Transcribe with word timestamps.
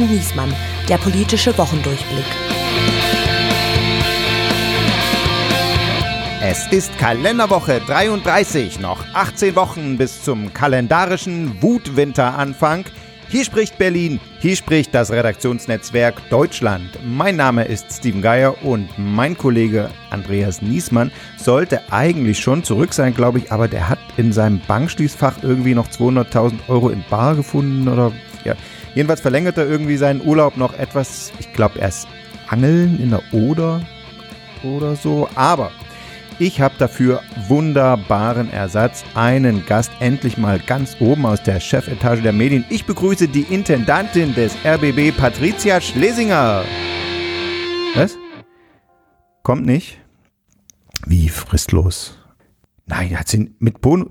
und 0.00 0.10
Niesmann, 0.10 0.54
der 0.88 0.96
politische 0.96 1.56
Wochendurchblick. 1.58 2.24
Es 6.42 6.66
ist 6.68 6.96
Kalenderwoche 6.98 7.80
33, 7.86 8.80
noch 8.80 9.04
18 9.12 9.54
Wochen 9.56 9.98
bis 9.98 10.22
zum 10.22 10.52
kalendarischen 10.54 11.62
Wutwinteranfang. 11.62 12.86
Hier 13.28 13.44
spricht 13.44 13.78
Berlin, 13.78 14.18
hier 14.40 14.56
spricht 14.56 14.94
das 14.94 15.12
Redaktionsnetzwerk 15.12 16.28
Deutschland. 16.30 16.98
Mein 17.04 17.36
Name 17.36 17.64
ist 17.64 17.92
Steven 17.92 18.22
Geier 18.22 18.64
und 18.64 18.88
mein 18.96 19.36
Kollege 19.36 19.90
Andreas 20.08 20.62
Niesmann 20.62 21.12
sollte 21.36 21.92
eigentlich 21.92 22.40
schon 22.40 22.64
zurück 22.64 22.92
sein, 22.94 23.14
glaube 23.14 23.38
ich, 23.38 23.52
aber 23.52 23.68
der 23.68 23.88
hat 23.88 24.00
in 24.16 24.32
seinem 24.32 24.60
Bankschließfach 24.66 25.42
irgendwie 25.42 25.74
noch 25.74 25.88
200.000 25.88 26.68
Euro 26.68 26.88
in 26.88 27.04
Bar 27.08 27.36
gefunden 27.36 27.86
oder 27.86 28.12
ja. 28.44 28.54
Jedenfalls 28.94 29.20
verlängert 29.20 29.58
er 29.58 29.68
irgendwie 29.68 29.96
seinen 29.96 30.20
Urlaub 30.26 30.56
noch 30.56 30.76
etwas. 30.78 31.32
Ich 31.38 31.52
glaube, 31.52 31.78
erst 31.78 32.08
Angeln 32.48 32.98
in 33.00 33.10
der 33.10 33.22
Oder 33.32 33.80
oder 34.64 34.96
so. 34.96 35.28
Aber 35.34 35.70
ich 36.38 36.60
habe 36.60 36.74
dafür 36.78 37.22
wunderbaren 37.48 38.50
Ersatz. 38.50 39.04
Einen 39.14 39.64
Gast 39.66 39.90
endlich 40.00 40.38
mal 40.38 40.58
ganz 40.58 40.96
oben 41.00 41.26
aus 41.26 41.42
der 41.42 41.60
Chefetage 41.60 42.22
der 42.22 42.32
Medien. 42.32 42.64
Ich 42.70 42.84
begrüße 42.84 43.28
die 43.28 43.42
Intendantin 43.42 44.34
des 44.34 44.54
RBB, 44.64 45.16
Patricia 45.16 45.80
Schlesinger. 45.80 46.64
Was? 47.94 48.16
Kommt 49.42 49.66
nicht? 49.66 49.98
Wie 51.06 51.28
fristlos? 51.28 52.18
Nein, 52.86 53.18
hat 53.18 53.28
sie 53.28 53.54
mit 53.58 53.80
Bon 53.80 54.10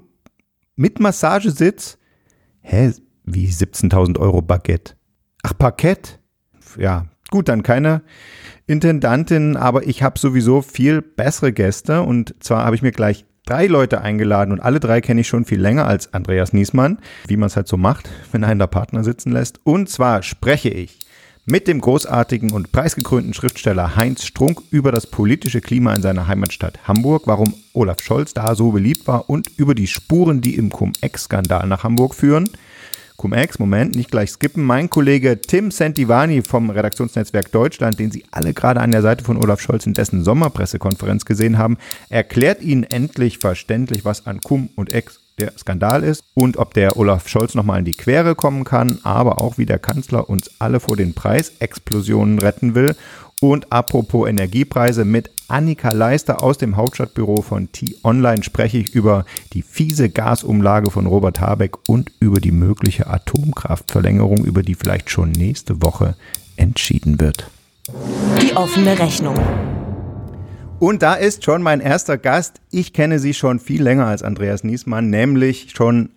mit 0.76 1.00
Massagesitz? 1.00 1.98
Hä? 2.62 2.94
Wie 3.32 3.48
17.000 3.48 4.18
Euro 4.18 4.42
Baguette? 4.42 4.96
Ach, 5.44 5.54
Parkett? 5.56 6.20
Ja, 6.80 7.06
gut, 7.30 7.48
dann 7.48 7.62
keine 7.62 8.02
Intendantin, 8.66 9.56
aber 9.56 9.86
ich 9.86 10.02
habe 10.02 10.18
sowieso 10.18 10.64
viel 10.64 11.04
bessere 11.04 11.54
Gäste 11.54 12.02
und 12.02 12.34
zwar 12.40 12.66
habe 12.66 12.76
ich 12.76 12.82
mir 12.82 12.92
gleich 12.92 13.26
drei 13.46 13.68
Leute 13.68 14.02
eingeladen 14.02 14.52
und 14.52 14.60
alle 14.60 14.80
drei 14.80 15.00
kenne 15.00 15.22
ich 15.22 15.28
schon 15.28 15.46
viel 15.46 15.62
länger 15.62 15.86
als 15.86 16.12
Andreas 16.12 16.54
Niesmann, 16.54 16.98
wie 17.28 17.38
man 17.38 17.48
es 17.48 17.56
halt 17.56 17.68
so 17.68 17.78
macht, 17.78 18.10
wenn 18.32 18.44
einen 18.44 18.60
der 18.60 18.68
Partner 18.68 19.04
sitzen 19.04 19.32
lässt. 19.32 19.60
Und 19.64 19.90
zwar 19.90 20.24
spreche 20.24 20.70
ich 20.70 20.98
mit 21.46 21.68
dem 21.68 21.82
großartigen 21.82 22.52
und 22.52 22.72
preisgekrönten 22.72 23.36
Schriftsteller 23.36 23.96
Heinz 23.96 24.26
Strunk 24.26 24.62
über 24.72 24.92
das 24.92 25.06
politische 25.06 25.62
Klima 25.62 25.94
in 25.94 26.02
seiner 26.02 26.28
Heimatstadt 26.28 26.88
Hamburg, 26.88 27.24
warum 27.28 27.54
Olaf 27.74 28.02
Scholz 28.02 28.34
da 28.34 28.56
so 28.56 28.72
beliebt 28.72 29.08
war 29.08 29.30
und 29.30 29.50
über 29.58 29.76
die 29.76 29.88
Spuren, 29.88 30.42
die 30.42 30.56
im 30.56 30.72
Cum-Ex-Skandal 30.72 31.68
nach 31.68 31.84
Hamburg 31.84 32.16
führen. 32.16 32.50
Cum-Ex, 33.20 33.60
Moment, 33.60 33.98
nicht 33.98 34.12
gleich 34.12 34.32
skippen. 34.32 34.64
Mein 34.64 34.90
Kollege 34.90 35.42
Tim 35.42 35.72
Santivani 35.72 36.42
vom 36.42 36.70
Redaktionsnetzwerk 36.70 37.52
Deutschland, 37.52 38.00
den 38.00 38.12
Sie 38.12 38.24
alle 38.32 38.54
gerade 38.54 38.80
an 38.80 38.92
der 38.92 39.02
Seite 39.02 39.26
von 39.26 39.36
Olaf 39.36 39.60
Scholz 39.60 39.86
in 39.86 39.94
dessen 39.94 40.24
Sommerpressekonferenz 40.24 41.26
gesehen 41.26 41.58
haben, 41.58 41.78
erklärt 42.08 42.62
Ihnen 42.62 42.84
endlich 42.84 43.38
verständlich, 43.38 44.06
was 44.06 44.26
an 44.26 44.40
Cum 44.40 44.70
und 44.78 44.94
Ex 44.94 45.20
der 45.38 45.52
Skandal 45.58 46.04
ist 46.04 46.24
und 46.34 46.56
ob 46.56 46.74
der 46.74 46.96
Olaf 46.96 47.28
Scholz 47.28 47.56
nochmal 47.56 47.80
in 47.80 47.86
die 47.86 47.92
Quere 47.92 48.36
kommen 48.36 48.64
kann, 48.64 49.00
aber 49.04 49.42
auch 49.42 49.58
wie 49.58 49.66
der 49.66 49.80
Kanzler 49.80 50.30
uns 50.30 50.52
alle 50.60 50.80
vor 50.80 50.96
den 50.96 51.14
Preisexplosionen 51.14 52.40
retten 52.40 52.74
will. 52.74 52.96
Und 53.42 53.72
apropos 53.72 54.28
Energiepreise, 54.28 55.06
mit 55.06 55.32
Annika 55.48 55.92
Leister 55.92 56.44
aus 56.44 56.58
dem 56.58 56.76
Hauptstadtbüro 56.76 57.42
von 57.42 57.72
T-Online 57.72 58.44
spreche 58.44 58.80
ich 58.80 58.94
über 58.94 59.26
die 59.54 59.62
fiese 59.62 60.10
Gasumlage 60.10 60.92
von 60.92 61.06
Robert 61.06 61.40
Habeck 61.40 61.78
und 61.88 62.12
über 62.20 62.42
die 62.42 62.52
mögliche 62.52 63.08
Atomkraftverlängerung, 63.08 64.44
über 64.44 64.62
die 64.62 64.76
vielleicht 64.76 65.10
schon 65.10 65.32
nächste 65.32 65.82
Woche 65.82 66.16
entschieden 66.58 67.22
wird. 67.22 67.50
Die 68.42 68.58
offene 68.58 69.00
Rechnung. 69.00 69.40
Und 70.80 71.02
da 71.02 71.14
ist 71.14 71.46
schon 71.46 71.62
mein 71.62 71.80
erster 71.80 72.18
Gast. 72.18 72.60
Ich 72.72 72.92
kenne 72.92 73.20
sie 73.20 73.34
schon 73.34 73.60
viel 73.60 73.82
länger 73.82 74.08
als 74.08 74.22
Andreas 74.22 74.66
Niesmann, 74.66 75.10
nämlich 75.10 75.72
schon 75.76 76.10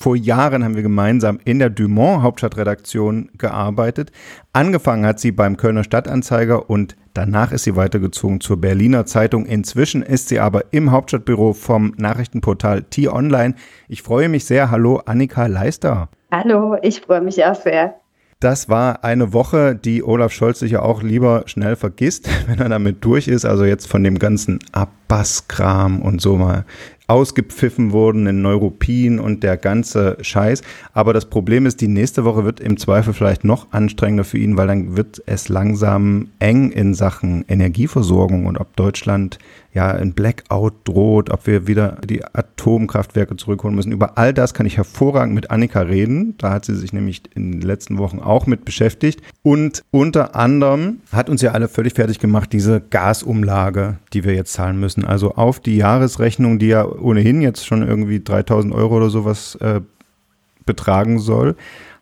vor 0.00 0.14
Jahren 0.14 0.62
haben 0.62 0.76
wir 0.76 0.82
gemeinsam 0.82 1.40
in 1.44 1.58
der 1.58 1.70
Dumont 1.70 2.22
Hauptstadtredaktion 2.22 3.30
gearbeitet. 3.36 4.12
Angefangen 4.52 5.04
hat 5.04 5.18
sie 5.18 5.32
beim 5.32 5.56
Kölner 5.56 5.82
Stadtanzeiger 5.82 6.70
und 6.70 6.94
danach 7.14 7.50
ist 7.50 7.64
sie 7.64 7.74
weitergezogen 7.74 8.40
zur 8.40 8.60
Berliner 8.60 9.06
Zeitung. 9.06 9.44
Inzwischen 9.44 10.02
ist 10.02 10.28
sie 10.28 10.38
aber 10.38 10.72
im 10.72 10.92
Hauptstadtbüro 10.92 11.52
vom 11.52 11.94
Nachrichtenportal 11.96 12.84
T-Online. 12.84 13.56
Ich 13.88 14.02
freue 14.02 14.28
mich 14.28 14.44
sehr. 14.44 14.70
Hallo, 14.70 15.02
Annika 15.04 15.46
Leister. 15.46 16.08
Hallo, 16.30 16.76
ich 16.80 17.00
freue 17.00 17.20
mich 17.20 17.44
auch 17.44 17.56
sehr. 17.56 17.96
Das 18.38 18.68
war 18.68 19.02
eine 19.02 19.32
Woche, 19.32 19.74
die 19.74 20.04
Olaf 20.04 20.30
Scholz 20.32 20.60
sicher 20.60 20.84
auch 20.84 21.02
lieber 21.02 21.42
schnell 21.46 21.74
vergisst, 21.74 22.30
wenn 22.46 22.60
er 22.60 22.68
damit 22.68 23.04
durch 23.04 23.26
ist. 23.26 23.44
Also 23.44 23.64
jetzt 23.64 23.88
von 23.88 24.04
dem 24.04 24.20
ganzen 24.20 24.60
Abbasskram 24.70 26.00
und 26.00 26.20
so 26.20 26.36
mal 26.36 26.64
ausgepfiffen 27.08 27.92
wurden 27.92 28.26
in 28.26 28.42
Neuropin 28.42 29.18
und 29.18 29.42
der 29.42 29.56
ganze 29.56 30.18
Scheiß. 30.20 30.62
Aber 30.92 31.14
das 31.14 31.24
Problem 31.24 31.64
ist, 31.64 31.80
die 31.80 31.88
nächste 31.88 32.24
Woche 32.24 32.44
wird 32.44 32.60
im 32.60 32.76
Zweifel 32.76 33.14
vielleicht 33.14 33.44
noch 33.44 33.72
anstrengender 33.72 34.24
für 34.24 34.38
ihn, 34.38 34.58
weil 34.58 34.66
dann 34.66 34.96
wird 34.96 35.22
es 35.24 35.48
langsam 35.48 36.28
eng 36.38 36.70
in 36.70 36.92
Sachen 36.92 37.46
Energieversorgung 37.48 38.44
und 38.44 38.58
ob 38.58 38.76
Deutschland 38.76 39.38
ja 39.74 39.90
ein 39.90 40.12
Blackout 40.12 40.74
droht, 40.84 41.30
ob 41.30 41.46
wir 41.46 41.66
wieder 41.66 41.98
die 42.04 42.24
Atomkraftwerke 42.24 43.36
zurückholen 43.36 43.76
müssen. 43.76 43.92
Über 43.92 44.16
all 44.16 44.32
das 44.32 44.54
kann 44.54 44.66
ich 44.66 44.76
hervorragend 44.76 45.34
mit 45.34 45.50
Annika 45.50 45.80
reden. 45.80 46.34
Da 46.38 46.50
hat 46.50 46.64
sie 46.64 46.74
sich 46.74 46.92
nämlich 46.92 47.22
in 47.34 47.52
den 47.52 47.60
letzten 47.60 47.98
Wochen 47.98 48.18
auch 48.18 48.46
mit 48.46 48.64
beschäftigt. 48.64 49.20
Und 49.42 49.82
unter 49.90 50.34
anderem 50.34 51.00
hat 51.12 51.28
uns 51.28 51.42
ja 51.42 51.52
alle 51.52 51.68
völlig 51.68 51.94
fertig 51.94 52.18
gemacht, 52.18 52.52
diese 52.52 52.80
Gasumlage, 52.80 53.98
die 54.12 54.24
wir 54.24 54.34
jetzt 54.34 54.52
zahlen 54.52 54.80
müssen. 54.80 55.04
Also 55.04 55.34
auf 55.34 55.60
die 55.60 55.76
Jahresrechnung, 55.76 56.58
die 56.58 56.68
ja 56.68 56.86
ohnehin 56.86 57.42
jetzt 57.42 57.66
schon 57.66 57.86
irgendwie 57.86 58.20
3000 58.22 58.74
Euro 58.74 58.96
oder 58.96 59.10
sowas 59.10 59.56
äh, 59.56 59.80
betragen 60.64 61.18
soll, 61.18 61.56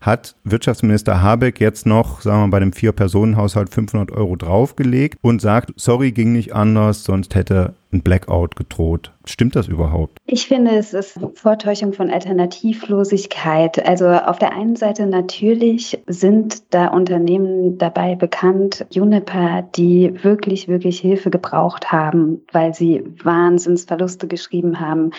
hat 0.06 0.36
Wirtschaftsminister 0.44 1.20
Habeck 1.20 1.60
jetzt 1.60 1.84
noch, 1.84 2.20
sagen 2.20 2.38
wir 2.38 2.46
mal, 2.46 2.50
bei 2.52 2.60
dem 2.60 2.72
Vier-Personen-Haushalt 2.72 3.74
500 3.74 4.12
Euro 4.12 4.36
draufgelegt 4.36 5.18
und 5.20 5.42
sagt, 5.42 5.72
sorry, 5.76 6.12
ging 6.12 6.32
nicht 6.32 6.54
anders, 6.54 7.04
sonst 7.04 7.34
hätte 7.34 7.74
ein 7.92 8.02
Blackout 8.02 8.56
gedroht. 8.56 9.12
Stimmt 9.24 9.56
das 9.56 9.66
überhaupt? 9.68 10.18
Ich 10.26 10.46
finde, 10.46 10.76
es 10.76 10.94
ist 10.94 11.18
Vortäuschung 11.34 11.92
von 11.92 12.10
Alternativlosigkeit. 12.10 13.84
Also 13.86 14.08
auf 14.08 14.38
der 14.38 14.52
einen 14.52 14.76
Seite 14.76 15.06
natürlich 15.06 16.00
sind 16.06 16.72
da 16.72 16.88
Unternehmen 16.88 17.76
dabei 17.78 18.14
bekannt, 18.14 18.86
Juniper, 18.90 19.62
die 19.74 20.12
wirklich, 20.22 20.68
wirklich 20.68 21.00
Hilfe 21.00 21.30
gebraucht 21.30 21.90
haben, 21.90 22.42
weil 22.52 22.72
sie 22.72 23.02
Wahnsinnsverluste 23.22 24.28
geschrieben 24.28 24.78
haben, 24.78 25.10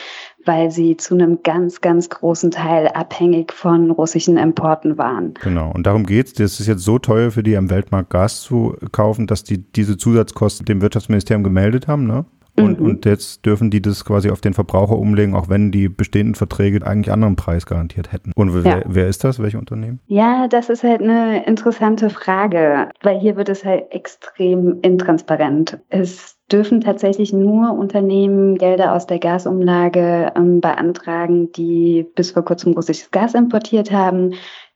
weil 0.46 0.72
sie 0.72 0.96
zu 0.96 1.14
einem 1.16 1.44
ganz, 1.44 1.82
ganz 1.82 2.10
großen 2.10 2.52
Teil 2.52 2.88
abhängig 2.88 3.52
von 3.52 3.92
russischen 3.92 4.38
Importen 4.38 4.98
waren. 4.98 5.34
Genau, 5.42 5.72
und 5.72 5.86
darum 5.86 6.06
geht 6.06 6.28
es. 6.28 6.34
Das 6.34 6.60
ist 6.62 6.68
jetzt 6.68 6.84
so 6.84 6.98
teuer 6.98 7.32
für 7.32 7.44
die 7.44 7.58
am 7.58 7.70
Weltmarkt 7.70 8.10
Gas 8.10 8.42
zu 8.42 8.76
kaufen, 8.94 9.28
dass 9.28 9.44
die 9.44 9.58
diese 9.58 9.98
Zusatzkosten 9.98 10.66
dem 10.66 10.82
Wirtschaftsministerium 10.82 11.44
gemeldet 11.44 11.90
haben, 11.90 12.08
ne? 12.08 12.26
Und, 12.60 12.80
mhm. 12.80 12.86
und 12.86 13.06
jetzt 13.06 13.46
dürfen 13.46 13.70
die 13.70 13.82
das 13.82 14.04
quasi 14.04 14.30
auf 14.32 14.42
den 14.42 14.54
Verbraucher 14.54 14.98
umlegen, 14.98 15.36
auch 15.36 15.50
wenn 15.50 15.72
die 15.72 15.90
bestehenden 15.90 16.36
Verträge 16.36 16.86
eigentlich 16.86 17.12
anderen 17.12 17.36
Preis 17.36 17.66
garantiert 17.66 18.12
hätten. 18.12 18.32
Und 18.36 18.54
wer, 18.54 18.80
ja. 18.80 18.84
wer 18.86 19.08
ist 19.08 19.24
das? 19.24 19.40
Welche 19.40 19.60
Unternehmen? 19.60 20.00
Ja, 20.08 20.48
das 20.48 20.70
ist 20.70 20.84
halt 20.84 21.02
eine 21.02 21.46
interessante 21.46 22.10
Frage, 22.10 22.90
weil 23.04 23.20
hier 23.20 23.36
wird 23.36 23.50
es 23.50 23.64
halt 23.64 23.92
extrem 23.92 24.80
intransparent. 24.82 25.80
Es 25.90 26.38
dürfen 26.52 26.82
tatsächlich 26.82 27.34
nur 27.34 27.74
Unternehmen 27.74 28.56
Gelder 28.56 28.94
aus 28.94 29.06
der 29.06 29.20
Gasumlage 29.20 30.32
ähm, 30.36 30.62
beantragen, 30.62 31.52
die 31.52 32.08
bis 32.16 32.32
vor 32.32 32.44
kurzem 32.44 32.74
russisches 32.74 33.12
Gas 33.12 33.34
importiert 33.34 33.92
haben, 33.92 34.34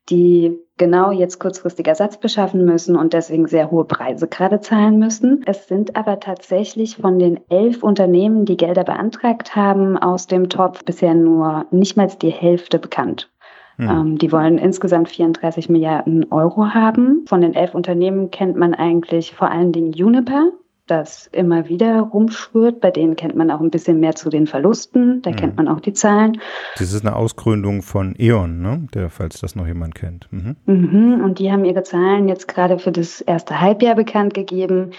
die 0.09 0.57
genau 0.77 1.11
jetzt 1.11 1.39
kurzfristig 1.39 1.87
Ersatz 1.87 2.17
beschaffen 2.17 2.65
müssen 2.65 2.95
und 2.95 3.13
deswegen 3.13 3.47
sehr 3.47 3.69
hohe 3.69 3.85
Preise 3.85 4.27
gerade 4.27 4.59
zahlen 4.59 4.97
müssen. 4.97 5.43
Es 5.45 5.67
sind 5.67 5.95
aber 5.95 6.19
tatsächlich 6.19 6.97
von 6.97 7.19
den 7.19 7.39
elf 7.49 7.83
Unternehmen, 7.83 8.45
die 8.45 8.57
Gelder 8.57 8.83
beantragt 8.83 9.55
haben, 9.55 9.97
aus 9.97 10.25
dem 10.25 10.49
Topf 10.49 10.83
bisher 10.83 11.13
nur 11.13 11.65
nicht 11.69 11.97
mal 11.97 12.07
die 12.07 12.31
Hälfte 12.31 12.79
bekannt. 12.79 13.29
Hm. 13.77 13.89
Ähm, 13.89 14.17
die 14.17 14.31
wollen 14.31 14.57
insgesamt 14.57 15.09
34 15.09 15.69
Milliarden 15.69 16.31
Euro 16.31 16.73
haben. 16.73 17.25
Von 17.27 17.41
den 17.41 17.53
elf 17.53 17.75
Unternehmen 17.75 18.31
kennt 18.31 18.55
man 18.55 18.73
eigentlich 18.73 19.35
vor 19.35 19.51
allen 19.51 19.71
Dingen 19.71 19.93
Juniper 19.93 20.51
das 20.91 21.27
immer 21.27 21.69
wieder 21.69 22.01
rumschwirrt. 22.01 22.81
Bei 22.81 22.91
denen 22.91 23.15
kennt 23.15 23.35
man 23.35 23.49
auch 23.49 23.61
ein 23.61 23.71
bisschen 23.71 23.99
mehr 23.99 24.13
zu 24.13 24.29
den 24.29 24.45
Verlusten. 24.45 25.21
Da 25.21 25.31
mhm. 25.31 25.35
kennt 25.37 25.57
man 25.57 25.67
auch 25.67 25.79
die 25.79 25.93
Zahlen. 25.93 26.39
Das 26.77 26.93
ist 26.93 27.05
eine 27.05 27.15
Ausgründung 27.15 27.81
von 27.81 28.13
E.ON, 28.19 28.61
ne? 28.61 28.87
Der, 28.93 29.09
falls 29.09 29.39
das 29.39 29.55
noch 29.55 29.65
jemand 29.65 29.95
kennt. 29.95 30.27
Mhm. 30.31 30.57
Mhm. 30.65 31.21
Und 31.23 31.39
die 31.39 31.51
haben 31.51 31.65
ihre 31.65 31.83
Zahlen 31.83 32.27
jetzt 32.27 32.47
gerade 32.47 32.77
für 32.77 32.91
das 32.91 33.21
erste 33.21 33.61
Halbjahr 33.61 33.95
bekannt 33.95 34.33
gegeben. 34.33 34.91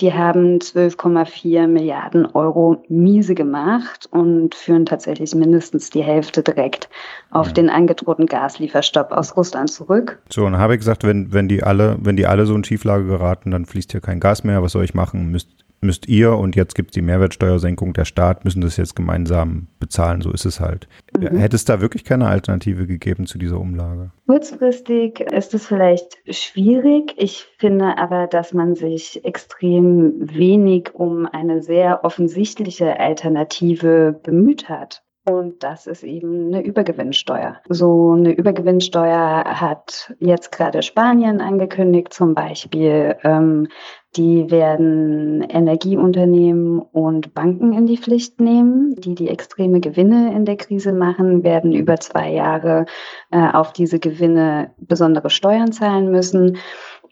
Die 0.00 0.12
haben 0.12 0.58
12,4 0.58 1.66
Milliarden 1.66 2.26
Euro 2.26 2.84
miese 2.88 3.34
gemacht 3.34 4.08
und 4.10 4.54
führen 4.54 4.86
tatsächlich 4.86 5.34
mindestens 5.34 5.90
die 5.90 6.02
Hälfte 6.02 6.42
direkt 6.42 6.88
auf 7.30 7.48
ja. 7.48 7.52
den 7.54 7.68
angedrohten 7.68 8.26
Gaslieferstopp 8.26 9.10
aus 9.10 9.36
Russland 9.36 9.70
zurück. 9.70 10.20
So, 10.30 10.46
und 10.46 10.56
habe 10.56 10.74
ich 10.74 10.80
gesagt, 10.80 11.02
wenn, 11.02 11.32
wenn 11.32 11.48
die 11.48 11.64
alle, 11.64 11.96
wenn 12.00 12.16
die 12.16 12.26
alle 12.26 12.46
so 12.46 12.54
in 12.54 12.62
Schieflage 12.62 13.06
geraten, 13.06 13.50
dann 13.50 13.66
fließt 13.66 13.90
hier 13.90 14.00
kein 14.00 14.20
Gas 14.20 14.44
mehr. 14.44 14.62
Was 14.62 14.72
soll 14.72 14.84
ich 14.84 14.94
machen? 14.94 15.32
Müsst, 15.32 15.48
müsst 15.80 16.08
ihr 16.08 16.32
und 16.36 16.56
jetzt 16.56 16.74
gibt 16.74 16.90
es 16.90 16.94
die 16.94 17.02
Mehrwertsteuersenkung, 17.02 17.92
der 17.92 18.04
Staat 18.04 18.44
müssen 18.44 18.60
das 18.60 18.76
jetzt 18.76 18.96
gemeinsam 18.96 19.68
bezahlen, 19.78 20.20
so 20.20 20.30
ist 20.30 20.44
es 20.44 20.60
halt. 20.60 20.88
Mhm. 21.16 21.36
Hätte 21.36 21.56
es 21.56 21.64
da 21.64 21.80
wirklich 21.80 22.04
keine 22.04 22.26
Alternative 22.26 22.86
gegeben 22.86 23.26
zu 23.26 23.38
dieser 23.38 23.60
Umlage? 23.60 24.10
Kurzfristig 24.26 25.20
ist 25.20 25.54
es 25.54 25.66
vielleicht 25.66 26.18
schwierig. 26.28 27.14
Ich 27.16 27.46
finde 27.58 27.98
aber, 27.98 28.26
dass 28.26 28.52
man 28.52 28.74
sich 28.74 29.24
extrem 29.24 30.14
wenig 30.18 30.94
um 30.94 31.26
eine 31.26 31.62
sehr 31.62 32.04
offensichtliche 32.04 32.98
Alternative 32.98 34.18
bemüht 34.22 34.68
hat. 34.68 35.02
Und 35.28 35.62
das 35.62 35.86
ist 35.86 36.04
eben 36.04 36.46
eine 36.46 36.64
Übergewinnsteuer. 36.64 37.58
So 37.68 38.12
eine 38.12 38.32
Übergewinnsteuer 38.32 39.44
hat 39.44 40.14
jetzt 40.20 40.52
gerade 40.52 40.82
Spanien 40.82 41.42
angekündigt 41.42 42.14
zum 42.14 42.34
Beispiel. 42.34 43.14
Ähm, 43.24 43.68
die 44.16 44.50
werden 44.50 45.42
Energieunternehmen 45.42 46.78
und 46.80 47.34
Banken 47.34 47.74
in 47.74 47.84
die 47.84 47.98
Pflicht 47.98 48.40
nehmen, 48.40 48.94
die 48.96 49.14
die 49.14 49.28
extreme 49.28 49.80
Gewinne 49.80 50.34
in 50.34 50.46
der 50.46 50.56
Krise 50.56 50.94
machen, 50.94 51.44
werden 51.44 51.72
über 51.72 51.98
zwei 51.98 52.32
Jahre 52.32 52.86
äh, 53.30 53.50
auf 53.52 53.74
diese 53.74 53.98
Gewinne 53.98 54.70
besondere 54.78 55.28
Steuern 55.28 55.72
zahlen 55.72 56.10
müssen. 56.10 56.56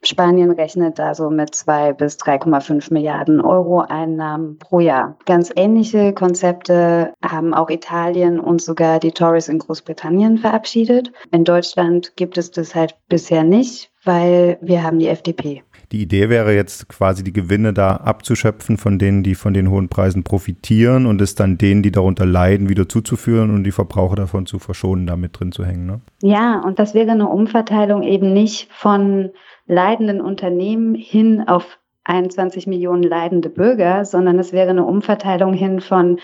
Spanien 0.03 0.51
rechnet 0.51 0.99
da 0.99 1.15
so 1.15 1.31
mit 1.31 1.55
zwei 1.55 1.93
bis 1.93 2.17
3,5 2.19 2.93
Milliarden 2.93 3.41
Euro 3.41 3.81
Einnahmen 3.81 4.59
pro 4.59 4.81
Jahr. 4.81 5.17
Ganz 5.25 5.53
ähnliche 5.55 6.13
Konzepte 6.13 7.15
haben 7.25 7.55
auch 7.55 7.71
Italien 7.71 8.41
und 8.41 8.63
sogar 8.63 9.01
die 9.01 9.13
Tories 9.13 9.49
in 9.49 9.59
Großbritannien 9.59 10.39
verabschiedet. 10.39 11.13
In 11.31 11.45
Deutschland 11.45 12.17
gibt 12.17 12.39
es 12.39 12.51
das 12.51 12.75
halt 12.75 12.97
bisher 13.09 13.45
nicht, 13.45 13.91
weil 14.05 14.59
wir 14.61 14.83
haben 14.83 14.99
die 14.99 15.09
FDP. 15.09 15.63
Die 15.93 16.03
Idee 16.03 16.29
wäre 16.29 16.55
jetzt 16.55 16.89
quasi 16.89 17.23
die 17.23 17.33
Gewinne 17.33 17.73
da 17.73 17.97
abzuschöpfen 17.97 18.77
von 18.77 18.99
denen, 18.99 19.23
die 19.23 19.35
von 19.35 19.55
den 19.55 19.71
hohen 19.71 19.89
Preisen 19.89 20.25
profitieren 20.25 21.07
und 21.07 21.21
es 21.21 21.35
dann 21.35 21.59
denen, 21.59 21.83
die 21.83 21.93
darunter 21.93 22.27
leiden, 22.27 22.69
wieder 22.69 22.89
zuzuführen 22.89 23.51
und 23.51 23.65
die 23.65 23.73
Verbraucher 23.73 24.17
davon 24.17 24.47
zu 24.47 24.59
verschonen, 24.59 25.07
da 25.07 25.17
mit 25.17 25.39
drin 25.39 25.53
zu 25.53 25.65
hängen. 25.65 25.87
Ne? 25.87 26.01
Ja, 26.23 26.61
und 26.61 26.79
das 26.79 26.95
wäre 26.95 27.13
eine 27.13 27.29
Umverteilung 27.29 28.03
eben 28.03 28.33
nicht 28.33 28.69
von 28.73 29.31
leidenden 29.67 30.21
Unternehmen 30.21 30.95
hin 30.95 31.47
auf 31.47 31.79
21 32.05 32.67
Millionen 32.67 33.03
leidende 33.03 33.51
Bürger, 33.51 34.05
sondern 34.05 34.39
es 34.39 34.53
wäre 34.53 34.71
eine 34.71 34.85
Umverteilung 34.85 35.53
hin 35.53 35.81
von 35.81 36.19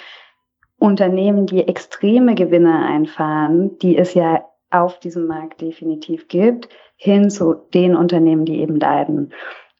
Unternehmen, 0.79 1.47
die 1.47 1.67
extreme 1.69 2.35
Gewinne 2.35 2.87
einfahren, 2.87 3.79
die 3.79 3.97
es 3.97 4.14
ja 4.14 4.44
auf 4.70 4.99
diesem 4.99 5.26
Markt 5.26 5.61
definitiv 5.61 6.29
gibt, 6.29 6.69
hin 7.02 7.31
zu 7.31 7.54
den 7.75 7.96
Unternehmen, 7.96 8.44
die 8.44 8.60
eben 8.60 8.78
leiden. 8.78 9.32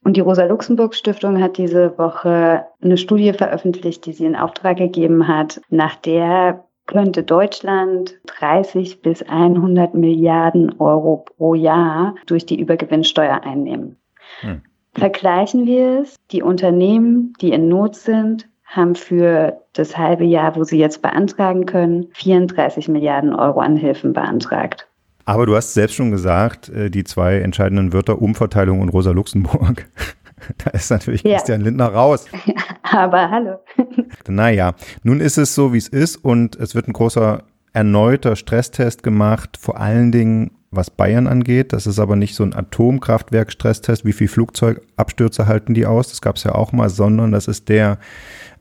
Und 0.03 0.17
die 0.17 0.21
Rosa-Luxemburg-Stiftung 0.21 1.41
hat 1.41 1.57
diese 1.57 1.97
Woche 1.97 2.65
eine 2.81 2.97
Studie 2.97 3.31
veröffentlicht, 3.31 4.05
die 4.05 4.11
sie 4.11 4.25
in 4.25 4.35
Auftrag 4.35 4.75
gegeben 4.75 5.25
hat, 5.29 5.61
nach 5.69 5.95
der 5.95 6.65
könnte 6.85 7.23
Deutschland 7.23 8.19
30 8.39 9.01
bis 9.01 9.23
100 9.23 9.93
Milliarden 9.93 10.77
Euro 10.81 11.23
pro 11.37 11.55
Jahr 11.55 12.15
durch 12.25 12.45
die 12.45 12.59
Übergewinnsteuer 12.59 13.41
einnehmen. 13.41 13.95
Hm. 14.41 14.61
Vergleichen 14.93 15.65
wir 15.65 16.01
es, 16.01 16.17
die 16.31 16.43
Unternehmen, 16.43 17.31
die 17.39 17.53
in 17.53 17.69
Not 17.69 17.95
sind, 17.95 18.49
haben 18.65 18.95
für 18.95 19.61
das 19.71 19.97
halbe 19.97 20.25
Jahr, 20.25 20.57
wo 20.57 20.65
sie 20.65 20.77
jetzt 20.77 21.01
beantragen 21.01 21.65
können, 21.65 22.09
34 22.15 22.89
Milliarden 22.89 23.33
Euro 23.33 23.61
an 23.61 23.77
Hilfen 23.77 24.11
beantragt. 24.11 24.89
Aber 25.25 25.45
du 25.45 25.55
hast 25.55 25.73
selbst 25.73 25.95
schon 25.95 26.11
gesagt, 26.11 26.69
äh, 26.69 26.89
die 26.89 27.03
zwei 27.03 27.39
entscheidenden 27.39 27.93
Wörter 27.93 28.21
Umverteilung 28.21 28.81
und 28.81 28.89
Rosa 28.89 29.11
Luxemburg. 29.11 29.87
Da 30.57 30.71
ist 30.71 30.91
natürlich 30.91 31.23
ja. 31.23 31.37
Christian 31.37 31.61
Lindner 31.61 31.87
raus. 31.87 32.25
Aber 32.83 33.29
hallo. 33.31 33.59
Naja, 34.27 34.73
nun 35.01 35.21
ist 35.21 35.37
es 35.37 35.55
so, 35.55 35.71
wie 35.71 35.77
es 35.77 35.87
ist 35.87 36.17
und 36.17 36.57
es 36.57 36.75
wird 36.75 36.89
ein 36.89 36.93
großer 36.93 37.43
erneuter 37.71 38.35
Stresstest 38.35 39.03
gemacht, 39.03 39.57
vor 39.57 39.79
allen 39.79 40.11
Dingen 40.11 40.51
was 40.75 40.89
Bayern 40.89 41.27
angeht. 41.27 41.73
Das 41.73 41.87
ist 41.87 41.99
aber 41.99 42.15
nicht 42.15 42.35
so 42.35 42.43
ein 42.43 42.53
Atomkraftwerk-Stresstest, 42.53 44.05
wie 44.05 44.13
viel 44.13 44.27
Flugzeugabstürze 44.27 45.47
halten 45.47 45.73
die 45.73 45.85
aus, 45.85 46.09
das 46.09 46.21
gab 46.21 46.37
es 46.37 46.43
ja 46.43 46.55
auch 46.55 46.71
mal, 46.71 46.89
sondern 46.89 47.31
das 47.31 47.47
ist 47.47 47.69
der, 47.69 47.99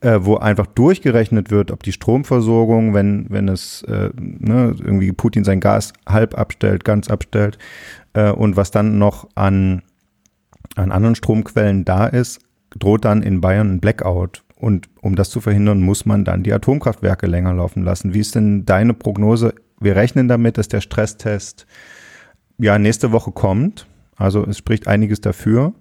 äh, 0.00 0.18
wo 0.20 0.36
einfach 0.36 0.66
durchgerechnet 0.66 1.50
wird, 1.50 1.70
ob 1.70 1.82
die 1.82 1.92
Stromversorgung, 1.92 2.94
wenn, 2.94 3.26
wenn 3.28 3.48
es 3.48 3.82
äh, 3.82 4.10
ne, 4.16 4.74
irgendwie 4.78 5.12
Putin 5.12 5.44
sein 5.44 5.60
Gas 5.60 5.92
halb 6.06 6.38
abstellt, 6.38 6.84
ganz 6.84 7.08
abstellt 7.08 7.58
äh, 8.14 8.30
und 8.30 8.56
was 8.56 8.70
dann 8.70 8.98
noch 8.98 9.28
an, 9.34 9.82
an 10.76 10.92
anderen 10.92 11.14
Stromquellen 11.14 11.84
da 11.84 12.06
ist, 12.06 12.40
droht 12.78 13.04
dann 13.04 13.22
in 13.22 13.40
Bayern 13.40 13.74
ein 13.74 13.80
Blackout. 13.80 14.42
Und 14.56 14.88
um 15.00 15.16
das 15.16 15.30
zu 15.30 15.40
verhindern, 15.40 15.80
muss 15.80 16.06
man 16.06 16.24
dann 16.24 16.44
die 16.44 16.52
Atomkraftwerke 16.52 17.26
länger 17.26 17.52
laufen 17.52 17.82
lassen. 17.82 18.14
Wie 18.14 18.20
ist 18.20 18.36
denn 18.36 18.64
deine 18.64 18.94
Prognose? 18.94 19.54
Wir 19.80 19.96
rechnen 19.96 20.28
damit, 20.28 20.56
dass 20.56 20.68
der 20.68 20.80
Stresstest 20.80 21.66
ja 22.62 22.78
nächste 22.78 23.12
Woche 23.12 23.32
kommt. 23.32 23.86
Also 24.16 24.44
es 24.44 24.58
spricht 24.58 24.86
einiges 24.86 25.20
dafür. 25.20 25.72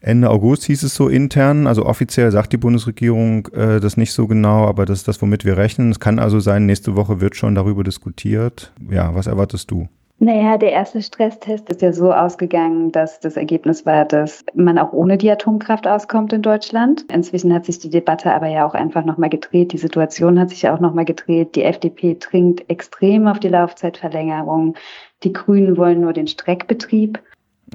Ende 0.00 0.28
August 0.28 0.64
hieß 0.64 0.82
es 0.82 0.94
so 0.94 1.08
intern, 1.08 1.66
also 1.66 1.86
offiziell 1.86 2.30
sagt 2.30 2.52
die 2.52 2.58
Bundesregierung 2.58 3.48
äh, 3.54 3.80
das 3.80 3.96
nicht 3.96 4.12
so 4.12 4.26
genau, 4.26 4.66
aber 4.66 4.84
das 4.84 4.98
ist 4.98 5.08
das, 5.08 5.22
womit 5.22 5.46
wir 5.46 5.56
rechnen. 5.56 5.90
Es 5.90 5.98
kann 5.98 6.18
also 6.18 6.40
sein, 6.40 6.66
nächste 6.66 6.94
Woche 6.94 7.22
wird 7.22 7.36
schon 7.36 7.54
darüber 7.54 7.82
diskutiert. 7.84 8.74
Ja, 8.90 9.14
was 9.14 9.26
erwartest 9.26 9.70
du? 9.70 9.88
Naja, 10.18 10.58
der 10.58 10.70
erste 10.70 11.02
Stresstest 11.02 11.68
ist 11.70 11.82
ja 11.82 11.92
so 11.92 12.12
ausgegangen, 12.12 12.92
dass 12.92 13.18
das 13.18 13.36
Ergebnis 13.36 13.84
war, 13.84 14.04
dass 14.04 14.44
man 14.54 14.78
auch 14.78 14.92
ohne 14.92 15.18
die 15.18 15.30
Atomkraft 15.30 15.86
auskommt 15.88 16.32
in 16.32 16.40
Deutschland. 16.40 17.04
Inzwischen 17.12 17.52
hat 17.52 17.64
sich 17.64 17.80
die 17.80 17.90
Debatte 17.90 18.32
aber 18.32 18.46
ja 18.46 18.64
auch 18.64 18.74
einfach 18.74 19.04
nochmal 19.04 19.28
gedreht. 19.28 19.72
Die 19.72 19.78
Situation 19.78 20.38
hat 20.38 20.50
sich 20.50 20.62
ja 20.62 20.74
auch 20.74 20.80
nochmal 20.80 21.04
gedreht. 21.04 21.56
Die 21.56 21.64
FDP 21.64 22.16
dringt 22.20 22.70
extrem 22.70 23.26
auf 23.26 23.40
die 23.40 23.48
Laufzeitverlängerung. 23.48 24.76
Die 25.24 25.32
Grünen 25.32 25.76
wollen 25.76 26.00
nur 26.00 26.12
den 26.12 26.26
Streckbetrieb. 26.26 27.18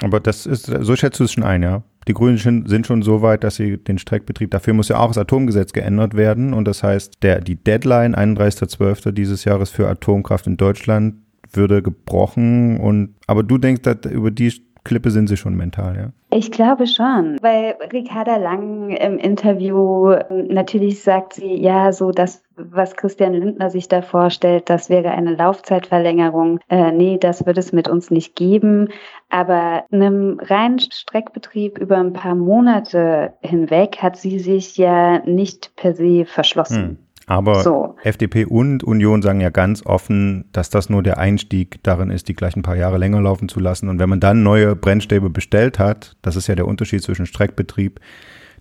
Aber 0.02 0.20
das 0.20 0.46
ist, 0.46 0.66
so 0.66 0.96
schätzt 0.96 1.20
du 1.20 1.24
es 1.24 1.34
schon 1.34 1.44
ein, 1.44 1.64
ja? 1.64 1.84
Die 2.08 2.14
Grünen 2.14 2.66
sind 2.66 2.88
schon 2.88 3.02
so 3.02 3.22
weit, 3.22 3.44
dass 3.44 3.56
sie 3.56 3.78
den 3.78 3.98
Streckbetrieb, 3.98 4.52
dafür 4.52 4.74
muss 4.74 4.88
ja 4.88 4.98
auch 5.00 5.10
das 5.10 5.18
Atomgesetz 5.18 5.74
geändert 5.74 6.16
werden. 6.16 6.54
Und 6.54 6.66
das 6.66 6.84
heißt, 6.84 7.22
der, 7.22 7.42
die 7.42 7.56
Deadline 7.56 8.16
31.12. 8.16 9.12
dieses 9.12 9.44
Jahres 9.46 9.70
für 9.70 9.88
Atomkraft 9.88 10.48
in 10.48 10.58
Deutschland 10.58 11.16
würde 11.52 11.82
gebrochen. 11.82 12.80
Und, 12.80 13.16
aber 13.28 13.44
du 13.44 13.58
denkst, 13.58 13.82
dass 13.82 14.12
über 14.12 14.32
die 14.32 14.54
Klippe 14.84 15.12
sind 15.12 15.28
sie 15.28 15.38
schon 15.38 15.56
mental, 15.56 15.96
ja? 15.96 16.12
Ich 16.32 16.52
glaube 16.52 16.86
schon, 16.86 17.38
weil 17.42 17.76
Ricarda 17.92 18.38
Lang 18.38 18.92
im 18.92 19.18
Interview 19.18 20.16
natürlich 20.30 21.02
sagt 21.02 21.34
sie, 21.34 21.56
ja, 21.56 21.92
so 21.92 22.12
das, 22.12 22.44
was 22.56 22.96
Christian 22.96 23.34
Lindner 23.34 23.72
sich 23.72 23.88
da 23.88 24.04
vorstellt, 24.04 24.70
das 24.70 24.90
wäre 24.90 25.10
eine 25.10 25.34
Laufzeitverlängerung. 25.34 26.60
Äh, 26.70 26.92
nee, 26.92 27.18
das 27.18 27.48
wird 27.48 27.58
es 27.58 27.72
mit 27.72 27.88
uns 27.88 28.12
nicht 28.12 28.36
geben. 28.36 28.90
Aber 29.30 29.86
einem 29.92 30.40
reinen 30.40 30.80
Streckbetrieb 30.80 31.80
über 31.80 31.98
ein 31.98 32.14
paar 32.14 32.36
Monate 32.36 33.34
hinweg 33.42 33.98
hat 34.02 34.16
sie 34.16 34.38
sich 34.40 34.78
ja 34.78 35.20
nicht 35.26 35.76
per 35.76 35.96
se 35.96 36.26
verschlossen. 36.26 36.84
Hm. 36.84 36.98
Aber 37.30 37.62
so. 37.62 37.96
FDP 38.02 38.46
und 38.46 38.84
Union 38.84 39.22
sagen 39.22 39.40
ja 39.40 39.52
ganz 39.52 39.86
offen, 39.86 40.46
dass 40.52 40.72
das 40.72 40.90
nur 40.90 41.04
der 41.04 41.20
Einstieg 41.20 41.78
darin 41.84 42.10
ist, 42.10 42.28
die 42.28 42.34
gleich 42.34 42.56
ein 42.56 42.64
paar 42.64 42.76
Jahre 42.76 42.98
länger 42.98 43.22
laufen 43.22 43.48
zu 43.48 43.60
lassen. 43.60 43.88
Und 43.88 44.00
wenn 44.00 44.10
man 44.10 44.20
dann 44.20 44.42
neue 44.42 44.76
Brennstäbe 44.76 45.30
bestellt 45.30 45.78
hat, 45.78 46.18
das 46.24 46.36
ist 46.36 46.48
ja 46.48 46.56
der 46.56 46.68
Unterschied 46.68 47.04
zwischen 47.04 47.28
Streckbetrieb, 47.28 48.00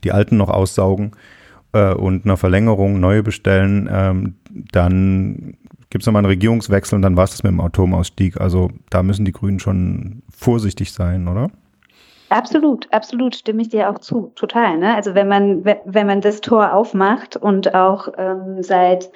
die 0.05 0.13
alten 0.13 0.37
noch 0.37 0.51
aussaugen 0.51 1.13
äh, 1.73 1.95
und 1.95 2.27
einer 2.27 2.37
Verlängerung 2.37 3.01
neue 3.01 3.23
bestellen, 3.23 3.89
ähm, 3.91 4.35
dann 4.51 5.57
gibt 5.89 6.03
es 6.03 6.07
nochmal 6.07 6.21
einen 6.21 6.33
Regierungswechsel 6.33 6.97
und 6.97 7.03
dann 7.03 7.17
war 7.17 7.25
es 7.25 7.31
das 7.31 7.43
mit 7.43 7.53
dem 7.53 7.63
Atomausstieg. 7.63 8.39
Also 8.39 8.71
da 8.91 9.03
müssen 9.03 9.25
die 9.25 9.33
Grünen 9.33 9.61
schon 9.61 10.23
vorsichtig 10.29 10.93
sein, 10.93 11.27
oder? 11.27 11.51
Absolut, 12.31 12.93
absolut, 12.93 13.37
stimme 13.37 13.63
ich 13.63 13.71
dir 13.71 13.89
auch 13.89 14.01
zu, 14.01 14.33
total. 14.35 14.77
Ne? 14.77 14.95
Also 14.95 15.15
wenn 15.15 15.29
man 15.29 15.65
wenn 15.65 16.07
man 16.07 16.21
das 16.21 16.43
Tor 16.43 16.75
aufmacht 16.75 17.37
und 17.37 17.75
auch 17.75 18.09
ähm, 18.19 18.63
seit 18.63 19.11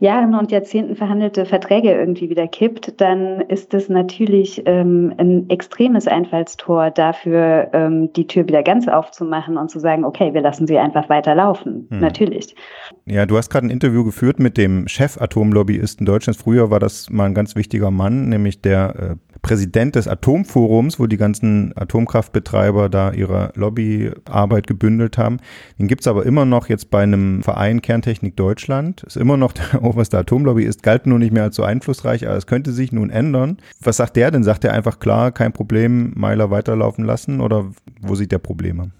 Jahren 0.00 0.34
und 0.34 0.50
Jahrzehnten 0.50 0.96
verhandelte 0.96 1.44
Verträge 1.44 1.92
irgendwie 1.92 2.30
wieder 2.30 2.48
kippt, 2.48 3.00
dann 3.02 3.42
ist 3.42 3.74
das 3.74 3.90
natürlich 3.90 4.62
ähm, 4.64 5.12
ein 5.18 5.50
extremes 5.50 6.08
Einfallstor 6.08 6.90
dafür, 6.90 7.68
ähm, 7.74 8.10
die 8.14 8.26
Tür 8.26 8.48
wieder 8.48 8.62
ganz 8.62 8.88
aufzumachen 8.88 9.58
und 9.58 9.70
zu 9.70 9.78
sagen, 9.78 10.06
okay, 10.06 10.32
wir 10.32 10.40
lassen 10.40 10.66
sie 10.66 10.78
einfach 10.78 11.10
weiterlaufen. 11.10 11.86
Hm. 11.90 12.00
Natürlich. 12.00 12.56
Ja, 13.04 13.26
du 13.26 13.36
hast 13.36 13.50
gerade 13.50 13.66
ein 13.66 13.70
Interview 13.70 14.02
geführt 14.02 14.38
mit 14.38 14.56
dem 14.56 14.88
Chef-Atomlobbyisten 14.88 16.06
Deutschlands. 16.06 16.40
Früher 16.40 16.70
war 16.70 16.80
das 16.80 17.10
mal 17.10 17.26
ein 17.26 17.34
ganz 17.34 17.54
wichtiger 17.54 17.90
Mann, 17.90 18.30
nämlich 18.30 18.62
der 18.62 18.94
äh, 18.96 19.16
Präsident 19.42 19.96
des 19.96 20.06
Atomforums, 20.06 20.98
wo 20.98 21.06
die 21.06 21.16
ganzen 21.16 21.72
Atomkraftbetreiber 21.76 22.88
da 22.88 23.12
ihre 23.12 23.52
Lobbyarbeit 23.54 24.66
gebündelt 24.66 25.18
haben. 25.18 25.38
Den 25.78 25.88
gibt's 25.88 26.06
aber 26.06 26.26
immer 26.26 26.44
noch 26.44 26.68
jetzt 26.68 26.90
bei 26.90 27.02
einem 27.02 27.42
Verein 27.42 27.80
Kerntechnik 27.82 28.36
Deutschland. 28.36 29.02
Ist 29.04 29.16
immer 29.16 29.36
noch 29.36 29.52
der 29.52 29.82
oberste 29.90 30.18
Atomlobby, 30.18 30.64
ist 30.64 30.82
galt 30.82 31.06
nur 31.06 31.18
nicht 31.18 31.32
mehr 31.32 31.44
als 31.44 31.56
so 31.56 31.62
einflussreich, 31.62 32.26
aber 32.26 32.36
es 32.36 32.46
könnte 32.46 32.72
sich 32.72 32.92
nun 32.92 33.10
ändern. 33.10 33.58
Was 33.80 33.98
sagt 33.98 34.16
der 34.16 34.30
denn? 34.30 34.44
Sagt 34.44 34.64
er 34.64 34.72
einfach 34.72 34.98
klar, 34.98 35.32
kein 35.32 35.52
Problem, 35.52 36.12
Meiler 36.16 36.50
weiterlaufen 36.50 37.04
lassen 37.04 37.40
oder 37.40 37.66
wo 38.00 38.14
sieht 38.14 38.32
der 38.32 38.38
Probleme? 38.38 38.90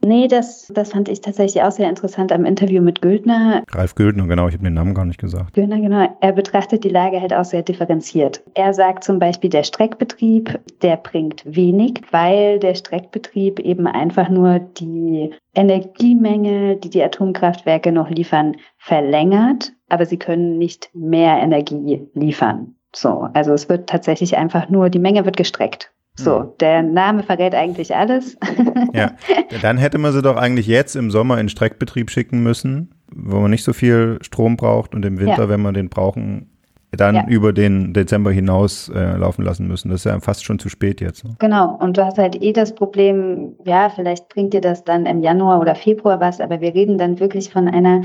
Nee, 0.00 0.28
das, 0.28 0.70
das 0.72 0.92
fand 0.92 1.08
ich 1.08 1.22
tatsächlich 1.22 1.62
auch 1.64 1.72
sehr 1.72 1.88
interessant 1.88 2.30
am 2.30 2.44
Interview 2.44 2.80
mit 2.80 3.02
Güldner. 3.02 3.64
Ralf 3.72 3.96
Güldner, 3.96 4.28
genau, 4.28 4.46
ich 4.46 4.54
habe 4.54 4.62
den 4.62 4.74
Namen 4.74 4.94
gar 4.94 5.04
nicht 5.04 5.18
gesagt. 5.18 5.54
Güldner, 5.54 5.80
genau. 5.80 6.16
Er 6.20 6.32
betrachtet 6.32 6.84
die 6.84 6.88
Lage 6.88 7.20
halt 7.20 7.34
auch 7.34 7.44
sehr 7.44 7.62
differenziert. 7.62 8.40
Er 8.54 8.72
sagt 8.74 9.02
zum 9.02 9.18
Beispiel, 9.18 9.50
der 9.50 9.64
Streckbetrieb, 9.64 10.60
der 10.82 10.98
bringt 10.98 11.42
wenig, 11.44 12.02
weil 12.12 12.60
der 12.60 12.76
Streckbetrieb 12.76 13.58
eben 13.58 13.88
einfach 13.88 14.28
nur 14.28 14.60
die 14.60 15.30
Energiemenge, 15.56 16.76
die 16.76 16.90
die 16.90 17.02
Atomkraftwerke 17.02 17.90
noch 17.90 18.08
liefern, 18.08 18.54
verlängert, 18.76 19.72
aber 19.88 20.06
sie 20.06 20.18
können 20.18 20.58
nicht 20.58 20.90
mehr 20.94 21.38
Energie 21.38 22.06
liefern. 22.14 22.74
So, 22.94 23.28
also 23.34 23.52
es 23.52 23.68
wird 23.68 23.88
tatsächlich 23.88 24.36
einfach 24.36 24.68
nur, 24.68 24.90
die 24.90 24.98
Menge 24.98 25.24
wird 25.24 25.36
gestreckt. 25.36 25.92
So, 26.14 26.40
hm. 26.40 26.48
der 26.60 26.82
Name 26.82 27.22
verrät 27.22 27.54
eigentlich 27.54 27.94
alles. 27.94 28.36
ja, 28.92 29.12
dann 29.62 29.78
hätte 29.78 29.98
man 29.98 30.12
sie 30.12 30.22
doch 30.22 30.36
eigentlich 30.36 30.66
jetzt 30.66 30.96
im 30.96 31.10
Sommer 31.10 31.38
in 31.38 31.48
Streckbetrieb 31.48 32.10
schicken 32.10 32.42
müssen, 32.42 32.94
wo 33.14 33.38
man 33.38 33.50
nicht 33.50 33.64
so 33.64 33.72
viel 33.72 34.18
Strom 34.22 34.56
braucht 34.56 34.94
und 34.94 35.04
im 35.04 35.18
Winter, 35.18 35.44
ja. 35.44 35.48
wenn 35.48 35.62
wir 35.62 35.72
den 35.72 35.88
brauchen, 35.88 36.50
dann 36.90 37.14
ja. 37.14 37.26
über 37.28 37.52
den 37.52 37.92
Dezember 37.92 38.32
hinaus 38.32 38.88
äh, 38.88 39.16
laufen 39.16 39.44
lassen 39.44 39.68
müssen. 39.68 39.90
Das 39.90 40.00
ist 40.00 40.04
ja 40.04 40.18
fast 40.20 40.44
schon 40.44 40.58
zu 40.58 40.68
spät 40.68 41.00
jetzt. 41.00 41.24
Ne? 41.24 41.36
Genau, 41.38 41.76
und 41.76 41.96
du 41.96 42.04
hast 42.04 42.18
halt 42.18 42.42
eh 42.42 42.52
das 42.52 42.74
Problem, 42.74 43.54
ja, 43.64 43.90
vielleicht 43.90 44.28
bringt 44.28 44.54
dir 44.54 44.62
das 44.62 44.84
dann 44.84 45.04
im 45.04 45.20
Januar 45.20 45.60
oder 45.60 45.74
Februar 45.74 46.18
was, 46.20 46.40
aber 46.40 46.60
wir 46.60 46.74
reden 46.74 46.96
dann 46.96 47.20
wirklich 47.20 47.50
von 47.50 47.68
einer 47.68 48.02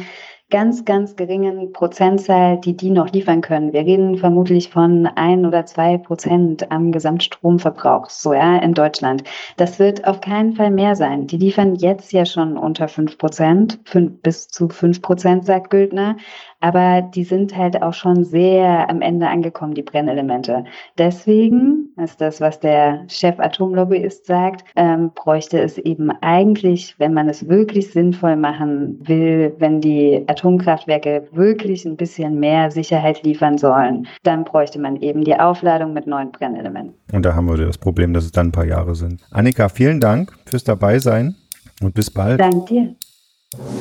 ganz, 0.53 0.85
ganz 0.85 1.15
geringen 1.15 1.73
Prozentzahl, 1.73 2.61
die 2.61 2.77
die 2.77 2.91
noch 2.91 3.11
liefern 3.11 3.41
können. 3.41 3.73
Wir 3.73 3.81
reden 3.81 4.17
vermutlich 4.19 4.69
von 4.69 5.07
ein 5.07 5.47
oder 5.47 5.65
zwei 5.65 5.97
Prozent 5.97 6.71
am 6.71 6.91
Gesamtstromverbrauch, 6.91 8.11
so 8.11 8.33
ja, 8.33 8.57
in 8.57 8.75
Deutschland. 8.75 9.23
Das 9.57 9.79
wird 9.79 10.05
auf 10.05 10.21
keinen 10.21 10.53
Fall 10.53 10.69
mehr 10.69 10.95
sein. 10.95 11.25
Die 11.25 11.37
liefern 11.37 11.73
jetzt 11.73 12.13
ja 12.13 12.23
schon 12.27 12.55
unter 12.55 12.87
fünf 12.87 13.17
Prozent, 13.17 13.79
bis 14.21 14.47
zu 14.47 14.69
fünf 14.69 15.01
Prozent, 15.01 15.43
sagt 15.43 15.71
Güldner 15.71 16.17
aber 16.63 17.01
die 17.01 17.25
sind 17.25 17.57
halt 17.57 17.81
auch 17.81 17.93
schon 17.93 18.23
sehr 18.23 18.89
am 18.89 19.01
Ende 19.01 19.27
angekommen, 19.27 19.73
die 19.73 19.81
Brennelemente. 19.81 20.63
Deswegen 20.97 21.89
ist 22.01 22.21
das, 22.21 22.39
was 22.39 22.61
der 22.61 23.03
Chef 23.09 23.37
Atomlobbyist 23.37 24.25
sagt, 24.25 24.63
ähm, 24.77 25.11
bräuchte 25.13 25.59
es 25.59 25.77
eben 25.77 26.09
eigentlich, 26.21 26.95
wenn 26.99 27.13
man 27.13 27.27
es 27.27 27.49
wirklich 27.49 27.91
sinnvoll 27.91 28.37
machen 28.37 28.97
will, 29.03 29.53
wenn 29.59 29.81
die 29.81 30.23
Atomkraftwerke 30.27 31.27
wirklich 31.33 31.83
ein 31.83 31.97
bisschen 31.97 32.39
mehr 32.39 32.71
Sicherheit 32.71 33.23
liefern 33.23 33.57
sollen, 33.57 34.07
dann 34.23 34.45
bräuchte 34.45 34.79
man 34.79 34.95
eben 35.01 35.25
die 35.25 35.35
Aufladung 35.35 35.91
mit 35.91 36.07
neuen 36.07 36.31
Brennelementen. 36.31 36.93
Und 37.11 37.25
da 37.25 37.35
haben 37.35 37.49
wir 37.49 37.57
das 37.57 37.77
Problem, 37.77 38.13
dass 38.13 38.23
es 38.23 38.31
dann 38.31 38.47
ein 38.47 38.51
paar 38.53 38.65
Jahre 38.65 38.95
sind. 38.95 39.21
Annika, 39.31 39.67
vielen 39.67 39.99
Dank 39.99 40.31
fürs 40.45 40.63
Dabeisein 40.63 41.35
und 41.81 41.93
bis 41.93 42.09
bald. 42.09 42.39
Danke 42.39 42.65
dir. 42.73 42.95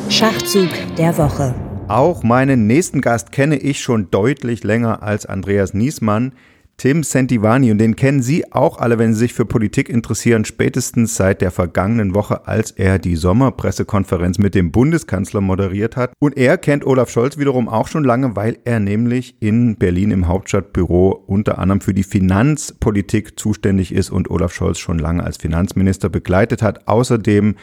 Schachzug 0.09 0.69
der 0.99 1.17
Woche. 1.17 1.55
Auch 1.93 2.23
meinen 2.23 2.67
nächsten 2.67 3.03
Gast 3.03 3.33
kenne 3.33 3.59
ich 3.59 3.83
schon 3.83 4.11
deutlich 4.11 4.65
länger 4.65 5.03
als 5.03 5.27
Andreas 5.27 5.75
Niesmann. 5.75 6.33
Tim 6.79 7.03
Sentivani, 7.03 7.71
und 7.71 7.77
den 7.77 7.97
kennen 7.97 8.23
Sie 8.23 8.51
auch 8.51 8.79
alle, 8.79 8.99
wenn 8.99 9.13
Sie 9.13 9.19
sich 9.19 9.35
für 9.35 9.45
Politik 9.45 9.91
interessieren, 9.91 10.47
spätestens 10.47 11.17
seit 11.17 11.43
der 11.43 11.51
vergangenen 11.51 12.15
Woche, 12.15 12.49
als 12.49 12.71
er 12.71 12.99
die 12.99 13.15
Sommerpressekonferenz 13.15 14.39
mit 14.39 14.55
dem 14.55 14.73
Bundeskanzler 14.73 15.43
moderiert 15.43 15.97
hat. 15.99 16.15
Und 16.19 16.39
er 16.39 16.57
kennt 16.57 16.87
Olaf 16.87 17.11
Scholz 17.11 17.37
wiederum 17.37 17.69
auch 17.69 17.89
schon 17.89 18.05
lange, 18.05 18.37
weil 18.37 18.57
er 18.65 18.81
nämlich 18.81 19.37
in 19.41 19.77
Berlin 19.77 20.13
im 20.13 20.29
Hauptstadtbüro 20.29 21.23
unter 21.27 21.59
anderem 21.59 21.83
für 21.83 21.93
die 21.93 22.05
Finanzpolitik 22.05 23.39
zuständig 23.39 23.93
ist 23.93 24.09
und 24.09 24.31
Olaf 24.31 24.55
Scholz 24.55 24.79
schon 24.79 24.99
lange 24.99 25.23
als 25.23 25.37
Finanzminister 25.37 26.09
begleitet 26.09 26.63
hat. 26.63 26.89
Außerdem 26.89 27.55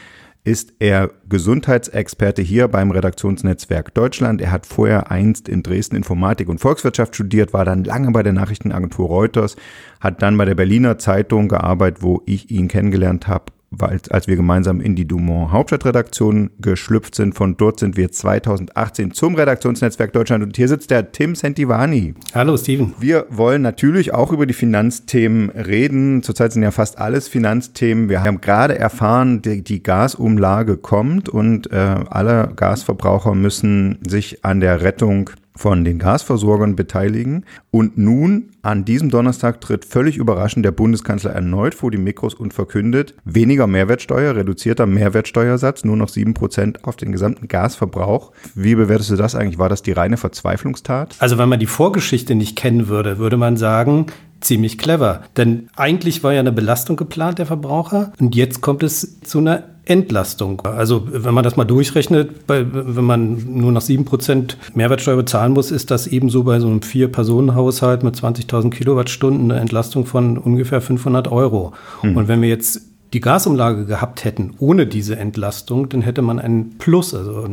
ist 0.44 0.72
er 0.78 1.10
Gesundheitsexperte 1.28 2.42
hier 2.42 2.68
beim 2.68 2.90
Redaktionsnetzwerk 2.90 3.94
Deutschland. 3.94 4.40
Er 4.40 4.50
hat 4.50 4.66
vorher 4.66 5.10
einst 5.10 5.48
in 5.48 5.62
Dresden 5.62 5.96
Informatik 5.96 6.48
und 6.48 6.60
Volkswirtschaft 6.60 7.14
studiert, 7.14 7.52
war 7.52 7.64
dann 7.64 7.84
lange 7.84 8.10
bei 8.10 8.22
der 8.22 8.32
Nachrichtenagentur 8.32 9.06
Reuters, 9.06 9.56
hat 10.00 10.22
dann 10.22 10.36
bei 10.38 10.46
der 10.46 10.54
Berliner 10.54 10.98
Zeitung 10.98 11.48
gearbeitet, 11.48 12.02
wo 12.02 12.22
ich 12.26 12.50
ihn 12.50 12.68
kennengelernt 12.68 13.28
habe 13.28 13.52
als 13.78 14.26
wir 14.26 14.36
gemeinsam 14.36 14.80
in 14.80 14.96
die 14.96 15.06
Dumont 15.06 15.52
Hauptstadtredaktion 15.52 16.50
geschlüpft 16.58 17.14
sind. 17.14 17.34
Von 17.34 17.56
dort 17.56 17.78
sind 17.78 17.96
wir 17.96 18.10
2018 18.10 19.12
zum 19.12 19.36
Redaktionsnetzwerk 19.36 20.12
Deutschland 20.12 20.42
und 20.42 20.56
hier 20.56 20.66
sitzt 20.66 20.90
der 20.90 21.12
Tim 21.12 21.36
Sentivani. 21.36 22.14
Hallo 22.34 22.56
Steven. 22.56 22.94
Wir 22.98 23.26
wollen 23.30 23.62
natürlich 23.62 24.12
auch 24.12 24.32
über 24.32 24.46
die 24.46 24.54
Finanzthemen 24.54 25.50
reden. 25.50 26.22
Zurzeit 26.22 26.52
sind 26.52 26.62
ja 26.62 26.72
fast 26.72 26.98
alles 26.98 27.28
Finanzthemen. 27.28 28.08
Wir 28.08 28.24
haben 28.24 28.40
gerade 28.40 28.76
erfahren, 28.76 29.40
die, 29.40 29.62
die 29.62 29.82
Gasumlage 29.82 30.76
kommt 30.76 31.28
und 31.28 31.70
äh, 31.70 31.76
alle 31.76 32.52
Gasverbraucher 32.56 33.34
müssen 33.34 33.98
sich 34.06 34.44
an 34.44 34.60
der 34.60 34.82
Rettung 34.82 35.30
von 35.56 35.84
den 35.84 35.98
Gasversorgern 35.98 36.76
beteiligen. 36.76 37.44
Und 37.70 37.98
nun, 37.98 38.50
an 38.62 38.84
diesem 38.84 39.10
Donnerstag, 39.10 39.60
tritt 39.60 39.84
völlig 39.84 40.16
überraschend 40.16 40.64
der 40.64 40.72
Bundeskanzler 40.72 41.32
erneut 41.32 41.74
vor 41.74 41.90
die 41.90 41.98
Mikros 41.98 42.34
und 42.34 42.54
verkündet, 42.54 43.14
weniger 43.24 43.66
Mehrwertsteuer, 43.66 44.36
reduzierter 44.36 44.86
Mehrwertsteuersatz, 44.86 45.84
nur 45.84 45.96
noch 45.96 46.08
sieben 46.08 46.34
Prozent 46.34 46.84
auf 46.84 46.96
den 46.96 47.12
gesamten 47.12 47.48
Gasverbrauch. 47.48 48.32
Wie 48.54 48.74
bewertest 48.74 49.10
du 49.10 49.16
das 49.16 49.34
eigentlich? 49.34 49.58
War 49.58 49.68
das 49.68 49.82
die 49.82 49.92
reine 49.92 50.16
Verzweiflungstat? 50.16 51.16
Also 51.18 51.38
wenn 51.38 51.48
man 51.48 51.60
die 51.60 51.66
Vorgeschichte 51.66 52.34
nicht 52.34 52.56
kennen 52.56 52.88
würde, 52.88 53.18
würde 53.18 53.36
man 53.36 53.56
sagen, 53.56 54.06
ziemlich 54.40 54.78
clever. 54.78 55.22
Denn 55.36 55.68
eigentlich 55.76 56.22
war 56.22 56.32
ja 56.32 56.40
eine 56.40 56.52
Belastung 56.52 56.96
geplant 56.96 57.38
der 57.38 57.46
Verbraucher 57.46 58.12
und 58.18 58.34
jetzt 58.34 58.60
kommt 58.60 58.82
es 58.82 59.20
zu 59.20 59.38
einer 59.38 59.64
Entlastung. 59.90 60.60
Also 60.60 61.02
wenn 61.10 61.34
man 61.34 61.42
das 61.42 61.56
mal 61.56 61.64
durchrechnet, 61.64 62.46
bei, 62.46 62.64
wenn 62.72 63.04
man 63.04 63.44
nur 63.58 63.72
noch 63.72 63.82
7% 63.82 64.54
Mehrwertsteuer 64.74 65.16
bezahlen 65.16 65.52
muss, 65.52 65.72
ist 65.72 65.90
das 65.90 66.06
ebenso 66.06 66.44
bei 66.44 66.60
so 66.60 66.68
einem 66.68 66.82
Vier-Personen-Haushalt 66.82 68.04
mit 68.04 68.14
20.000 68.14 68.70
Kilowattstunden 68.70 69.50
eine 69.50 69.60
Entlastung 69.60 70.06
von 70.06 70.38
ungefähr 70.38 70.80
500 70.80 71.32
Euro. 71.32 71.72
Mhm. 72.04 72.16
Und 72.16 72.28
wenn 72.28 72.40
wir 72.40 72.48
jetzt 72.48 72.89
die 73.12 73.20
Gasumlage 73.20 73.86
gehabt 73.86 74.24
hätten 74.24 74.54
ohne 74.58 74.86
diese 74.86 75.16
Entlastung, 75.16 75.88
dann 75.88 76.02
hätte 76.02 76.22
man 76.22 76.38
einen 76.38 76.78
Plus, 76.78 77.14
also 77.14 77.48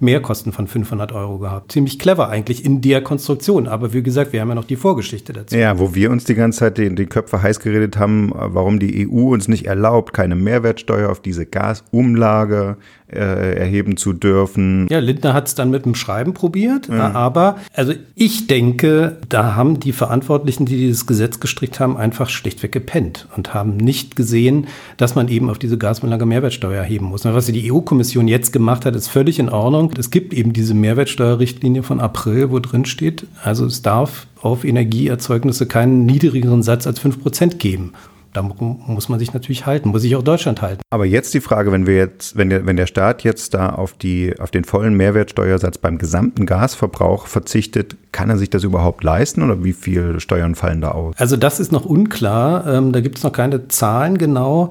Mehrkosten 0.00 0.52
von 0.52 0.66
500 0.66 1.12
Euro 1.12 1.38
gehabt. 1.38 1.72
Ziemlich 1.72 1.98
clever 1.98 2.28
eigentlich 2.28 2.64
in 2.64 2.82
der 2.82 3.02
Konstruktion. 3.02 3.68
Aber 3.68 3.94
wie 3.94 4.02
gesagt, 4.02 4.32
wir 4.32 4.40
haben 4.40 4.48
ja 4.50 4.54
noch 4.54 4.64
die 4.64 4.76
Vorgeschichte 4.76 5.32
dazu. 5.32 5.56
Ja, 5.56 5.78
wo 5.78 5.94
wir 5.94 6.10
uns 6.10 6.24
die 6.24 6.34
ganze 6.34 6.60
Zeit 6.60 6.78
die, 6.78 6.94
die 6.94 7.06
Köpfe 7.06 7.42
heiß 7.42 7.60
geredet 7.60 7.96
haben, 7.96 8.32
warum 8.34 8.78
die 8.78 9.08
EU 9.08 9.32
uns 9.32 9.48
nicht 9.48 9.66
erlaubt, 9.66 10.12
keine 10.12 10.34
Mehrwertsteuer 10.34 11.10
auf 11.10 11.20
diese 11.20 11.46
Gasumlage 11.46 12.76
äh, 13.08 13.56
erheben 13.56 13.96
zu 13.96 14.12
dürfen. 14.12 14.88
Ja, 14.90 14.98
Lindner 14.98 15.32
hat 15.32 15.46
es 15.46 15.54
dann 15.54 15.70
mit 15.70 15.84
dem 15.84 15.94
Schreiben 15.94 16.34
probiert, 16.34 16.88
ja. 16.88 17.12
aber 17.12 17.56
also 17.72 17.92
ich 18.14 18.48
denke, 18.48 19.18
da 19.28 19.54
haben 19.54 19.78
die 19.78 19.92
Verantwortlichen, 19.92 20.66
die 20.66 20.76
dieses 20.76 21.06
Gesetz 21.06 21.38
gestrickt 21.38 21.78
haben, 21.78 21.96
einfach 21.96 22.28
schlichtweg 22.28 22.72
gepennt 22.72 23.28
und 23.36 23.54
haben 23.54 23.76
nicht 23.76 24.16
gesehen, 24.16 24.65
dass 24.96 25.14
man 25.14 25.28
eben 25.28 25.50
auf 25.50 25.58
diese 25.58 25.78
Gasumlage 25.78 26.26
Mehrwertsteuer 26.26 26.78
erheben 26.82 27.06
muss. 27.06 27.24
Und 27.24 27.34
was 27.34 27.46
die 27.46 27.72
EU-Kommission 27.72 28.28
jetzt 28.28 28.52
gemacht 28.52 28.84
hat, 28.84 28.96
ist 28.96 29.08
völlig 29.08 29.38
in 29.38 29.48
Ordnung. 29.48 29.92
Es 29.98 30.10
gibt 30.10 30.32
eben 30.34 30.52
diese 30.52 30.74
Mehrwertsteuerrichtlinie 30.74 31.82
von 31.82 32.00
April, 32.00 32.50
wo 32.50 32.58
drin 32.58 32.84
steht, 32.84 33.26
also 33.42 33.66
es 33.66 33.82
darf 33.82 34.26
auf 34.40 34.64
Energieerzeugnisse 34.64 35.66
keinen 35.66 36.06
niedrigeren 36.06 36.62
Satz 36.62 36.86
als 36.86 37.00
5% 37.00 37.56
geben. 37.56 37.92
Da 38.36 38.42
muss 38.42 39.08
man 39.08 39.18
sich 39.18 39.32
natürlich 39.32 39.64
halten, 39.64 39.88
muss 39.88 40.02
sich 40.02 40.14
auch 40.14 40.22
Deutschland 40.22 40.60
halten. 40.60 40.82
Aber 40.90 41.06
jetzt 41.06 41.32
die 41.32 41.40
Frage, 41.40 41.72
wenn 41.72 41.86
wir 41.86 41.96
jetzt, 41.96 42.36
wenn 42.36 42.50
der, 42.50 42.66
wenn 42.66 42.76
der 42.76 42.86
Staat 42.86 43.22
jetzt 43.22 43.54
da 43.54 43.70
auf 43.70 43.94
die, 43.94 44.38
auf 44.38 44.50
den 44.50 44.64
vollen 44.64 44.94
Mehrwertsteuersatz 44.94 45.78
beim 45.78 45.96
gesamten 45.96 46.44
Gasverbrauch 46.44 47.28
verzichtet, 47.28 47.96
kann 48.12 48.28
er 48.28 48.36
sich 48.36 48.50
das 48.50 48.62
überhaupt 48.62 49.02
leisten 49.02 49.42
oder 49.42 49.64
wie 49.64 49.72
viel 49.72 50.20
Steuern 50.20 50.54
fallen 50.54 50.82
da 50.82 50.90
aus? 50.90 51.14
Also 51.16 51.38
das 51.38 51.60
ist 51.60 51.72
noch 51.72 51.86
unklar. 51.86 52.66
Ähm, 52.66 52.92
da 52.92 53.00
gibt 53.00 53.16
es 53.16 53.24
noch 53.24 53.32
keine 53.32 53.68
Zahlen 53.68 54.18
genau 54.18 54.70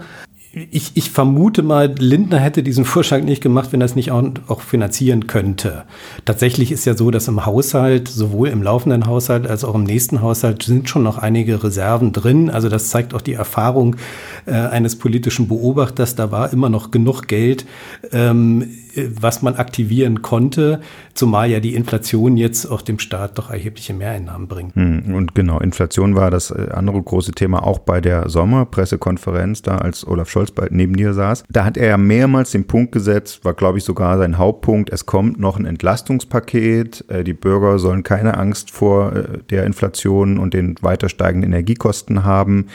ich, 0.72 0.92
ich 0.96 1.12
vermute 1.12 1.64
mal, 1.64 1.94
Lindner 2.00 2.40
hätte 2.40 2.64
diesen 2.64 2.86
Vorschlag 2.86 3.22
nicht 3.24 3.44
gemacht, 3.44 3.74
wenn 3.74 3.82
er 3.82 3.86
es 3.86 3.96
nicht 3.96 4.12
auch, 4.12 4.24
auch 4.48 4.62
finanzieren 4.62 5.28
könnte. 5.28 5.84
Tatsächlich 6.24 6.72
ist 6.72 6.86
ja 6.86 6.96
so, 6.96 7.12
dass 7.12 7.28
im 7.28 7.46
Haushalt, 7.46 8.08
sowohl 8.08 8.48
im 8.48 8.64
laufenden 8.64 9.06
Haushalt 9.06 9.48
als 9.48 9.66
auch 9.66 9.76
im 9.76 9.84
nächsten 9.84 10.22
Haushalt, 10.22 10.64
sind 10.64 10.88
schon 10.88 11.04
noch 11.04 11.18
einige 11.18 11.62
Reserven 11.62 12.14
drin. 12.14 12.50
Also 12.50 12.70
das 12.70 12.90
zeigt 12.90 13.14
auch 13.14 13.22
die 13.22 13.34
Erfahrung 13.34 13.98
äh, 14.46 14.54
eines 14.54 14.98
politischen 14.98 15.50
Beobachters. 15.50 16.16
Da 16.16 16.32
war 16.32 16.54
immer 16.54 16.70
noch 16.70 16.90
genug 16.90 17.28
Geld, 17.28 17.66
ähm, 18.14 18.70
was 18.96 19.42
man 19.42 19.56
aktivieren 19.56 20.22
konnte, 20.22 20.82
zumal 21.14 21.50
ja 21.50 21.60
die 21.60 21.76
Inflation 21.76 22.38
jetzt 22.38 22.66
auch 22.66 22.82
dem 22.82 23.00
Staat 23.00 23.38
doch 23.38 23.50
erhebliche 23.50 23.94
Mehreinnahmen 23.94 24.48
bringt. 24.48 24.76
Hm, 24.76 25.14
und 25.14 25.36
genau, 25.36 25.60
Inflation 25.60 26.16
war 26.16 26.32
das 26.32 26.52
äh, 26.52 26.70
andere 26.72 27.02
große 27.02 27.32
Thema 27.34 27.64
auch 27.64 27.80
bei 27.80 28.02
der 28.02 28.30
Sommerpressekonferenz, 28.30 29.62
da 29.62 29.78
als 29.78 30.08
Olaf 30.08 30.30
Scholz 30.30 30.54
neben 30.70 30.96
dir 30.96 31.14
saß. 31.14 31.44
Da 31.50 31.66
hat 31.66 31.78
er 31.78 31.88
ja 31.88 31.98
mehrmals 31.98 32.52
den 32.52 32.68
Punkt 32.68 32.92
gesetzt, 32.92 33.44
war 33.44 33.54
glaube 33.54 33.78
ich 33.78 33.84
sogar 33.84 34.18
sein 34.18 34.38
Hauptpunkt, 34.38 34.90
es 34.92 35.06
kommt 35.06 35.40
noch 35.40 35.58
ein 35.58 35.66
Entlastungspaket, 35.66 37.06
äh, 37.10 37.24
die 37.24 37.34
Bürger 37.34 37.80
sollen 37.80 38.04
keine 38.04 38.38
Angst 38.38 38.72
vor 38.72 39.14
äh, 39.14 39.24
der 39.50 39.66
Inflation 39.66 40.38
und 40.38 40.54
den 40.54 40.76
weiter 40.82 41.10
steigenden 41.10 41.52
Energiekosten 41.52 42.24
haben. 42.24 42.68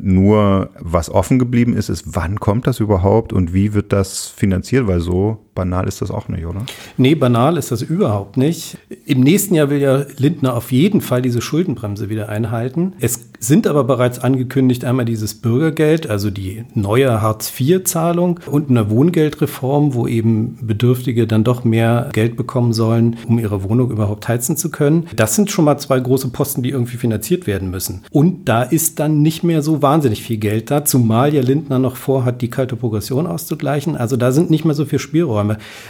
Nur 0.00 0.70
was 0.80 1.08
offen 1.08 1.38
geblieben 1.38 1.76
ist, 1.76 1.88
ist, 1.88 2.16
wann 2.16 2.40
kommt 2.40 2.66
das 2.66 2.80
überhaupt 2.80 3.32
und 3.32 3.54
wie 3.54 3.74
wird 3.74 3.92
das 3.92 4.26
finanziert, 4.26 4.88
weil 4.88 4.98
so 4.98 5.21
vou 5.22 5.51
banal 5.54 5.86
ist 5.86 6.00
das 6.00 6.10
auch 6.10 6.28
nicht, 6.28 6.46
oder? 6.46 6.64
Nee, 6.96 7.14
banal 7.14 7.56
ist 7.56 7.70
das 7.70 7.82
überhaupt 7.82 8.36
nicht. 8.36 8.78
Im 9.04 9.20
nächsten 9.20 9.54
Jahr 9.54 9.70
will 9.70 9.80
ja 9.80 10.04
Lindner 10.16 10.54
auf 10.54 10.72
jeden 10.72 11.00
Fall 11.00 11.22
diese 11.22 11.40
Schuldenbremse 11.40 12.08
wieder 12.08 12.28
einhalten. 12.28 12.94
Es 13.00 13.28
sind 13.38 13.66
aber 13.66 13.84
bereits 13.84 14.18
angekündigt 14.18 14.84
einmal 14.84 15.04
dieses 15.04 15.34
Bürgergeld, 15.34 16.08
also 16.08 16.30
die 16.30 16.64
neue 16.74 17.20
Hartz-IV-Zahlung 17.20 18.40
und 18.46 18.70
eine 18.70 18.88
Wohngeldreform, 18.88 19.94
wo 19.94 20.06
eben 20.06 20.58
Bedürftige 20.62 21.26
dann 21.26 21.44
doch 21.44 21.64
mehr 21.64 22.08
Geld 22.12 22.36
bekommen 22.36 22.72
sollen, 22.72 23.16
um 23.26 23.38
ihre 23.38 23.62
Wohnung 23.64 23.90
überhaupt 23.90 24.28
heizen 24.28 24.56
zu 24.56 24.70
können. 24.70 25.06
Das 25.14 25.34
sind 25.34 25.50
schon 25.50 25.64
mal 25.64 25.78
zwei 25.78 26.00
große 26.00 26.28
Posten, 26.28 26.62
die 26.62 26.70
irgendwie 26.70 26.96
finanziert 26.96 27.46
werden 27.46 27.70
müssen. 27.70 28.02
Und 28.10 28.48
da 28.48 28.62
ist 28.62 29.00
dann 29.00 29.22
nicht 29.22 29.42
mehr 29.42 29.62
so 29.62 29.82
wahnsinnig 29.82 30.22
viel 30.22 30.38
Geld 30.38 30.70
da, 30.70 30.84
zumal 30.84 31.34
ja 31.34 31.42
Lindner 31.42 31.78
noch 31.78 31.96
vorhat, 31.96 32.42
die 32.42 32.50
kalte 32.50 32.76
Progression 32.76 33.26
auszugleichen. 33.26 33.96
Also 33.96 34.16
da 34.16 34.32
sind 34.32 34.50
nicht 34.50 34.64
mehr 34.64 34.74
so 34.74 34.84
viele 34.84 35.00
Spielräume. 35.00 35.41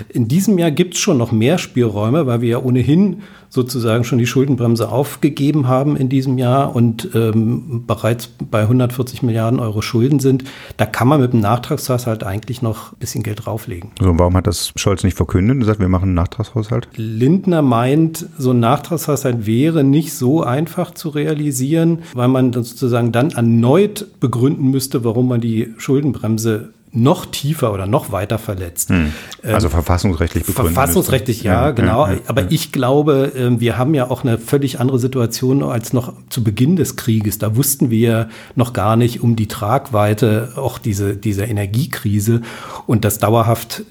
In 0.08 0.28
diesem 0.28 0.58
Jahr 0.58 0.70
gibt 0.70 0.94
es 0.94 1.00
schon 1.00 1.18
noch 1.18 1.32
mehr 1.32 1.58
Spielräume, 1.58 2.26
weil 2.26 2.40
wir 2.40 2.48
ja 2.48 2.58
ohnehin 2.58 3.22
sozusagen 3.52 4.02
schon 4.04 4.18
die 4.18 4.26
Schuldenbremse 4.26 4.88
aufgegeben 4.88 5.68
haben 5.68 5.94
in 5.96 6.08
diesem 6.08 6.38
Jahr 6.38 6.74
und 6.74 7.10
ähm, 7.14 7.84
bereits 7.86 8.28
bei 8.28 8.62
140 8.62 9.22
Milliarden 9.22 9.60
Euro 9.60 9.82
Schulden 9.82 10.20
sind, 10.20 10.44
da 10.78 10.86
kann 10.86 11.06
man 11.06 11.20
mit 11.20 11.34
dem 11.34 11.40
Nachtragshaushalt 11.40 12.24
eigentlich 12.24 12.62
noch 12.62 12.92
ein 12.92 12.98
bisschen 12.98 13.22
Geld 13.22 13.44
drauflegen. 13.44 13.90
So, 14.00 14.18
warum 14.18 14.36
hat 14.38 14.46
das 14.46 14.72
Scholz 14.76 15.04
nicht 15.04 15.18
verkündet 15.18 15.56
und 15.56 15.60
gesagt, 15.60 15.80
wir 15.80 15.88
machen 15.90 16.04
einen 16.04 16.14
Nachtragshaushalt? 16.14 16.88
Lindner 16.96 17.60
meint, 17.60 18.26
so 18.38 18.52
ein 18.52 18.60
Nachtragshaushalt 18.60 19.44
wäre 19.44 19.84
nicht 19.84 20.14
so 20.14 20.42
einfach 20.42 20.94
zu 20.94 21.10
realisieren, 21.10 21.98
weil 22.14 22.28
man 22.28 22.54
sozusagen 22.54 23.12
dann 23.12 23.32
erneut 23.32 24.06
begründen 24.18 24.70
müsste, 24.70 25.04
warum 25.04 25.28
man 25.28 25.42
die 25.42 25.74
Schuldenbremse 25.76 26.70
noch 26.92 27.26
tiefer 27.26 27.72
oder 27.72 27.86
noch 27.86 28.12
weiter 28.12 28.38
verletzt. 28.38 28.90
Hm. 28.90 29.12
Also 29.42 29.68
ähm, 29.68 29.72
verfassungsrechtlich 29.72 30.44
begründet. 30.44 30.74
Verfassungsrechtlich, 30.74 31.42
ja, 31.42 31.66
ja, 31.66 31.70
genau. 31.70 32.06
Ja, 32.06 32.12
ja, 32.12 32.18
Aber 32.26 32.50
ich 32.50 32.70
glaube, 32.70 33.32
ähm, 33.34 33.60
wir 33.60 33.78
haben 33.78 33.94
ja 33.94 34.10
auch 34.10 34.24
eine 34.24 34.38
völlig 34.38 34.78
andere 34.78 34.98
Situation 34.98 35.62
als 35.62 35.92
noch 35.94 36.12
zu 36.28 36.44
Beginn 36.44 36.76
des 36.76 36.96
Krieges. 36.96 37.38
Da 37.38 37.56
wussten 37.56 37.90
wir 37.90 38.28
noch 38.56 38.74
gar 38.74 38.96
nicht 38.96 39.22
um 39.22 39.36
die 39.36 39.48
Tragweite 39.48 40.52
auch 40.56 40.78
diese, 40.78 41.16
dieser 41.16 41.48
Energiekrise 41.48 42.42
und 42.86 43.04
das 43.06 43.18
dauerhaft 43.18 43.84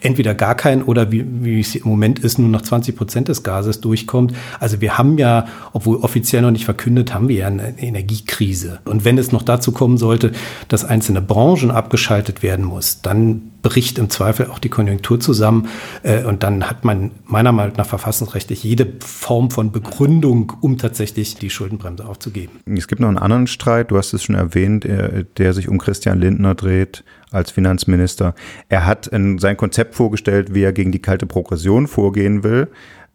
entweder 0.00 0.34
gar 0.34 0.54
kein 0.54 0.82
oder 0.82 1.10
wie, 1.10 1.24
wie 1.44 1.60
es 1.60 1.74
im 1.74 1.88
Moment 1.88 2.18
ist, 2.20 2.38
nur 2.38 2.48
noch 2.48 2.62
20 2.62 2.94
Prozent 2.96 3.28
des 3.28 3.42
Gases 3.42 3.80
durchkommt. 3.80 4.32
Also 4.60 4.80
wir 4.80 4.96
haben 4.96 5.18
ja, 5.18 5.46
obwohl 5.72 5.96
offiziell 5.96 6.42
noch 6.42 6.50
nicht 6.50 6.64
verkündet, 6.64 7.14
haben 7.14 7.28
wir 7.28 7.36
ja 7.36 7.46
eine 7.48 7.78
Energiekrise. 7.78 8.80
Und 8.84 9.04
wenn 9.04 9.18
es 9.18 9.32
noch 9.32 9.42
dazu 9.42 9.72
kommen 9.72 9.98
sollte, 9.98 10.32
dass 10.68 10.84
einzelne 10.84 11.20
Branchen 11.20 11.70
abgeschaltet 11.70 12.42
werden 12.42 12.64
muss, 12.64 13.02
dann 13.02 13.50
bricht 13.62 13.98
im 13.98 14.10
Zweifel 14.10 14.46
auch 14.46 14.58
die 14.58 14.68
Konjunktur 14.68 15.20
zusammen. 15.20 15.68
Äh, 16.02 16.24
und 16.24 16.42
dann 16.42 16.68
hat 16.68 16.84
man 16.84 17.10
meiner 17.24 17.52
Meinung 17.52 17.76
nach 17.76 17.86
verfassungsrechtlich 17.86 18.64
jede 18.64 18.86
Form 19.00 19.50
von 19.50 19.72
Begründung, 19.72 20.52
um 20.60 20.78
tatsächlich 20.78 21.34
die 21.36 21.50
Schuldenbremse 21.50 22.06
aufzugeben. 22.06 22.60
Es 22.66 22.88
gibt 22.88 23.00
noch 23.00 23.08
einen 23.08 23.18
anderen 23.18 23.46
Streit, 23.46 23.90
du 23.90 23.98
hast 23.98 24.12
es 24.12 24.22
schon 24.22 24.34
erwähnt, 24.34 24.86
der 24.86 25.52
sich 25.52 25.68
um 25.68 25.78
Christian 25.78 26.20
Lindner 26.20 26.54
dreht 26.54 27.04
als 27.30 27.50
Finanzminister. 27.50 28.34
Er 28.68 28.86
hat 28.86 29.10
sein 29.10 29.56
Konzept 29.56 29.94
vorgestellt, 29.94 30.54
wie 30.54 30.62
er 30.62 30.72
gegen 30.72 30.92
die 30.92 31.02
kalte 31.02 31.26
Progression 31.26 31.86
vorgehen 31.86 32.42
will. 32.42 32.68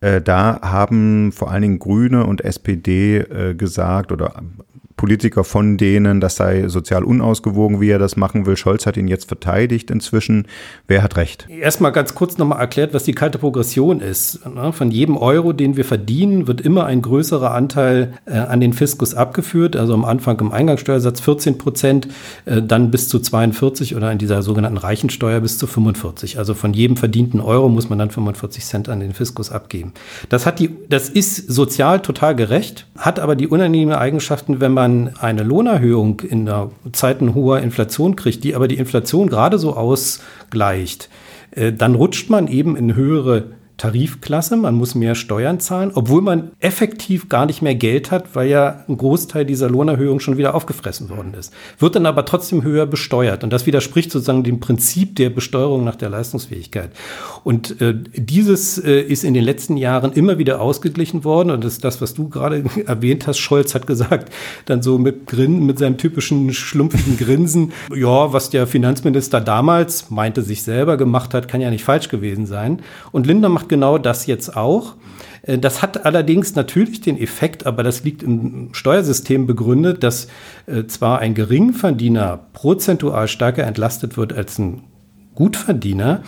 Äh, 0.03 0.21
da 0.21 0.59
haben 0.61 1.31
vor 1.31 1.49
allen 1.49 1.61
Dingen 1.61 1.79
Grüne 1.79 2.25
und 2.25 2.41
SPD 2.41 3.19
äh, 3.19 3.55
gesagt 3.55 4.11
oder 4.11 4.43
Politiker 5.03 5.43
von 5.43 5.75
denen, 5.75 6.21
das 6.21 6.37
sei 6.37 6.69
sozial 6.69 7.03
unausgewogen, 7.03 7.81
wie 7.81 7.89
er 7.89 7.99
das 7.99 8.15
machen 8.15 8.45
will. 8.45 8.55
Scholz 8.55 8.85
hat 8.85 8.95
ihn 8.95 9.09
jetzt 9.09 9.27
verteidigt 9.27 9.91
inzwischen. 9.91 10.47
Wer 10.87 11.03
hat 11.03 11.17
recht? 11.17 11.45
Erstmal 11.49 11.91
ganz 11.91 12.15
kurz 12.15 12.37
nochmal 12.37 12.61
erklärt, 12.61 12.93
was 12.93 13.03
die 13.03 13.11
kalte 13.11 13.37
Progression 13.37 13.99
ist. 13.99 14.39
Von 14.71 14.91
jedem 14.91 15.17
Euro, 15.17 15.51
den 15.51 15.75
wir 15.75 15.83
verdienen, 15.83 16.47
wird 16.47 16.61
immer 16.61 16.85
ein 16.85 17.01
größerer 17.01 17.51
Anteil 17.51 18.13
äh, 18.23 18.37
an 18.37 18.61
den 18.61 18.71
Fiskus 18.71 19.13
abgeführt. 19.13 19.75
Also 19.75 19.93
am 19.93 20.05
Anfang 20.05 20.39
im 20.39 20.53
Eingangssteuersatz 20.53 21.19
14 21.19 21.57
Prozent, 21.57 22.07
äh, 22.45 22.61
dann 22.61 22.89
bis 22.89 23.09
zu 23.09 23.19
42 23.19 23.97
oder 23.97 24.09
in 24.09 24.19
dieser 24.19 24.41
sogenannten 24.41 24.77
Reichensteuer 24.77 25.41
bis 25.41 25.57
zu 25.57 25.67
45. 25.67 26.37
Also 26.37 26.53
von 26.53 26.73
jedem 26.73 26.95
verdienten 26.95 27.41
Euro 27.41 27.67
muss 27.67 27.89
man 27.89 27.99
dann 27.99 28.09
45 28.09 28.63
Cent 28.63 28.87
an 28.87 29.01
den 29.01 29.11
Fiskus 29.11 29.51
abgeben. 29.51 29.91
Das 30.29 30.45
hat 30.45 30.59
die, 30.59 30.69
das 30.87 31.09
ist 31.09 31.51
sozial 31.51 31.99
total 31.99 32.37
gerecht, 32.37 32.87
hat 32.97 33.19
aber 33.19 33.35
die 33.35 33.49
unangenehmen 33.49 33.95
Eigenschaften, 33.95 34.61
wenn 34.61 34.71
man 34.71 34.92
man 34.93 35.15
eine 35.19 35.43
Lohnerhöhung 35.43 36.19
in 36.21 36.45
der 36.45 36.71
Zeiten 36.91 37.33
hoher 37.33 37.59
Inflation 37.59 38.15
kriegt, 38.15 38.43
die 38.43 38.55
aber 38.55 38.67
die 38.67 38.77
Inflation 38.77 39.29
gerade 39.29 39.59
so 39.59 39.75
ausgleicht, 39.75 41.09
äh, 41.51 41.73
dann 41.73 41.95
rutscht 41.95 42.29
man 42.29 42.47
eben 42.47 42.75
in 42.75 42.95
höhere 42.95 43.51
Tarifklasse, 43.83 44.55
man 44.55 44.75
muss 44.75 44.95
mehr 44.95 45.13
Steuern 45.13 45.59
zahlen, 45.59 45.91
obwohl 45.93 46.21
man 46.21 46.51
effektiv 46.61 47.27
gar 47.27 47.45
nicht 47.45 47.61
mehr 47.61 47.75
Geld 47.75 48.11
hat, 48.11 48.33
weil 48.33 48.47
ja 48.47 48.85
ein 48.87 48.95
Großteil 48.95 49.43
dieser 49.43 49.69
Lohnerhöhung 49.69 50.21
schon 50.21 50.37
wieder 50.37 50.55
aufgefressen 50.55 51.09
worden 51.09 51.33
ist. 51.37 51.53
Wird 51.79 51.97
dann 51.97 52.05
aber 52.05 52.23
trotzdem 52.23 52.63
höher 52.63 52.85
besteuert. 52.85 53.43
Und 53.43 53.51
das 53.51 53.65
widerspricht 53.65 54.09
sozusagen 54.09 54.45
dem 54.45 54.61
Prinzip 54.61 55.17
der 55.17 55.29
Besteuerung 55.29 55.83
nach 55.83 55.97
der 55.97 56.09
Leistungsfähigkeit. 56.09 56.91
Und 57.43 57.81
äh, 57.81 57.93
dieses 58.13 58.77
äh, 58.77 59.01
ist 59.01 59.25
in 59.25 59.33
den 59.33 59.43
letzten 59.43 59.75
Jahren 59.75 60.13
immer 60.13 60.37
wieder 60.37 60.61
ausgeglichen 60.61 61.25
worden. 61.25 61.51
Und 61.51 61.65
das 61.65 61.73
ist 61.73 61.83
das, 61.83 61.99
was 61.99 62.13
du 62.13 62.29
gerade 62.29 62.63
erwähnt 62.85 63.27
hast. 63.27 63.39
Scholz 63.39 63.75
hat 63.75 63.85
gesagt, 63.85 64.31
dann 64.63 64.81
so 64.81 64.97
mit 64.97 65.27
Grin, 65.27 65.65
mit 65.65 65.77
seinem 65.77 65.97
typischen 65.97 66.53
schlumpfigen 66.53 67.17
Grinsen, 67.17 67.73
ja, 67.93 68.31
was 68.31 68.49
der 68.49 68.65
Finanzminister 68.65 69.41
damals 69.41 70.09
meinte 70.09 70.41
sich 70.41 70.63
selber 70.63 70.95
gemacht 70.95 71.33
hat, 71.33 71.49
kann 71.49 71.59
ja 71.59 71.69
nicht 71.69 71.83
falsch 71.83 72.07
gewesen 72.07 72.45
sein. 72.45 72.81
Und 73.11 73.27
Lindner 73.27 73.49
macht 73.49 73.72
genau 73.73 73.97
das 73.97 74.27
jetzt 74.27 74.55
auch. 74.55 74.97
Äh, 75.41 75.57
das 75.57 75.81
hat 75.81 76.05
allerdings 76.05 76.53
natürlich 76.53 77.01
den 77.01 77.19
Effekt, 77.19 77.65
aber 77.65 77.81
das 77.81 78.03
liegt 78.03 78.21
im 78.21 78.69
Steuersystem 78.73 79.47
begründet, 79.47 80.03
dass 80.03 80.27
äh, 80.67 80.85
zwar 80.85 81.17
ein 81.19 81.33
Geringverdiener 81.33 82.39
prozentual 82.53 83.27
stärker 83.27 83.63
entlastet 83.63 84.15
wird 84.15 84.31
als 84.31 84.59
ein 84.59 84.83
Gutverdiener, 85.33 86.21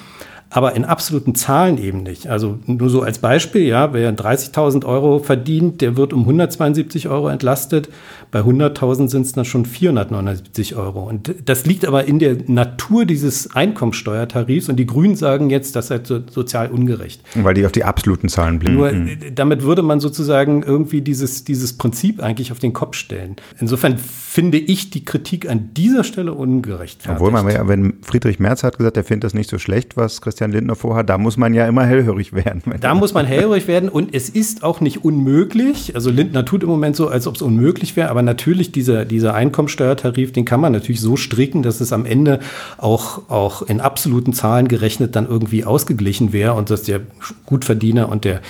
aber 0.56 0.74
in 0.74 0.86
absoluten 0.86 1.36
Zahlen 1.36 1.78
eben 1.78 2.02
nicht. 2.02 2.28
Also 2.28 2.60
nur 2.66 2.90
so 2.90 3.02
als 3.02 3.20
Beispiel, 3.20 3.64
ja, 3.64 3.92
wer 3.92 4.16
30.000 4.16 4.86
Euro 4.86 5.20
verdient, 5.20 5.82
der 5.82 5.98
wird 5.98 6.14
um 6.14 6.22
172 6.22 7.10
Euro 7.10 7.28
entlastet. 7.28 7.90
Bei 8.32 8.40
100.000 8.40 9.10
sind 9.10 9.26
es 9.26 9.34
dann 9.34 9.44
schon 9.44 9.66
479 9.66 10.78
Euro. 10.78 11.10
Und 11.10 11.36
das 11.44 11.66
liegt 11.66 11.84
aber 11.84 12.06
in 12.06 12.20
der 12.20 12.38
Natur 12.48 13.04
dieses 13.04 13.54
Einkommensteuertarifs. 13.54 14.70
Und 14.70 14.78
die 14.78 14.86
Grünen 14.86 15.18
sagen 15.18 15.50
jetzt, 15.50 15.76
das 15.76 15.88
sei 15.88 16.00
so, 16.02 16.22
sozial 16.26 16.72
ungerecht. 16.72 17.22
Weil 17.36 17.54
die 17.54 17.66
auf 17.66 17.74
die 17.74 17.84
absoluten 17.84 18.30
Zahlen 18.30 18.58
blicken. 18.60 18.78
Nur 18.78 18.94
mhm. 18.94 19.18
damit 19.36 19.64
würde 19.64 19.82
man 19.82 20.00
sozusagen 20.00 20.64
irgendwie 20.64 21.02
dieses, 21.02 21.44
dieses 21.44 21.74
Prinzip 21.74 22.24
eigentlich 22.24 22.54
auf 22.54 22.60
den 22.60 22.72
Kopf 22.72 22.96
stellen. 22.96 23.36
Insofern 23.60 23.98
finde 24.36 24.58
ich 24.58 24.90
die 24.90 25.04
Kritik 25.04 25.50
an 25.50 25.72
dieser 25.74 26.06
Stelle 26.06 26.34
ungerecht. 26.34 27.02
Obwohl 27.10 27.32
man, 27.32 27.46
wenn 27.46 27.96
Friedrich 28.04 28.40
Merz 28.40 28.64
hat 28.64 28.78
gesagt, 28.78 28.96
er 28.96 29.04
findet 29.04 29.26
das 29.26 29.34
nicht 29.34 29.50
so 29.50 29.60
schlecht, 29.60 29.98
was 29.98 30.22
Christian 30.22 30.46
Christian 30.46 30.52
Lindner 30.52 30.76
vorhat, 30.76 31.10
da 31.10 31.18
muss 31.18 31.38
man 31.38 31.54
ja 31.54 31.66
immer 31.66 31.86
hellhörig 31.86 32.34
werden. 32.34 32.62
Da 32.82 32.94
muss 32.94 33.14
man 33.14 33.26
hellhörig 33.26 33.68
werden 33.68 33.90
und 33.90 34.14
es 34.14 34.30
ist 34.30 34.64
auch 34.64 34.82
nicht 34.82 35.04
unmöglich. 35.04 35.96
Also 35.96 36.12
Lindner 36.12 36.46
tut 36.46 36.62
im 36.62 36.70
Moment 36.70 36.96
so, 36.96 37.08
als 37.08 37.26
ob 37.26 37.36
es 37.36 37.42
unmöglich 37.42 37.96
wäre, 37.96 38.10
aber 38.10 38.22
natürlich 38.22 38.72
dieser, 38.72 39.06
dieser 39.06 39.34
Einkommensteuertarif, 39.34 40.34
den 40.34 40.46
kann 40.46 40.60
man 40.60 40.74
natürlich 40.74 41.02
so 41.02 41.16
stricken, 41.16 41.64
dass 41.64 41.82
es 41.82 41.94
am 41.94 42.06
Ende 42.06 42.40
auch, 42.78 43.30
auch 43.30 43.62
in 43.64 43.80
absoluten 43.80 44.34
Zahlen 44.34 44.68
gerechnet 44.68 45.16
dann 45.16 45.26
irgendwie 45.26 45.64
ausgeglichen 45.64 46.34
wäre 46.34 46.54
und 46.54 46.70
dass 46.70 46.84
der 46.84 47.02
Gutverdiener 47.46 48.10
und 48.10 48.26
der, 48.26 48.42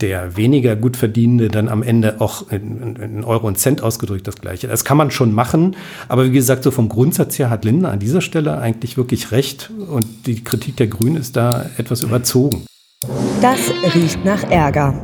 der 0.00 0.36
weniger 0.36 0.76
Gutverdienende 0.76 1.48
dann 1.48 1.68
am 1.68 1.82
Ende 1.82 2.20
auch 2.20 2.50
in, 2.50 2.96
in 2.96 3.24
Euro 3.24 3.48
und 3.48 3.58
Cent 3.58 3.82
ausgedrückt 3.82 4.26
das 4.26 4.36
gleiche. 4.36 4.68
Das 4.68 4.84
kann 4.84 4.96
man 4.96 5.10
schon 5.10 5.31
machen, 5.34 5.76
aber 6.08 6.26
wie 6.26 6.32
gesagt, 6.32 6.62
so 6.62 6.70
vom 6.70 6.88
Grundsatz 6.88 7.38
her 7.38 7.50
hat 7.50 7.64
Lindner 7.64 7.90
an 7.90 7.98
dieser 7.98 8.20
Stelle 8.20 8.58
eigentlich 8.58 8.96
wirklich 8.96 9.32
recht 9.32 9.70
und 9.88 10.26
die 10.26 10.44
Kritik 10.44 10.76
der 10.76 10.86
Grünen 10.86 11.16
ist 11.16 11.36
da 11.36 11.66
etwas 11.76 12.02
überzogen. 12.02 12.64
Das 13.40 13.58
riecht 13.94 14.24
nach 14.24 14.44
Ärger. 14.44 14.94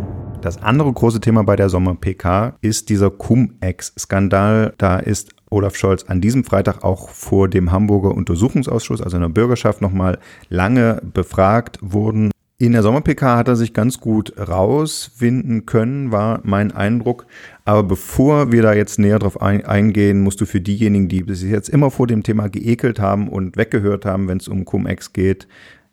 Das 0.40 0.62
andere 0.62 0.92
große 0.92 1.20
Thema 1.20 1.42
bei 1.42 1.56
der 1.56 1.68
Sommer-PK 1.68 2.54
ist 2.60 2.90
dieser 2.90 3.10
Cum-Ex-Skandal. 3.10 4.72
Da 4.78 4.98
ist 5.00 5.30
Olaf 5.50 5.74
Scholz 5.74 6.04
an 6.04 6.20
diesem 6.20 6.44
Freitag 6.44 6.84
auch 6.84 7.08
vor 7.08 7.48
dem 7.48 7.72
Hamburger 7.72 8.14
Untersuchungsausschuss, 8.14 9.02
also 9.02 9.16
in 9.16 9.22
der 9.22 9.30
Bürgerschaft, 9.30 9.80
nochmal 9.80 10.18
lange 10.48 11.02
befragt 11.12 11.78
worden. 11.82 12.30
In 12.60 12.72
der 12.72 12.82
Sommer-PK 12.82 13.36
hat 13.36 13.48
er 13.48 13.56
sich 13.56 13.72
ganz 13.72 14.00
gut 14.00 14.34
rauswinden 14.36 15.66
können, 15.66 16.12
war 16.12 16.40
mein 16.42 16.72
Eindruck. 16.72 17.26
Aber 17.68 17.82
bevor 17.82 18.50
wir 18.50 18.62
da 18.62 18.72
jetzt 18.72 18.98
näher 18.98 19.18
drauf 19.18 19.42
eingehen, 19.42 20.22
musst 20.22 20.40
du 20.40 20.46
für 20.46 20.58
diejenigen, 20.58 21.08
die 21.08 21.22
bis 21.22 21.42
jetzt 21.42 21.68
immer 21.68 21.90
vor 21.90 22.06
dem 22.06 22.22
Thema 22.22 22.48
geekelt 22.48 22.98
haben 22.98 23.28
und 23.28 23.58
weggehört 23.58 24.06
haben, 24.06 24.26
wenn 24.26 24.38
es 24.38 24.48
um 24.48 24.64
Cum-Ex 24.64 25.12
geht, 25.12 25.46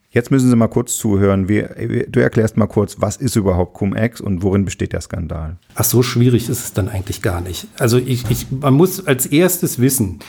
Jetzt 0.09 0.31
müssen 0.31 0.49
Sie 0.49 0.55
mal 0.55 0.69
kurz 0.69 0.95
zuhören. 0.95 1.49
Wir, 1.49 2.05
du 2.07 2.21
erklärst 2.21 2.55
mal 2.55 2.67
kurz, 2.67 3.01
was 3.01 3.17
ist 3.17 3.35
überhaupt 3.35 3.73
Cum-Ex 3.73 4.21
und 4.21 4.43
worin 4.43 4.63
besteht 4.63 4.93
der 4.93 5.01
Skandal? 5.01 5.57
Ach, 5.75 5.83
so 5.83 6.01
schwierig 6.01 6.47
ist 6.47 6.63
es 6.63 6.71
dann 6.71 6.87
eigentlich 6.87 7.21
gar 7.21 7.41
nicht. 7.41 7.67
Also 7.77 7.97
ich, 7.97 8.23
ich, 8.29 8.49
man 8.49 8.75
muss 8.75 9.05
als 9.05 9.25
erstes 9.25 9.79
wissen, 9.81 10.19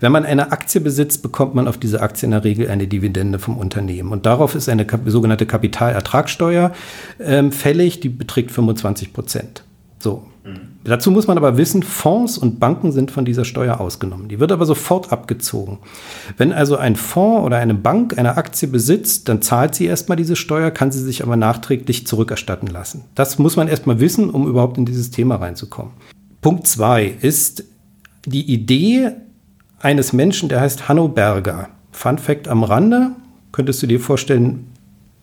wenn 0.00 0.10
man 0.10 0.24
eine 0.24 0.50
Aktie 0.50 0.80
besitzt, 0.80 1.22
bekommt 1.22 1.54
man 1.54 1.68
auf 1.68 1.78
diese 1.78 2.00
Aktie 2.00 2.26
in 2.26 2.32
der 2.32 2.42
Regel 2.42 2.68
eine 2.68 2.88
Dividende 2.88 3.38
vom 3.38 3.56
Unternehmen. 3.56 4.10
Und 4.10 4.26
darauf 4.26 4.56
ist 4.56 4.68
eine 4.68 4.84
sogenannte 5.06 5.46
Kapitalertragssteuer 5.46 6.72
ähm, 7.20 7.52
fällig, 7.52 8.00
die 8.00 8.08
beträgt 8.08 8.50
25 8.50 9.12
Prozent. 9.12 9.62
So. 10.00 10.26
Mhm. 10.44 10.70
Dazu 10.84 11.10
muss 11.10 11.26
man 11.26 11.36
aber 11.36 11.56
wissen, 11.56 11.82
Fonds 11.82 12.38
und 12.38 12.58
Banken 12.58 12.92
sind 12.92 13.10
von 13.10 13.24
dieser 13.24 13.44
Steuer 13.44 13.80
ausgenommen. 13.80 14.28
Die 14.28 14.40
wird 14.40 14.52
aber 14.52 14.64
sofort 14.64 15.12
abgezogen. 15.12 15.78
Wenn 16.36 16.52
also 16.52 16.76
ein 16.76 16.96
Fonds 16.96 17.44
oder 17.44 17.58
eine 17.58 17.74
Bank 17.74 18.18
eine 18.18 18.36
Aktie 18.36 18.68
besitzt, 18.68 19.28
dann 19.28 19.42
zahlt 19.42 19.74
sie 19.74 19.86
erstmal 19.86 20.16
diese 20.16 20.36
Steuer, 20.36 20.70
kann 20.70 20.90
sie 20.90 21.02
sich 21.02 21.22
aber 21.22 21.36
nachträglich 21.36 22.06
zurückerstatten 22.06 22.68
lassen. 22.68 23.04
Das 23.14 23.38
muss 23.38 23.56
man 23.56 23.68
erstmal 23.68 24.00
wissen, 24.00 24.30
um 24.30 24.48
überhaupt 24.48 24.78
in 24.78 24.86
dieses 24.86 25.10
Thema 25.10 25.36
reinzukommen. 25.36 25.92
Punkt 26.40 26.66
zwei 26.66 27.14
ist 27.20 27.64
die 28.24 28.50
Idee 28.50 29.10
eines 29.80 30.12
Menschen, 30.12 30.48
der 30.48 30.60
heißt 30.60 30.88
Hanno 30.88 31.08
Berger. 31.08 31.68
Fun 31.92 32.18
Fact 32.18 32.48
am 32.48 32.64
Rande. 32.64 33.10
Könntest 33.52 33.82
du 33.82 33.86
dir 33.86 34.00
vorstellen, 34.00 34.66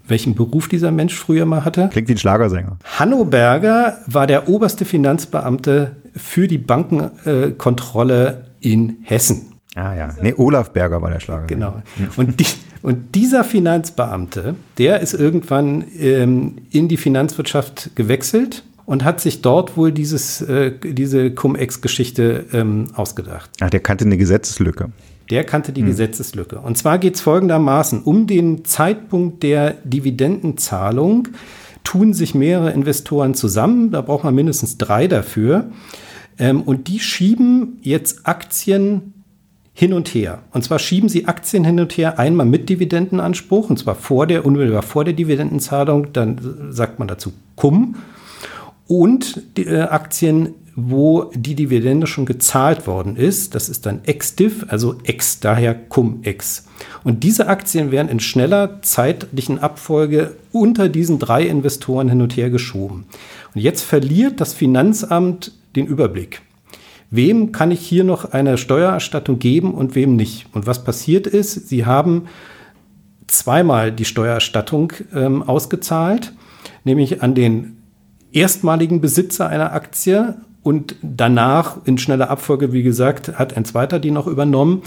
welchen 0.08 0.36
Beruf 0.36 0.67
dieser 0.67 0.91
Mensch 0.91 1.15
früher 1.15 1.46
mal 1.46 1.65
hatte. 1.65 1.89
Klingt 1.91 2.08
wie 2.08 2.13
ein 2.13 2.17
Schlagersänger. 2.17 2.78
Hanno 2.98 3.26
Berger 3.26 3.98
war 4.08 4.28
der 4.28 4.50
oberste 4.50 4.86
Finanzbeamte 4.86 5.96
für 6.15 6.48
die 6.48 6.58
Bankenkontrolle 6.58 8.46
äh, 8.62 8.72
in 8.72 8.98
Hessen. 9.04 9.54
Ah 9.76 9.93
ja, 9.93 10.10
nee, 10.22 10.34
Olaf 10.36 10.72
Berger 10.72 11.02
war 11.02 11.12
der 11.12 11.20
Schlager. 11.20 11.46
Genau. 11.46 11.84
Und, 12.15 12.39
die, 12.39 12.48
und 12.82 13.13
dieser 13.13 13.43
Finanzbeamte, 13.43 14.56
der 14.80 15.02
ist 15.02 15.13
irgendwann 15.13 15.86
ähm, 16.00 16.56
in 16.72 16.88
die 16.88 16.98
Finanzwirtschaft 16.98 17.91
gewechselt 17.96 18.63
und 18.86 19.04
hat 19.04 19.22
sich 19.22 19.41
dort 19.41 19.78
wohl 19.78 19.91
dieses, 19.91 20.41
äh, 20.41 20.72
diese 20.82 21.30
Cum-Ex-Geschichte 21.32 22.46
ähm, 22.54 22.88
ausgedacht. 22.96 23.52
Ach, 23.60 23.70
der 23.70 23.82
kannte 23.82 24.06
eine 24.06 24.17
Gesetzeslücke. 24.17 24.91
Der 25.30 25.44
kannte 25.44 25.74
die 25.74 25.82
hm. 25.82 25.88
Gesetzeslücke. 25.88 26.60
Und 26.60 26.78
zwar 26.78 26.98
geht 26.98 27.16
es 27.16 27.22
folgendermaßen, 27.22 28.04
um 28.04 28.28
den 28.28 28.66
Zeitpunkt 28.66 29.44
der 29.44 29.76
Dividendenzahlung 29.84 31.30
tun 31.84 32.13
sich 32.13 32.36
mehrere 32.36 32.72
Investoren 32.72 33.34
zusammen, 33.34 33.92
da 33.92 34.02
braucht 34.02 34.26
man 34.26 34.36
mindestens 34.36 34.78
drei 34.78 35.08
dafür, 35.08 35.70
ähm, 36.38 36.62
und 36.62 36.90
die 36.90 37.00
schieben 37.00 37.80
jetzt 37.82 38.28
Aktien 38.28 39.13
hin 39.74 39.94
und 39.94 40.10
her. 40.10 40.40
Und 40.52 40.63
zwar 40.63 40.80
schieben 40.80 41.08
sie 41.08 41.28
Aktien 41.28 41.63
hin 41.63 41.80
und 41.80 41.96
her, 41.98 42.20
einmal 42.20 42.46
mit 42.46 42.68
Dividendenanspruch, 42.68 43.70
und 43.70 43.78
zwar 43.78 43.96
vor 43.96 44.28
der, 44.28 44.46
unmittelbar 44.46 44.82
vor 44.82 45.06
der 45.06 45.13
Dividendenzahlung, 45.13 46.12
dann 46.13 46.72
sagt 46.72 47.00
man 47.00 47.08
dazu 47.08 47.32
Cum, 47.56 47.96
und 48.88 49.44
die, 49.56 49.66
äh, 49.66 49.82
Aktien 49.82 50.56
wo 50.80 51.32
die 51.34 51.56
Dividende 51.56 52.06
schon 52.06 52.28
gezahlt 52.28 52.86
worden 52.86 53.16
ist. 53.16 53.56
Das 53.56 53.68
ist 53.68 53.88
dann 53.88 54.02
ex-div, 54.06 54.68
also 54.68 54.96
ex, 55.06 55.40
daher 55.40 55.74
cum-ex. 55.74 56.68
Und 57.04 57.24
diese 57.24 57.48
Aktien 57.48 57.90
werden 57.92 58.10
in 58.10 58.20
schneller 58.20 58.80
zeitlichen 58.84 59.58
Abfolge 59.58 60.36
unter 60.52 60.88
diesen 60.88 61.18
drei 61.18 61.48
Investoren 61.48 62.10
hin 62.10 62.22
und 62.22 62.38
her 62.38 62.52
geschoben. 62.52 63.06
Und 63.56 63.62
jetzt 63.62 63.82
verliert 63.82 64.40
das 64.40 64.54
Finanzamt 64.54 65.52
den 65.76 65.88
Überblick. 65.88 66.42
Wem 67.10 67.52
kann 67.52 67.72
ich 67.72 67.80
hier 67.80 68.04
noch 68.04 68.32
eine 68.34 68.60
Steuererstattung 68.60 69.40
geben 69.40 69.74
und 69.74 69.96
wem 69.96 70.16
nicht? 70.16 70.46
Und 70.54 70.68
was 70.68 70.84
passiert 70.84 71.26
ist, 71.26 71.70
sie 71.70 71.88
haben 71.88 72.28
zweimal 73.26 73.92
die 73.92 74.06
Steuererstattung 74.06 74.94
ähm, 75.12 75.42
ausgezahlt, 75.42 76.34
nämlich 76.84 77.24
an 77.24 77.34
den 77.34 77.78
erstmaligen 78.32 79.02
Besitzer 79.02 79.50
einer 79.50 79.74
Aktie 79.74 80.36
und 80.67 80.95
danach 81.01 81.77
in 81.86 81.97
schneller 81.97 82.30
Abfolge, 82.30 82.73
wie 82.73 82.84
gesagt, 82.84 83.39
hat 83.39 83.56
ein 83.56 83.63
zweiter 83.63 83.99
die 83.99 84.12
noch 84.12 84.27
übernommen 84.27 84.82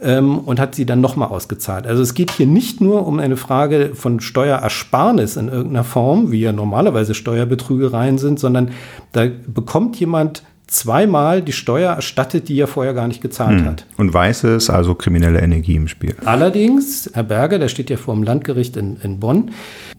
ähm, 0.00 0.38
und 0.38 0.58
hat 0.58 0.74
sie 0.74 0.86
dann 0.86 1.02
nochmal 1.02 1.28
ausgezahlt. 1.28 1.86
Also 1.86 2.02
es 2.02 2.14
geht 2.14 2.30
hier 2.30 2.46
nicht 2.46 2.80
nur 2.80 3.06
um 3.06 3.18
eine 3.18 3.36
Frage 3.36 3.90
von 3.92 4.20
Steuerersparnis 4.20 5.36
in 5.36 5.48
irgendeiner 5.48 5.84
Form, 5.84 6.32
wie 6.32 6.40
ja 6.40 6.52
normalerweise 6.52 7.12
Steuerbetrügereien 7.12 8.16
sind, 8.16 8.40
sondern 8.40 8.70
da 9.12 9.26
bekommt 9.46 10.00
jemand 10.00 10.42
zweimal 10.68 11.42
die 11.42 11.52
Steuer 11.52 11.92
erstattet, 11.92 12.48
die 12.48 12.58
er 12.58 12.66
vorher 12.66 12.94
gar 12.94 13.06
nicht 13.06 13.20
gezahlt 13.20 13.60
hm. 13.60 13.66
hat. 13.66 13.84
Und 13.98 14.14
weiß 14.14 14.44
es, 14.44 14.70
also 14.70 14.94
kriminelle 14.94 15.40
Energie 15.40 15.76
im 15.76 15.86
Spiel. 15.86 16.14
Allerdings, 16.24 17.10
Herr 17.12 17.24
Berger, 17.24 17.58
der 17.58 17.68
steht 17.68 17.90
ja 17.90 17.98
vor 17.98 18.14
dem 18.14 18.22
Landgericht 18.22 18.78
in, 18.78 18.96
in 19.02 19.20
Bonn, 19.20 19.50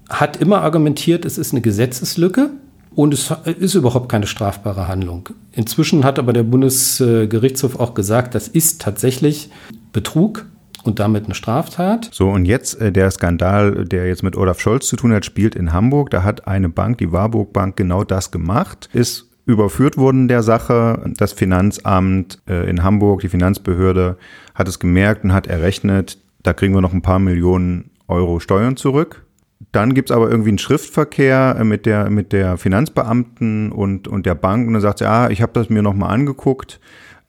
hat 0.09 0.37
immer 0.37 0.61
argumentiert, 0.61 1.25
es 1.25 1.37
ist 1.37 1.53
eine 1.53 1.61
Gesetzeslücke. 1.61 2.49
Und 2.97 3.13
es 3.13 3.31
ist 3.59 3.75
überhaupt 3.75 4.09
keine 4.09 4.25
strafbare 4.25 4.87
Handlung. 4.87 5.29
Inzwischen 5.51 6.03
hat 6.03 6.17
aber 6.17 6.33
der 6.33 6.41
Bundesgerichtshof 6.41 7.79
auch 7.79 7.93
gesagt, 7.93 8.33
das 8.33 8.47
ist 8.47 8.81
tatsächlich 8.81 9.51
Betrug 9.93 10.47
und 10.83 10.97
damit 10.97 11.25
eine 11.25 11.35
Straftat. 11.35 12.09
So, 12.11 12.31
und 12.31 12.45
jetzt 12.45 12.81
äh, 12.81 12.91
der 12.91 13.11
Skandal, 13.11 13.85
der 13.85 14.07
jetzt 14.07 14.23
mit 14.23 14.35
Olaf 14.35 14.59
Scholz 14.59 14.87
zu 14.87 14.95
tun 14.95 15.13
hat, 15.13 15.25
spielt 15.25 15.53
in 15.53 15.73
Hamburg. 15.73 16.09
Da 16.09 16.23
hat 16.23 16.47
eine 16.47 16.69
Bank, 16.69 16.97
die 16.97 17.11
Warburg 17.11 17.53
Bank, 17.53 17.75
genau 17.75 18.03
das 18.03 18.31
gemacht, 18.31 18.89
ist 18.93 19.29
überführt 19.45 19.97
worden 19.97 20.27
der 20.27 20.41
Sache. 20.41 20.99
Das 21.17 21.33
Finanzamt 21.33 22.39
äh, 22.49 22.67
in 22.67 22.81
Hamburg, 22.81 23.21
die 23.21 23.29
Finanzbehörde, 23.29 24.17
hat 24.55 24.67
es 24.67 24.79
gemerkt 24.79 25.23
und 25.23 25.33
hat 25.33 25.45
errechnet, 25.45 26.17
da 26.41 26.51
kriegen 26.51 26.73
wir 26.73 26.81
noch 26.81 26.93
ein 26.93 27.03
paar 27.03 27.19
Millionen 27.19 27.91
Euro 28.07 28.39
Steuern 28.39 28.75
zurück. 28.75 29.26
Dann 29.71 29.93
gibt 29.93 30.09
es 30.09 30.15
aber 30.15 30.29
irgendwie 30.29 30.49
einen 30.49 30.59
Schriftverkehr 30.59 31.57
äh, 31.59 31.63
mit 31.63 31.85
der, 31.85 32.09
mit 32.09 32.31
der 32.31 32.57
Finanzbeamten 32.57 33.71
und, 33.71 34.07
und 34.07 34.25
der 34.25 34.35
Bank. 34.35 34.67
Und 34.67 34.73
dann 34.73 34.81
sagt 34.81 34.99
sie, 34.99 35.09
ah, 35.09 35.29
ich 35.29 35.41
habe 35.41 35.53
das 35.53 35.69
mir 35.69 35.81
nochmal 35.81 36.13
angeguckt. 36.13 36.79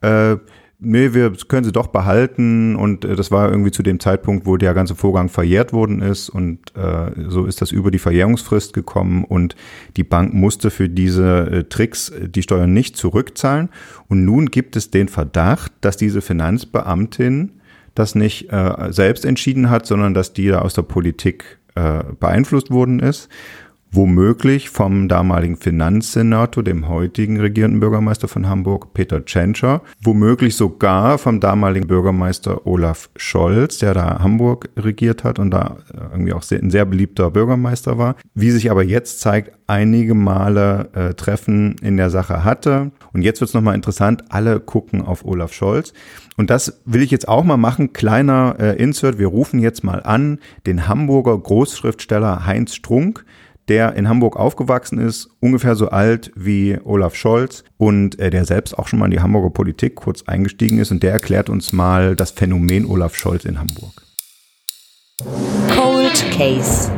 Äh, 0.03 0.37
nee, 0.79 1.15
wir 1.15 1.33
können 1.49 1.65
sie 1.65 1.73
doch 1.73 1.87
behalten. 1.87 2.77
Und 2.77 3.05
äh, 3.07 3.17
das 3.17 3.31
war 3.31 3.51
irgendwie 3.51 3.71
zu 3.71 3.83
dem 3.83 3.99
Zeitpunkt, 3.99 4.47
wo 4.47 4.59
der 4.59 4.75
ganze 4.75 4.95
Vorgang 4.95 5.31
verjährt 5.31 5.73
worden 5.73 6.03
ist. 6.03 6.29
Und 6.29 6.77
äh, 6.77 7.13
so 7.29 7.47
ist 7.47 7.63
das 7.63 7.73
über 7.73 7.91
die 7.91 7.99
Verjährungsfrist 7.99 8.75
gekommen. 8.75 9.25
Und 9.25 9.57
die 9.97 10.05
Bank 10.05 10.35
musste 10.35 10.71
für 10.71 10.91
diese 10.91 11.51
äh, 11.51 11.65
Tricks 11.65 12.11
äh, 12.11 12.29
die 12.29 12.43
Steuern 12.43 12.75
nicht 12.75 12.99
zurückzahlen. 12.99 13.71
Und 14.09 14.27
nun 14.27 14.47
gibt 14.47 14.77
es 14.77 14.91
den 14.91 15.09
Verdacht, 15.09 15.73
dass 15.81 15.97
diese 15.97 16.21
Finanzbeamtin 16.21 17.53
das 17.95 18.15
nicht 18.15 18.53
äh, 18.53 18.93
selbst 18.93 19.25
entschieden 19.25 19.71
hat, 19.71 19.87
sondern 19.87 20.15
dass 20.15 20.33
die 20.33 20.49
da 20.49 20.61
aus 20.61 20.75
der 20.75 20.83
Politik 20.83 21.58
äh, 21.79 22.13
beeinflusst 22.19 22.71
worden 22.71 22.99
ist. 23.01 23.29
Womöglich 23.91 24.71
vom 24.71 25.09
damaligen 25.09 25.57
Finanzsenator, 25.57 26.63
dem 26.63 26.89
heutigen 26.89 27.41
regierenden 27.41 27.81
Bürgermeister 27.81 28.29
von 28.29 28.49
Hamburg, 28.49 28.93
Peter 28.95 29.25
Tschentscher, 29.25 29.83
womöglich 30.03 30.57
sogar 30.57 31.19
vom 31.19 31.41
damaligen 31.41 31.87
Bürgermeister 31.87 32.67
Olaf 32.67 33.11
Scholz, 33.17 33.79
der 33.79 33.95
da 33.95 34.19
Hamburg 34.21 34.69
regiert 34.77 35.25
hat 35.25 35.39
und 35.39 35.51
da 35.51 35.77
äh, 35.93 35.99
irgendwie 36.13 36.33
auch 36.33 36.43
sehr, 36.43 36.61
ein 36.61 36.71
sehr 36.71 36.85
beliebter 36.85 37.31
Bürgermeister 37.31 37.99
war, 37.99 38.17
wie 38.35 38.51
sich 38.51 38.71
aber 38.71 38.85
jetzt 38.85 39.21
zeigt, 39.21 39.53
einige 39.67 40.15
Male 40.15 40.89
äh, 40.95 41.15
Treffen 41.15 41.77
in 41.83 41.97
der 41.97 42.11
Sache 42.11 42.45
hatte. 42.45 42.91
Und 43.13 43.23
jetzt 43.23 43.41
wird 43.41 43.49
es 43.49 43.55
nochmal 43.55 43.75
interessant, 43.75 44.25
alle 44.31 44.61
gucken 44.61 45.03
auf 45.03 45.25
Olaf 45.25 45.53
Scholz. 45.53 45.93
Und 46.37 46.51
das 46.51 46.81
will 46.85 47.03
ich 47.03 47.11
jetzt 47.11 47.29
auch 47.29 47.45
mal 47.45 47.57
machen. 47.57 47.93
Kleiner 47.93 48.57
äh, 48.59 48.77
Insert. 48.83 49.19
Wir 49.19 49.27
rufen 49.27 49.61
jetzt 49.61 49.83
mal 49.85 50.03
an 50.03 50.39
den 50.67 50.89
Hamburger 50.89 51.37
Großschriftsteller 51.37 52.47
Heinz 52.47 52.75
Strunk 52.75 53.25
der 53.69 53.95
in 53.95 54.09
Hamburg 54.09 54.37
aufgewachsen 54.37 54.99
ist, 54.99 55.29
ungefähr 55.41 55.75
so 55.75 55.89
alt 55.89 56.33
wie 56.35 56.79
Olaf 56.85 57.15
Scholz 57.15 57.65
und 57.77 58.19
äh, 58.19 58.31
der 58.31 58.45
selbst 58.45 58.79
auch 58.79 58.89
schon 58.89 58.99
mal 58.99 59.07
in 59.07 59.13
die 59.13 59.21
Hamburger 59.21 59.51
Politik 59.51 59.97
kurz 59.97 60.23
eingestiegen 60.25 60.79
ist 60.79 60.91
und 60.91 61.03
der 61.03 61.13
erklärt 61.13 61.49
uns 61.49 61.73
mal 61.73 62.17
das 62.17 62.31
Phänomen 62.31 62.87
Olaf 62.87 63.15
Scholz 63.15 63.45
in 63.45 63.59
Hamburg. 63.59 64.03
Cold 65.69 66.25
Case. 66.33 66.91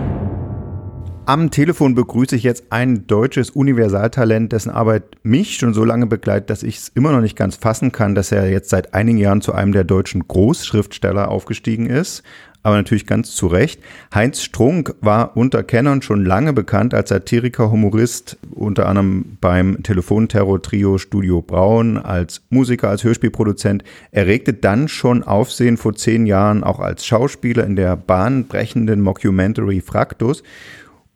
Am 1.31 1.53
Telefon 1.53 1.95
begrüße 1.95 2.35
ich 2.35 2.43
jetzt 2.43 2.65
ein 2.71 3.07
deutsches 3.07 3.51
Universaltalent, 3.51 4.51
dessen 4.51 4.71
Arbeit 4.71 5.05
mich 5.23 5.59
schon 5.59 5.75
so 5.75 5.85
lange 5.85 6.09
begleitet, 6.09 6.51
dass 6.51 6.65
ich 6.65 6.79
es 6.79 6.89
immer 6.89 7.13
noch 7.13 7.21
nicht 7.21 7.37
ganz 7.37 7.55
fassen 7.55 7.93
kann, 7.93 8.17
dass 8.17 8.33
er 8.33 8.51
jetzt 8.51 8.69
seit 8.69 8.95
einigen 8.95 9.17
Jahren 9.19 9.41
zu 9.41 9.53
einem 9.53 9.71
der 9.71 9.85
deutschen 9.85 10.27
Großschriftsteller 10.27 11.29
aufgestiegen 11.29 11.87
ist 11.87 12.25
aber 12.63 12.77
natürlich 12.77 13.07
ganz 13.07 13.35
zu 13.35 13.47
Recht. 13.47 13.81
Heinz 14.15 14.43
Strunk 14.43 14.95
war 15.01 15.37
unter 15.37 15.63
Kennern 15.63 16.03
schon 16.03 16.25
lange 16.25 16.53
bekannt 16.53 16.93
als 16.93 17.09
Satiriker, 17.09 17.71
Humorist, 17.71 18.37
unter 18.51 18.87
anderem 18.87 19.39
beim 19.41 19.83
Telefonterror-Trio 19.83 20.99
Studio 20.99 21.41
Braun, 21.41 21.97
als 21.97 22.43
Musiker, 22.51 22.89
als 22.91 23.05
Hörspielproduzent. 23.05 23.83
Er 24.11 24.27
regte 24.27 24.53
dann 24.53 24.89
schon 24.89 25.23
Aufsehen 25.23 25.77
vor 25.77 25.95
zehn 25.95 26.27
Jahren 26.27 26.63
auch 26.63 26.81
als 26.81 27.07
Schauspieler 27.07 27.65
in 27.65 27.77
der 27.77 27.97
bahnbrechenden 27.97 29.01
Mockumentary 29.01 29.81
Fraktus 29.81 30.43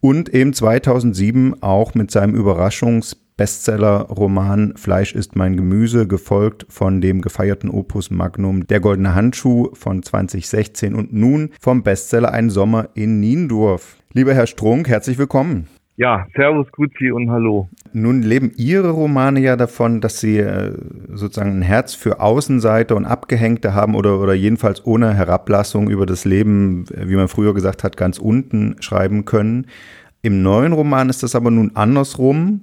und 0.04 0.28
eben 0.34 0.52
2007 0.52 1.62
auch 1.62 1.94
mit 1.94 2.10
seinem 2.10 2.34
Überraschungs 2.34 3.16
Bestseller-Roman 3.38 4.74
Fleisch 4.76 5.14
ist 5.14 5.34
mein 5.34 5.56
Gemüse, 5.56 6.06
gefolgt 6.06 6.66
von 6.68 7.00
dem 7.00 7.22
gefeierten 7.22 7.70
Opus 7.70 8.10
Magnum 8.10 8.66
Der 8.66 8.80
goldene 8.80 9.14
Handschuh 9.14 9.70
von 9.72 10.02
2016 10.02 10.94
und 10.94 11.14
nun 11.14 11.52
vom 11.58 11.82
Bestseller 11.82 12.32
Ein 12.32 12.50
Sommer 12.50 12.90
in 12.92 13.18
Niendorf. 13.18 13.96
Lieber 14.12 14.34
Herr 14.34 14.46
Strunk, 14.46 14.88
herzlich 14.88 15.16
willkommen. 15.16 15.68
Ja, 15.96 16.26
Servus, 16.34 16.66
Grüezi 16.72 17.12
und 17.12 17.30
Hallo. 17.30 17.68
Nun 17.92 18.22
leben 18.22 18.50
Ihre 18.56 18.90
Romane 18.90 19.38
ja 19.40 19.54
davon, 19.54 20.00
dass 20.00 20.18
Sie 20.18 20.38
äh, 20.38 20.76
sozusagen 21.12 21.58
ein 21.58 21.62
Herz 21.62 21.94
für 21.94 22.18
Außenseite 22.18 22.96
und 22.96 23.04
Abgehängte 23.04 23.74
haben 23.74 23.94
oder, 23.94 24.18
oder 24.18 24.34
jedenfalls 24.34 24.84
ohne 24.84 25.14
Herablassung 25.14 25.88
über 25.88 26.04
das 26.04 26.24
Leben, 26.24 26.86
wie 26.90 27.14
man 27.14 27.28
früher 27.28 27.54
gesagt 27.54 27.84
hat, 27.84 27.96
ganz 27.96 28.18
unten 28.18 28.74
schreiben 28.80 29.24
können. 29.24 29.66
Im 30.22 30.42
neuen 30.42 30.72
Roman 30.72 31.10
ist 31.10 31.22
das 31.22 31.36
aber 31.36 31.52
nun 31.52 31.72
andersrum 31.74 32.62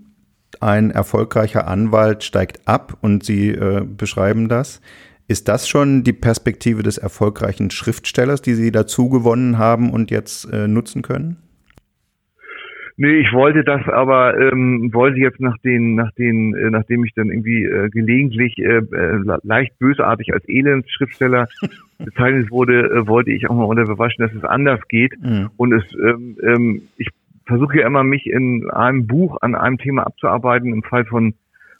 ein 0.60 0.92
erfolgreicher 0.92 1.68
Anwalt 1.68 2.24
steigt 2.24 2.68
ab 2.68 2.98
und 3.02 3.24
Sie 3.24 3.50
äh, 3.50 3.86
beschreiben 3.86 4.50
das. 4.50 4.82
Ist 5.28 5.48
das 5.48 5.70
schon 5.70 6.04
die 6.04 6.14
Perspektive 6.14 6.84
des 6.84 6.98
erfolgreichen 6.98 7.72
Schriftstellers, 7.72 8.42
die 8.42 8.56
Sie 8.56 8.72
dazu 8.72 9.08
gewonnen 9.08 9.58
haben 9.58 9.92
und 9.92 10.12
jetzt 10.12 10.52
äh, 10.52 10.68
nutzen 10.68 11.02
können? 11.02 11.38
Nee, 13.04 13.18
ich 13.18 13.34
wollte 13.34 13.64
das 13.64 13.82
aber, 13.88 14.40
ähm, 14.40 14.94
wollte 14.94 15.20
jetzt 15.20 15.40
nach 15.40 15.58
den, 15.64 15.96
nach 15.96 16.12
den, 16.12 16.54
äh, 16.54 16.70
nachdem 16.70 17.04
ich 17.04 17.12
dann 17.16 17.32
irgendwie 17.32 17.66
äh, 17.66 17.90
gelegentlich 17.90 18.60
äh, 18.60 18.78
äh 18.78 19.40
leicht 19.42 19.80
bösartig 19.80 20.32
als 20.32 20.48
Elendsschriftsteller 20.48 21.48
bezeichnet 21.98 22.52
wurde, 22.52 22.92
äh, 22.92 23.08
wollte 23.08 23.32
ich 23.32 23.50
auch 23.50 23.56
mal 23.56 23.64
unter 23.64 23.86
Bewaschen, 23.86 24.24
dass 24.24 24.36
es 24.36 24.44
anders 24.44 24.88
geht. 24.88 25.20
Mhm. 25.20 25.50
Und 25.58 25.74
es, 25.74 25.84
ähm, 25.96 26.38
ähm, 26.44 26.82
ich 26.98 27.08
versuche 27.48 27.80
ja 27.80 27.88
immer, 27.88 28.04
mich 28.04 28.28
in 28.28 28.70
einem 28.70 29.08
Buch 29.08 29.40
an 29.42 29.56
einem 29.56 29.80
Thema 29.80 30.06
abzuarbeiten. 30.06 30.72
Im 30.72 30.84
Fall 30.84 31.06
von 31.06 31.34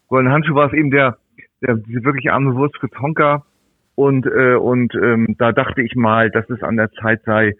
Golden 0.08 0.32
Handschuh 0.32 0.56
war 0.56 0.74
es 0.74 0.74
eben 0.74 0.90
der, 0.90 1.20
der 1.62 1.76
diese 1.76 2.04
wirklich 2.04 2.32
arme 2.32 2.56
Wurst 2.56 2.80
für 2.80 2.90
Tonka. 2.90 3.46
Und, 3.94 4.26
äh, 4.26 4.56
und 4.56 4.96
ähm, 4.96 5.36
da 5.38 5.52
dachte 5.52 5.84
ich 5.84 5.96
mal, 5.96 6.32
dass 6.32 6.50
es 6.50 6.64
an 6.64 6.78
der 6.78 6.90
Zeit 6.94 7.22
sei, 7.26 7.54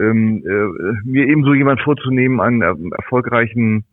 ähm, 0.00 0.42
äh, 0.46 1.08
mir 1.08 1.26
ebenso 1.26 1.54
jemand 1.54 1.80
vorzunehmen, 1.80 2.40
einen 2.40 2.62
äh, 2.62 2.74
erfolgreichen, 2.96 3.84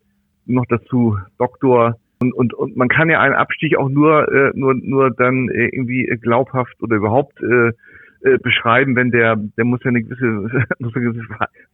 noch 0.45 0.65
dazu 0.67 1.17
Doktor. 1.37 1.97
Und, 2.19 2.33
und, 2.33 2.53
und 2.53 2.77
man 2.77 2.87
kann 2.87 3.09
ja 3.09 3.19
einen 3.19 3.35
Abstieg 3.35 3.77
auch 3.77 3.89
nur, 3.89 4.31
äh, 4.31 4.51
nur, 4.55 4.75
nur 4.75 5.11
dann 5.11 5.49
äh, 5.49 5.67
irgendwie 5.67 6.05
glaubhaft 6.21 6.81
oder 6.81 6.95
überhaupt 6.95 7.41
äh, 7.41 7.71
äh, 8.23 8.37
beschreiben, 8.37 8.95
wenn 8.95 9.11
der, 9.11 9.35
der 9.35 9.65
muss 9.65 9.83
ja 9.83 9.89
eine 9.89 10.03
gewisse, 10.03 10.25
muss 10.79 10.95
eine 10.95 11.05
gewisse 11.05 11.25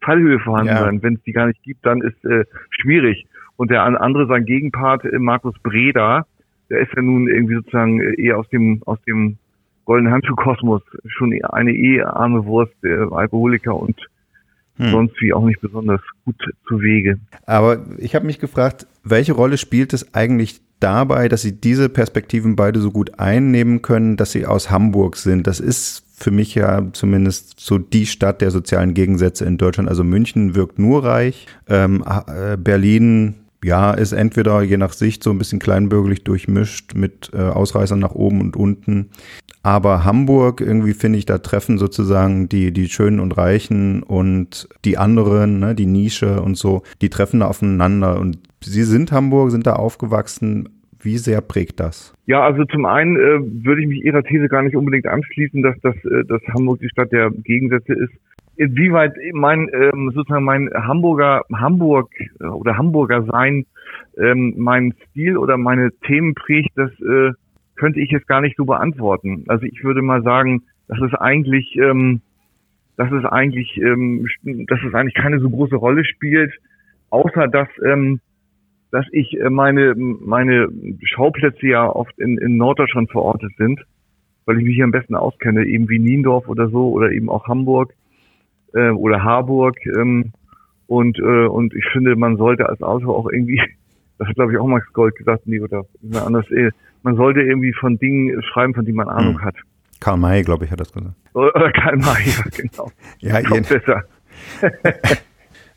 Fallhöhe 0.02 0.40
vorhanden 0.40 0.74
ja. 0.74 0.80
sein. 0.80 1.04
Wenn 1.04 1.16
es 1.16 1.24
die 1.24 1.32
gar 1.32 1.48
nicht 1.48 1.62
gibt, 1.64 1.86
dann 1.86 2.02
ist 2.02 2.24
äh, 2.26 2.46
schwierig. 2.72 3.28
Und 3.56 3.72
der 3.72 3.84
andere, 3.84 4.26
sein 4.26 4.46
Gegenpart, 4.46 5.06
äh, 5.06 5.20
Markus 5.20 5.54
Breda, 5.62 6.26
der 6.70 6.80
ist 6.80 6.94
ja 6.96 7.02
nun 7.02 7.28
irgendwie 7.28 7.56
sozusagen 7.56 8.02
äh, 8.02 8.20
eher 8.20 8.38
aus 8.38 8.50
dem, 8.50 8.82
aus 8.86 9.00
dem 9.04 9.38
goldenen 9.86 10.14
Handschuhkosmos 10.14 10.82
schon 11.08 11.34
eine 11.44 11.72
eh 11.72 12.02
arme 12.02 12.46
Wurst, 12.46 12.74
äh, 12.84 12.96
Alkoholiker 13.12 13.76
und 13.76 14.00
hm. 14.80 14.92
sonst 14.92 15.22
wie 15.22 15.34
auch 15.34 15.46
nicht 15.46 15.62
besonders 15.62 16.02
gut 16.26 16.36
zu 16.68 16.82
Wege. 16.82 17.20
Aber 17.46 17.86
ich 17.98 18.16
habe 18.16 18.26
mich 18.26 18.40
gefragt, 18.40 18.88
welche 19.04 19.34
Rolle 19.34 19.58
spielt 19.58 19.94
es 19.94 20.14
eigentlich 20.14 20.62
dabei, 20.80 21.28
dass 21.30 21.42
Sie 21.42 21.60
diese 21.60 21.90
Perspektiven 21.90 22.56
beide 22.56 22.80
so 22.80 22.92
gut 22.92 23.20
einnehmen 23.20 23.82
können, 23.82 24.18
dass 24.18 24.32
Sie 24.32 24.46
aus 24.46 24.72
Hamburg 24.72 25.18
sind? 25.18 25.48
Das 25.48 25.60
ist 25.60 26.06
für 26.16 26.32
mich 26.32 26.56
ja 26.56 26.88
zumindest 26.94 27.60
so 27.60 27.78
die 27.78 28.06
Stadt 28.06 28.42
der 28.42 28.52
sozialen 28.52 28.94
Gegensätze 28.94 29.46
in 29.46 29.58
Deutschland. 29.58 29.90
Also 29.90 30.04
München 30.04 30.56
wirkt 30.56 30.80
nur 30.80 31.04
reich, 31.04 31.48
ähm, 31.68 32.04
äh, 32.28 32.58
Berlin 32.58 33.36
ja, 33.64 33.92
ist 33.92 34.14
entweder 34.14 34.62
je 34.62 34.78
nach 34.78 34.94
Sicht 34.94 35.24
so 35.24 35.32
ein 35.32 35.38
bisschen 35.38 35.60
kleinbürgerlich 35.60 36.24
durchmischt 36.24 36.94
mit 36.96 37.32
äh, 37.34 37.40
Ausreißern 37.40 38.00
nach 38.00 38.16
oben 38.16 38.40
und 38.40 38.56
unten. 38.56 39.10
Aber 39.62 40.06
Hamburg, 40.06 40.62
irgendwie 40.62 40.94
finde 40.94 41.20
ich, 41.20 41.26
da 41.26 41.38
treffen 41.38 41.78
sozusagen 41.78 42.48
die, 42.48 42.72
die 42.72 42.88
Schönen 42.88 43.20
und 43.20 43.38
Reichen 43.38 44.04
und 44.04 44.70
die 44.86 44.98
anderen, 44.98 45.60
ne, 45.60 45.76
die 45.76 45.86
Nische 45.86 46.42
und 46.42 46.56
so, 46.56 46.84
die 47.02 47.10
treffen 47.10 47.42
da 47.42 47.48
aufeinander. 47.48 48.20
Und 48.20 48.40
Sie 48.62 48.84
sind 48.84 49.12
Hamburg, 49.12 49.52
sind 49.52 49.68
da 49.68 49.74
aufgewachsen. 49.74 50.70
Wie 51.02 51.18
sehr 51.18 51.42
prägt 51.42 51.80
das? 51.80 52.14
Ja, 52.26 52.44
also 52.44 52.66
zum 52.66 52.86
einen 52.86 53.16
äh, 53.16 53.66
würde 53.66 53.82
ich 53.82 53.88
mich 53.88 54.04
Ihrer 54.04 54.24
These 54.24 54.48
gar 54.48 54.64
nicht 54.64 54.76
unbedingt 54.76 55.08
anschließen, 55.08 55.62
dass, 55.62 55.76
das, 55.82 55.96
äh, 56.06 56.26
dass 56.26 56.42
Hamburg 56.54 56.80
die 56.80 56.90
Stadt 56.90 57.12
der 57.12 57.32
Gegensätze 57.32 57.94
ist. 57.94 58.12
Inwieweit 58.56 59.14
mein 59.32 59.70
ähm, 59.72 60.12
sozusagen 60.14 60.44
mein 60.44 60.70
Hamburger 60.74 61.44
Hamburg 61.54 62.10
äh, 62.42 62.46
oder 62.46 62.78
Hamburger 62.78 63.24
sein 63.24 63.66
ähm, 64.18 64.54
mein 64.58 64.94
Stil 65.10 65.38
oder 65.38 65.58
meine 65.58 65.92
Themen 66.06 66.36
prägt, 66.36 66.72
das 66.76 66.92
äh, 67.00 67.32
könnte 67.80 68.00
ich 68.00 68.12
jetzt 68.12 68.28
gar 68.28 68.42
nicht 68.42 68.58
so 68.58 68.66
beantworten. 68.66 69.46
Also 69.48 69.66
ich 69.66 69.84
würde 69.84 70.02
mal 70.02 70.22
sagen, 70.24 70.64
dass 70.88 71.00
es 71.02 71.14
eigentlich, 71.14 71.76
ähm, 71.78 72.22
dass 72.98 73.12
es 73.12 73.26
eigentlich, 73.26 73.78
ähm, 73.78 74.28
dass 74.68 74.80
es 74.88 74.94
eigentlich 74.94 75.16
keine 75.16 75.40
so 75.40 75.50
große 75.50 75.76
Rolle 75.76 76.04
spielt, 76.06 76.54
außer 77.10 77.48
dass 77.48 77.70
ähm, 77.86 78.20
dass 78.92 79.06
ich 79.12 79.40
äh, 79.40 79.50
meine, 79.50 79.94
meine 79.96 80.68
Schauplätze 81.04 81.68
ja 81.68 81.88
oft 81.88 82.18
in, 82.20 82.38
in 82.38 82.58
Norddeutschland 82.58 83.12
verortet 83.12 83.52
sind, 83.58 83.82
weil 84.46 84.58
ich 84.58 84.66
mich 84.66 84.76
hier 84.76 84.86
am 84.86 84.92
besten 84.92 85.16
auskenne, 85.16 85.66
eben 85.66 85.90
wie 85.90 86.00
Niendorf 86.00 86.48
oder 86.48 86.70
so 86.70 86.90
oder 86.90 87.12
eben 87.12 87.30
auch 87.30 87.48
Hamburg 87.48 87.94
äh, 88.74 88.90
oder 88.90 89.24
Harburg. 89.24 89.78
Ähm, 89.86 90.32
und, 90.88 91.20
äh, 91.20 91.46
und 91.46 91.74
ich 91.76 91.86
finde, 91.92 92.16
man 92.16 92.38
sollte 92.38 92.68
als 92.68 92.82
Autor 92.82 93.16
auch 93.16 93.30
irgendwie, 93.32 93.62
das 94.18 94.28
hat 94.28 94.36
glaube 94.36 94.54
ich 94.54 94.58
auch 94.58 94.68
Max 94.68 94.92
Gold 94.94 95.16
gesagt, 95.16 95.46
nee, 95.46 95.60
oder 95.60 95.86
anders, 96.26 96.50
äh, 96.52 96.72
man 97.04 97.16
sollte 97.16 97.42
irgendwie 97.42 97.74
von 97.74 97.98
Dingen 97.98 98.42
schreiben, 98.44 98.74
von 98.74 98.86
denen 98.86 98.98
man 98.98 99.10
Ahnung 99.10 99.40
hm. 99.40 99.46
hat. 99.46 99.56
Karl 100.00 100.18
May, 100.18 100.44
glaube 100.44 100.66
ich, 100.66 100.72
hat 100.72 100.80
das 100.80 100.92
gesagt. 100.94 101.16
Oder 101.34 101.72
Karl 101.72 101.98
May, 101.98 102.24
ja, 102.26 102.44
genau. 102.56 102.92
ja, 103.20 103.60
besser. 103.62 104.04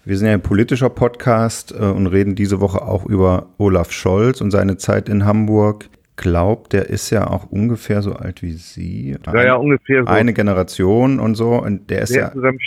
Wir 0.05 0.17
sind 0.17 0.27
ja 0.27 0.35
ein 0.35 0.43
politischer 0.43 0.91
Podcast 0.91 1.73
äh, 1.73 1.85
und 1.85 2.09
reden 2.09 2.35
diese 2.35 2.61
Woche 2.61 2.83
auch 2.83 3.07
über 3.07 3.47
Olaf 3.59 3.93
Scholz 3.93 4.41
und 4.41 4.51
seine 4.51 4.77
Zeit 4.77 5.09
in 5.09 5.25
Hamburg. 5.25 5.89
Glaubt, 6.17 6.73
der 6.73 6.91
ist 6.91 7.11
ja 7.11 7.29
auch 7.29 7.51
ungefähr 7.51 8.03
so 8.03 8.13
alt 8.15 8.43
wie 8.43 8.53
Sie. 8.53 9.17
Ein, 9.27 9.35
ja, 9.35 9.45
ja, 9.45 9.55
ungefähr 9.55 10.03
so. 10.03 10.09
Eine 10.09 10.33
Generation 10.33 11.21
und 11.21 11.37
so. 11.37 11.55
Und 11.55 11.89
der 11.89 12.03
ist 12.03 12.15
der 12.15 12.23
ja. 12.23 12.33
zusammen 12.33 12.59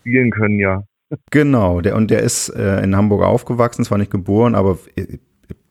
spielen 0.00 0.30
können, 0.30 0.58
ja. 0.58 0.82
Genau, 1.30 1.80
der, 1.80 1.96
und 1.96 2.10
der 2.10 2.22
ist 2.22 2.48
äh, 2.50 2.82
in 2.82 2.96
Hamburg 2.96 3.22
aufgewachsen, 3.22 3.84
zwar 3.84 3.98
nicht 3.98 4.10
geboren, 4.10 4.54
aber 4.54 4.78
äh, 4.96 5.18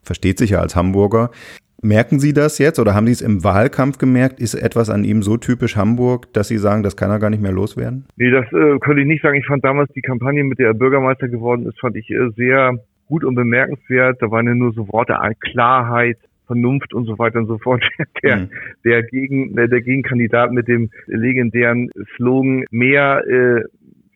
versteht 0.03 0.37
sich 0.37 0.51
ja 0.51 0.59
als 0.59 0.75
Hamburger. 0.75 1.31
Merken 1.81 2.19
Sie 2.19 2.33
das 2.33 2.57
jetzt 2.57 2.79
oder 2.79 2.95
haben 2.95 3.05
Sie 3.05 3.11
es 3.11 3.21
im 3.21 3.43
Wahlkampf 3.43 3.99
gemerkt? 3.99 4.39
Ist 4.39 4.55
etwas 4.55 4.89
an 4.89 5.03
ihm 5.03 5.21
so 5.21 5.37
typisch 5.37 5.75
Hamburg, 5.75 6.33
dass 6.33 6.47
Sie 6.47 6.57
sagen, 6.57 6.81
das 6.81 6.97
kann 6.97 7.11
er 7.11 7.19
gar 7.19 7.29
nicht 7.29 7.41
mehr 7.41 7.51
loswerden? 7.51 8.05
Nee, 8.15 8.31
das 8.31 8.45
äh, 8.47 8.79
könnte 8.79 9.01
ich 9.01 9.07
nicht 9.07 9.21
sagen. 9.21 9.37
Ich 9.37 9.45
fand 9.45 9.63
damals 9.63 9.91
die 9.93 10.01
Kampagne, 10.01 10.43
mit 10.43 10.57
der 10.57 10.67
er 10.67 10.73
Bürgermeister 10.73 11.27
geworden 11.27 11.67
ist, 11.67 11.79
fand 11.79 11.95
ich 11.95 12.09
äh, 12.09 12.29
sehr 12.35 12.79
gut 13.07 13.23
und 13.23 13.35
bemerkenswert. 13.35 14.21
Da 14.21 14.31
waren 14.31 14.47
ja 14.47 14.55
nur 14.55 14.73
so 14.73 14.87
Worte 14.87 15.19
an 15.19 15.33
Klarheit, 15.39 16.17
Vernunft 16.47 16.93
und 16.95 17.05
so 17.05 17.19
weiter 17.19 17.39
und 17.39 17.47
so 17.47 17.59
fort. 17.59 17.83
Der, 18.23 18.37
mhm. 18.37 18.49
der, 18.83 19.03
Gegen, 19.03 19.55
der 19.55 19.67
Gegenkandidat 19.67 20.51
mit 20.51 20.67
dem 20.67 20.89
legendären 21.05 21.91
Slogan 22.15 22.65
mehr, 22.71 23.21
äh, 23.27 23.59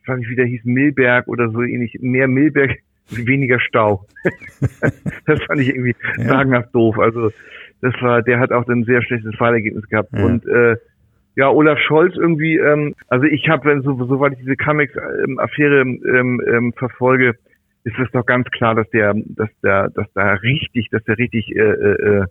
ich 0.00 0.08
weiß 0.08 0.18
nicht, 0.18 0.30
wie 0.30 0.36
der 0.36 0.46
hieß, 0.46 0.64
Milberg 0.64 1.28
oder 1.28 1.50
so 1.50 1.62
ähnlich, 1.62 1.98
mehr 2.00 2.26
Milberg, 2.26 2.72
weniger 3.10 3.60
Stau. 3.60 4.06
das 5.26 5.42
fand 5.44 5.60
ich 5.60 5.68
irgendwie 5.68 5.94
ja. 6.18 6.24
sagenhaft 6.24 6.74
doof. 6.74 6.98
Also 6.98 7.30
das 7.80 7.94
war, 8.00 8.22
der 8.22 8.38
hat 8.38 8.52
auch 8.52 8.66
ein 8.68 8.84
sehr 8.84 9.02
schlechtes 9.02 9.38
Wahlergebnis 9.38 9.88
gehabt. 9.88 10.10
Ja. 10.12 10.24
Und 10.24 10.46
äh, 10.46 10.76
ja, 11.34 11.50
Olaf 11.50 11.78
Scholz 11.80 12.14
irgendwie, 12.16 12.56
ähm, 12.56 12.94
also 13.08 13.24
ich 13.24 13.48
habe, 13.48 13.64
wenn 13.68 13.82
so, 13.82 13.96
soweit 14.04 14.32
ich 14.32 14.40
diese 14.40 14.56
Camex-Affäre 14.56 15.80
ähm, 15.80 16.42
ähm, 16.46 16.72
verfolge, 16.76 17.34
ist 17.84 17.98
es 17.98 18.10
doch 18.12 18.26
ganz 18.26 18.48
klar, 18.50 18.74
dass 18.74 18.88
der, 18.90 19.14
dass 19.14 19.48
der, 19.62 19.88
dass 19.90 20.06
da 20.14 20.34
richtig, 20.34 20.88
dass 20.90 21.02
der 21.04 21.18
richtig, 21.18 21.54
äh, 21.56 21.60
äh, 21.60 22.26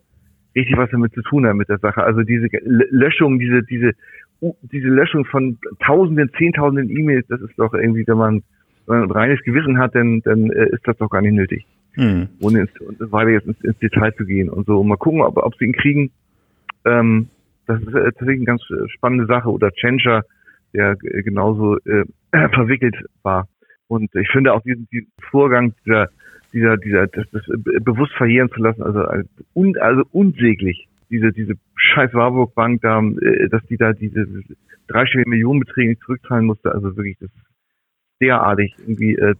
richtig 0.55 0.77
was 0.77 0.89
damit 0.91 1.13
zu 1.13 1.21
tun 1.23 1.45
hat 1.45 1.55
mit 1.55 1.69
der 1.69 1.79
Sache. 1.79 2.03
Also 2.03 2.21
diese 2.21 2.47
Löschung, 2.61 3.39
diese, 3.39 3.63
diese, 3.63 3.91
diese 4.39 4.87
Löschung 4.87 5.25
von 5.25 5.57
Tausenden, 5.83 6.31
Zehntausenden 6.37 6.89
E-Mails, 6.89 7.27
das 7.27 7.41
ist 7.41 7.57
doch 7.57 7.73
irgendwie, 7.73 8.05
wenn 8.07 8.17
man, 8.17 8.43
wenn 8.87 8.99
man 8.99 9.09
ein 9.09 9.11
reines 9.11 9.41
Gewissen 9.43 9.77
hat, 9.77 9.95
dann, 9.95 10.21
dann 10.21 10.49
äh, 10.51 10.69
ist 10.71 10.85
das 10.85 10.97
doch 10.97 11.09
gar 11.09 11.21
nicht 11.21 11.33
nötig. 11.33 11.65
Hm. 11.93 12.29
Ohne 12.39 12.61
ins, 12.61 12.71
weiter 13.11 13.31
jetzt 13.31 13.47
ins, 13.47 13.61
ins, 13.61 13.77
Detail 13.79 14.13
zu 14.15 14.25
gehen 14.25 14.49
und 14.49 14.65
so. 14.65 14.83
Mal 14.83 14.97
gucken, 14.97 15.21
ob, 15.21 15.37
ob 15.37 15.55
sie 15.57 15.65
ihn 15.65 15.73
kriegen. 15.73 16.11
Ähm, 16.85 17.27
das 17.67 17.81
ist 17.81 17.89
äh, 17.89 18.11
tatsächlich 18.11 18.37
eine 18.37 18.45
ganz 18.45 18.63
spannende 18.87 19.25
Sache. 19.25 19.49
Oder 19.49 19.71
Changer, 19.71 20.23
der 20.73 20.95
genauso 20.95 21.77
äh, 21.79 22.05
verwickelt 22.53 22.95
war. 23.23 23.47
Und 23.87 24.13
ich 24.15 24.29
finde 24.31 24.53
auch 24.53 24.61
diesen, 24.61 24.87
diesen 24.91 25.11
Vorgang 25.31 25.73
dieser, 25.85 26.07
dieser, 26.53 26.77
dieser, 26.77 27.07
das, 27.07 27.25
das 27.31 27.43
bewusst 27.81 28.13
verheeren 28.13 28.49
zu 28.49 28.61
lassen, 28.61 28.83
also, 28.83 29.01
also, 29.01 29.27
un, 29.53 29.77
also 29.77 30.03
unsäglich. 30.11 30.87
Diese, 31.09 31.33
diese 31.33 31.55
scheiß 31.75 32.13
Warburg 32.13 32.55
Bank 32.55 32.81
da, 32.81 33.01
äh, 33.01 33.49
dass 33.49 33.65
die 33.65 33.75
da 33.75 33.91
diese 33.91 34.25
dreistellige 34.87 35.29
Millionenbeträge 35.29 35.89
nicht 35.89 36.01
zurückzahlen 36.03 36.45
musste, 36.45 36.73
also 36.73 36.95
wirklich, 36.95 37.17
das 37.19 37.29
ist 37.29 37.50
derartig, 38.21 38.75
irgendwie, 38.79 39.15
äh, 39.15 39.35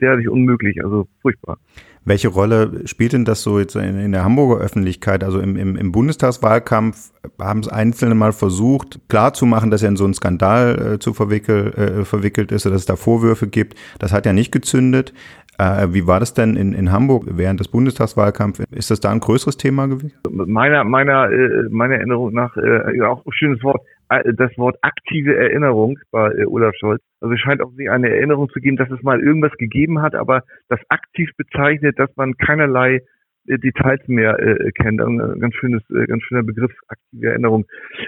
derartig 0.00 0.28
unmöglich, 0.28 0.82
also 0.82 1.06
furchtbar. 1.20 1.58
Welche 2.04 2.28
Rolle 2.28 2.86
spielt 2.86 3.12
denn 3.12 3.26
das 3.26 3.42
so 3.42 3.58
jetzt 3.58 3.76
in, 3.76 3.98
in 3.98 4.12
der 4.12 4.24
Hamburger 4.24 4.62
Öffentlichkeit? 4.62 5.22
Also 5.22 5.38
im, 5.38 5.56
im, 5.56 5.76
im 5.76 5.92
Bundestagswahlkampf 5.92 7.10
haben 7.38 7.60
es 7.60 7.68
Einzelne 7.68 8.14
mal 8.14 8.32
versucht, 8.32 9.00
klarzumachen, 9.08 9.70
dass 9.70 9.82
er 9.82 9.90
in 9.90 9.96
so 9.96 10.04
einen 10.04 10.14
Skandal 10.14 10.94
äh, 10.94 10.98
zu 10.98 11.12
verwickel, 11.12 11.74
äh, 11.74 12.04
verwickelt 12.06 12.52
ist 12.52 12.64
oder 12.64 12.74
dass 12.74 12.82
es 12.82 12.86
da 12.86 12.96
Vorwürfe 12.96 13.48
gibt. 13.48 13.76
Das 13.98 14.14
hat 14.14 14.24
ja 14.24 14.32
nicht 14.32 14.50
gezündet. 14.50 15.12
Äh, 15.58 15.88
wie 15.92 16.06
war 16.06 16.20
das 16.20 16.32
denn 16.32 16.56
in, 16.56 16.72
in 16.72 16.90
Hamburg 16.90 17.26
während 17.28 17.60
des 17.60 17.68
Bundestagswahlkampfs? 17.68 18.60
Ist 18.70 18.90
das 18.90 19.00
da 19.00 19.10
ein 19.10 19.20
größeres 19.20 19.58
Thema 19.58 19.86
gewesen? 19.86 20.12
Meiner, 20.30 20.84
meiner, 20.84 21.30
äh, 21.30 21.68
meiner 21.68 21.96
Erinnerung 21.96 22.32
nach, 22.32 22.56
äh, 22.56 22.96
ja, 22.96 23.08
auch 23.08 23.26
ein 23.26 23.32
schönes 23.32 23.62
Wort, 23.62 23.82
das 24.10 24.56
Wort 24.58 24.76
aktive 24.82 25.36
Erinnerung 25.36 25.98
bei 26.10 26.30
äh, 26.32 26.46
Olaf 26.46 26.74
Scholz. 26.78 27.02
Also 27.20 27.34
es 27.34 27.40
scheint 27.40 27.62
auch 27.62 27.72
nicht 27.72 27.90
eine 27.90 28.10
Erinnerung 28.10 28.48
zu 28.50 28.60
geben, 28.60 28.76
dass 28.76 28.90
es 28.90 29.02
mal 29.02 29.20
irgendwas 29.20 29.52
gegeben 29.52 30.02
hat, 30.02 30.14
aber 30.14 30.42
das 30.68 30.80
aktiv 30.88 31.30
bezeichnet, 31.36 31.98
dass 31.98 32.10
man 32.16 32.36
keinerlei 32.36 33.02
äh, 33.46 33.58
Details 33.58 34.00
mehr 34.08 34.38
äh, 34.40 34.70
kennt. 34.72 35.00
Ein 35.00 35.38
ganz 35.38 35.54
schönes, 35.54 35.82
äh, 35.90 36.06
ganz 36.06 36.22
schöner 36.24 36.42
Begriff, 36.42 36.72
aktive 36.88 37.28
Erinnerung. 37.28 37.66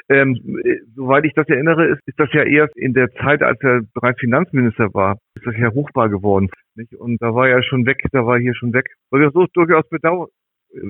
Ähm, 0.08 0.34
äh, 0.64 0.78
soweit 0.94 1.24
ich 1.24 1.34
das 1.34 1.48
erinnere, 1.48 1.86
ist, 1.86 2.00
ist 2.06 2.18
das 2.18 2.32
ja 2.32 2.42
erst 2.42 2.76
in 2.76 2.94
der 2.94 3.12
Zeit, 3.14 3.42
als 3.42 3.60
er 3.62 3.82
bereits 3.94 4.18
Finanzminister 4.18 4.92
war, 4.94 5.18
ist 5.36 5.46
das 5.46 5.56
ja 5.56 5.68
ruchbar 5.68 6.08
geworden. 6.08 6.48
Nicht? 6.74 6.94
Und 6.94 7.22
da 7.22 7.34
war 7.34 7.48
er 7.48 7.62
schon 7.62 7.86
weg, 7.86 8.02
da 8.12 8.26
war 8.26 8.36
er 8.36 8.42
hier 8.42 8.54
schon 8.54 8.72
weg. 8.72 8.86
Was 9.10 9.20
ich 9.20 9.32
so 9.32 9.46
durchaus 9.52 9.88
bedauert, 9.88 10.30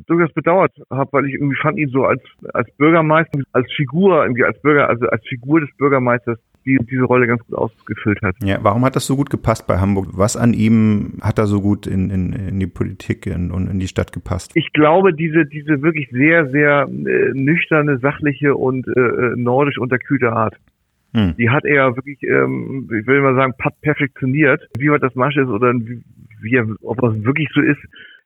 durchaus 0.06 0.32
bedauert 0.32 0.72
habe, 0.90 1.08
weil 1.12 1.26
ich 1.26 1.34
irgendwie 1.34 1.56
fand 1.56 1.78
ihn 1.78 1.88
so 1.88 2.04
als 2.04 2.22
als 2.52 2.70
Bürgermeister, 2.76 3.40
als 3.52 3.70
Figur, 3.72 4.22
irgendwie 4.22 4.44
als 4.44 4.60
Bürger, 4.62 4.88
also 4.88 5.06
als 5.08 5.26
Figur 5.26 5.60
des 5.60 5.70
Bürgermeisters 5.76 6.38
die 6.64 6.78
diese 6.90 7.02
Rolle 7.02 7.26
ganz 7.26 7.44
gut 7.46 7.56
ausgefüllt 7.56 8.20
hat. 8.22 8.36
Ja, 8.42 8.58
warum 8.62 8.84
hat 8.84 8.96
das 8.96 9.06
so 9.06 9.16
gut 9.16 9.30
gepasst 9.30 9.66
bei 9.66 9.78
Hamburg? 9.78 10.08
Was 10.12 10.36
an 10.36 10.54
ihm 10.54 11.18
hat 11.20 11.38
da 11.38 11.46
so 11.46 11.60
gut 11.60 11.86
in, 11.86 12.10
in, 12.10 12.32
in 12.32 12.60
die 12.60 12.66
Politik 12.66 13.26
und 13.26 13.52
in, 13.52 13.68
in, 13.68 13.78
die 13.78 13.88
Stadt 13.88 14.12
gepasst? 14.12 14.52
Ich 14.54 14.72
glaube, 14.72 15.12
diese, 15.12 15.44
diese 15.46 15.82
wirklich 15.82 16.08
sehr, 16.10 16.48
sehr 16.50 16.88
äh, 16.88 17.32
nüchterne, 17.34 17.98
sachliche 17.98 18.54
und 18.54 18.86
äh, 18.88 19.00
äh 19.00 19.36
nordisch 19.36 19.78
unterkühlte 19.78 20.32
Art. 20.32 20.54
Hm. 21.14 21.34
Die 21.36 21.50
hat 21.50 21.64
er 21.64 21.94
wirklich, 21.96 22.22
ähm, 22.22 22.88
ich 22.98 23.06
will 23.06 23.20
mal 23.20 23.34
sagen, 23.34 23.54
perfektioniert. 23.82 24.66
Wie 24.78 24.90
weit 24.90 25.02
das 25.02 25.14
Masche 25.14 25.42
ist 25.42 25.48
oder 25.48 25.72
wie, 25.74 26.02
wie 26.40 26.56
er, 26.56 26.66
ob 26.82 27.00
das 27.00 27.22
wirklich 27.24 27.48
so 27.52 27.60
ist, 27.60 27.80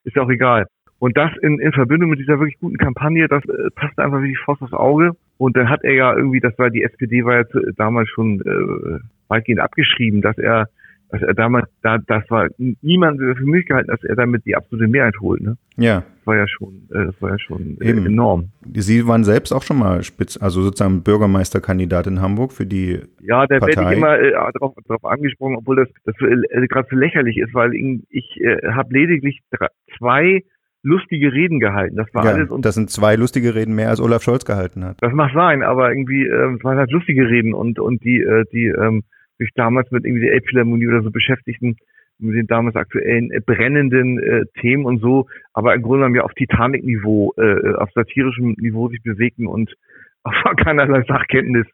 ist 0.04 0.18
auch 0.18 0.30
egal. 0.30 0.66
Und 0.98 1.16
das 1.16 1.30
in, 1.42 1.58
in 1.58 1.72
Verbindung 1.72 2.10
mit 2.10 2.18
dieser 2.18 2.38
wirklich 2.38 2.58
guten 2.58 2.78
Kampagne, 2.78 3.28
das 3.28 3.44
äh, 3.44 3.70
passt 3.74 3.98
einfach 3.98 4.22
wie 4.22 4.30
die 4.30 4.38
Faust 4.44 4.62
aufs 4.62 4.72
Auge. 4.72 5.12
Und 5.36 5.56
dann 5.56 5.68
hat 5.68 5.84
er 5.84 5.92
ja 5.92 6.16
irgendwie, 6.16 6.40
das 6.40 6.58
war 6.58 6.70
die 6.70 6.82
SPD 6.82 7.24
war 7.24 7.36
ja 7.36 7.44
damals 7.76 8.08
schon 8.08 8.40
äh, 8.40 8.98
weitgehend 9.28 9.60
abgeschrieben, 9.60 10.22
dass 10.22 10.38
er, 10.38 10.68
dass 11.10 11.20
er 11.20 11.34
damals, 11.34 11.68
da, 11.82 11.98
das 11.98 12.24
war 12.30 12.48
niemand 12.80 13.20
für 13.20 13.44
mich 13.44 13.66
gehalten, 13.66 13.90
dass 13.90 14.02
er 14.04 14.16
damit 14.16 14.46
die 14.46 14.56
absolute 14.56 14.88
Mehrheit 14.88 15.16
holt. 15.20 15.42
Ne? 15.42 15.58
Ja. 15.76 16.00
Das 16.00 16.26
war 16.26 16.36
ja 16.36 16.48
schon, 16.48 16.88
äh, 16.90 17.04
das 17.04 17.20
war 17.20 17.30
ja 17.32 17.38
schon 17.38 17.76
äh, 17.82 17.90
enorm. 17.90 18.48
Sie 18.72 19.06
waren 19.06 19.24
selbst 19.24 19.52
auch 19.52 19.62
schon 19.62 19.78
mal 19.78 20.02
Spitz, 20.02 20.38
also 20.40 20.62
sozusagen 20.62 21.02
Bürgermeisterkandidat 21.02 22.06
in 22.06 22.22
Hamburg 22.22 22.52
für 22.52 22.64
die 22.64 23.00
Ja, 23.20 23.46
da 23.46 23.60
werde 23.60 23.72
ich 23.72 23.98
immer 23.98 24.18
äh, 24.18 24.32
darauf, 24.32 24.74
darauf 24.88 25.04
angesprochen, 25.04 25.56
obwohl 25.56 25.76
das, 25.76 25.88
das 26.06 26.14
äh, 26.22 26.66
gerade 26.68 26.88
so 26.90 26.96
lächerlich 26.96 27.36
ist, 27.36 27.52
weil 27.52 27.74
ich, 27.74 28.00
ich 28.08 28.40
äh, 28.40 28.72
habe 28.72 28.94
lediglich 28.94 29.40
drei, 29.50 29.68
zwei 29.98 30.42
lustige 30.82 31.32
Reden 31.32 31.60
gehalten. 31.60 31.96
Das 31.96 32.06
war 32.12 32.24
ja, 32.24 32.32
alles. 32.32 32.50
Und 32.50 32.64
das 32.64 32.74
sind 32.74 32.90
zwei 32.90 33.16
lustige 33.16 33.54
Reden 33.54 33.74
mehr 33.74 33.90
als 33.90 34.00
Olaf 34.00 34.22
Scholz 34.22 34.44
gehalten 34.44 34.84
hat. 34.84 34.96
Das 35.00 35.12
mag 35.12 35.32
sein, 35.34 35.62
aber 35.62 35.90
irgendwie 35.90 36.26
äh, 36.26 36.62
waren 36.62 36.78
halt 36.78 36.90
lustige 36.90 37.28
Reden 37.28 37.54
und 37.54 37.78
und 37.78 38.04
die 38.04 38.20
äh, 38.20 38.44
die 38.52 38.66
ähm, 38.66 39.02
sich 39.38 39.50
damals 39.54 39.90
mit 39.90 40.04
irgendwie 40.04 40.24
der 40.24 40.34
Elbphilharmonie 40.34 40.88
oder 40.88 41.02
so 41.02 41.10
beschäftigten 41.10 41.76
mit 42.18 42.34
den 42.34 42.46
damals 42.46 42.76
aktuellen 42.76 43.30
äh, 43.30 43.40
brennenden 43.40 44.18
äh, 44.18 44.44
Themen 44.60 44.84
und 44.86 45.00
so, 45.00 45.26
aber 45.52 45.74
im 45.74 45.82
Grunde 45.82 45.98
genommen 45.98 46.16
ja 46.16 46.22
auf 46.22 46.32
Titanic-Niveau, 46.34 47.34
äh, 47.36 47.74
auf 47.74 47.90
satirischem 47.94 48.54
Niveau 48.58 48.88
sich 48.88 49.02
bewegten 49.02 49.46
und 49.46 49.74
auf 50.22 50.34
keinerlei 50.56 51.02
Sachkenntnis, 51.06 51.66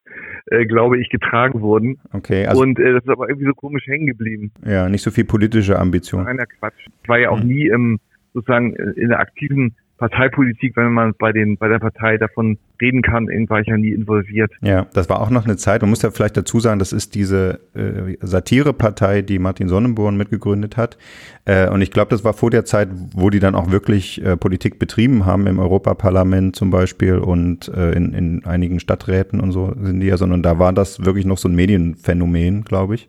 äh, 0.47 0.67
glaube 0.67 0.99
ich, 0.99 1.09
getragen 1.09 1.61
wurden. 1.61 2.01
Okay. 2.13 2.47
Also 2.47 2.63
und 2.63 2.79
äh, 2.79 2.93
das 2.93 3.05
ist 3.05 3.09
aber 3.09 3.29
irgendwie 3.29 3.47
so 3.47 3.55
komisch 3.55 3.87
hängen 3.87 4.07
geblieben. 4.07 4.53
Ja, 4.65 4.89
nicht 4.89 5.03
so 5.03 5.11
viel 5.11 5.25
politische 5.25 5.79
Ambition. 5.79 6.25
Reiner 6.25 6.47
Quatsch. 6.47 6.87
Ich 7.03 7.09
war 7.09 7.19
ja 7.19 7.31
auch 7.31 7.41
hm. 7.41 7.49
nie 7.49 7.69
im 7.69 7.99
sozusagen 8.33 8.75
in 8.75 9.09
der 9.09 9.21
aktiven 9.21 9.75
Parteipolitik, 10.03 10.77
wenn 10.77 10.91
man 10.91 11.15
bei 11.17 11.31
den 11.31 11.57
bei 11.57 11.69
der 11.69 11.79
Partei 11.79 12.19
davon 12.19 12.59
reden 12.81 13.03
kann, 13.03 13.29
war 13.49 13.61
ich 13.61 13.69
ja 13.69 13.77
nie 13.77 13.93
involviert. 13.93 14.51
Ja, 14.61 14.89
das 14.95 15.09
war 15.09 15.21
auch 15.21 15.31
noch 15.31 15.45
eine 15.45 15.57
Zeit. 15.57 15.81
Man 15.83 15.91
muss 15.91 16.03
ja 16.03 16.11
vielleicht 16.11 16.37
dazu 16.37 16.59
sagen, 16.59 16.81
das 16.81 16.93
ist 16.93 17.15
diese 17.15 17.61
äh, 17.77 18.17
Satirepartei, 18.21 19.23
die 19.23 19.39
Martin 19.39 19.69
Sonnenborn 19.69 20.17
mitgegründet 20.17 20.77
hat. 20.77 20.99
Äh, 21.45 21.69
und 21.69 21.83
ich 21.83 21.93
glaube, 21.93 22.11
das 22.11 22.25
war 22.25 22.33
vor 22.33 22.51
der 22.51 22.65
Zeit, 22.65 22.89
wo 23.15 23.31
die 23.31 23.39
dann 23.39 23.55
auch 23.55 23.71
wirklich 23.71 24.21
äh, 24.25 24.37
Politik 24.37 24.81
betrieben 24.81 25.25
haben 25.25 25.47
im 25.47 25.61
Europaparlament 25.61 26.57
zum 26.57 26.73
Beispiel 26.73 27.19
und 27.19 27.69
äh, 27.69 27.93
in, 27.93 28.13
in 28.13 28.45
einigen 28.45 28.81
Stadträten 28.81 29.39
und 29.39 29.53
so 29.53 29.73
sind 29.81 30.01
die 30.01 30.09
ja, 30.09 30.17
sondern 30.17 30.43
da 30.43 30.59
war 30.59 30.73
das 30.73 31.05
wirklich 31.05 31.27
noch 31.27 31.39
so 31.39 31.49
ein 31.49 31.55
Medienphänomen, 31.55 32.65
glaube 32.65 32.97
ich. 32.97 33.09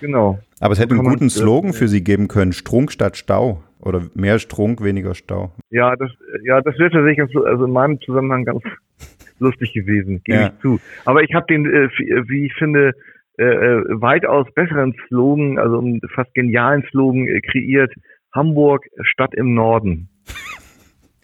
Genau. 0.00 0.38
Aber 0.60 0.72
es 0.72 0.78
hätte 0.78 0.94
einen 0.94 1.04
guten 1.04 1.30
Slogan 1.30 1.72
für 1.72 1.88
sie 1.88 2.04
geben 2.04 2.28
können, 2.28 2.52
Strunk 2.52 2.92
statt 2.92 3.16
Stau. 3.16 3.62
Oder 3.80 4.02
mehr 4.14 4.38
Strunk, 4.38 4.84
weniger 4.84 5.14
Stau. 5.14 5.52
Ja, 5.70 5.96
das, 5.96 6.10
ja, 6.44 6.60
das 6.60 6.78
wäre 6.78 6.90
tatsächlich 6.90 7.34
also 7.46 7.64
in 7.64 7.72
meinem 7.72 7.98
Zusammenhang 8.02 8.44
ganz 8.44 8.62
lustig 9.38 9.72
gewesen, 9.72 10.20
gebe 10.22 10.38
ja. 10.38 10.46
ich 10.48 10.60
zu. 10.60 10.78
Aber 11.06 11.22
ich 11.22 11.34
habe 11.34 11.46
den, 11.48 11.64
äh, 11.64 11.88
wie 12.28 12.44
ich 12.44 12.54
finde, 12.54 12.92
äh, 13.38 13.44
äh, 13.44 13.82
weitaus 13.88 14.46
besseren 14.54 14.94
Slogan, 15.08 15.58
also 15.58 15.78
einen 15.78 16.02
fast 16.14 16.34
genialen 16.34 16.84
Slogan 16.90 17.26
äh, 17.26 17.40
kreiert. 17.40 17.90
Hamburg, 18.32 18.84
Stadt 19.00 19.34
im 19.34 19.54
Norden. 19.54 20.08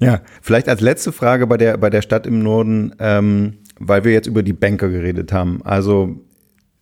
Ja, 0.00 0.20
vielleicht 0.42 0.68
als 0.68 0.80
letzte 0.80 1.12
Frage 1.12 1.46
bei 1.46 1.56
der, 1.56 1.76
bei 1.76 1.90
der 1.90 2.02
Stadt 2.02 2.26
im 2.26 2.42
Norden, 2.42 2.94
ähm, 2.98 3.58
weil 3.78 4.04
wir 4.04 4.12
jetzt 4.12 4.26
über 4.26 4.42
die 4.42 4.52
Banker 4.52 4.88
geredet 4.88 5.32
haben. 5.32 5.60
Also 5.62 6.26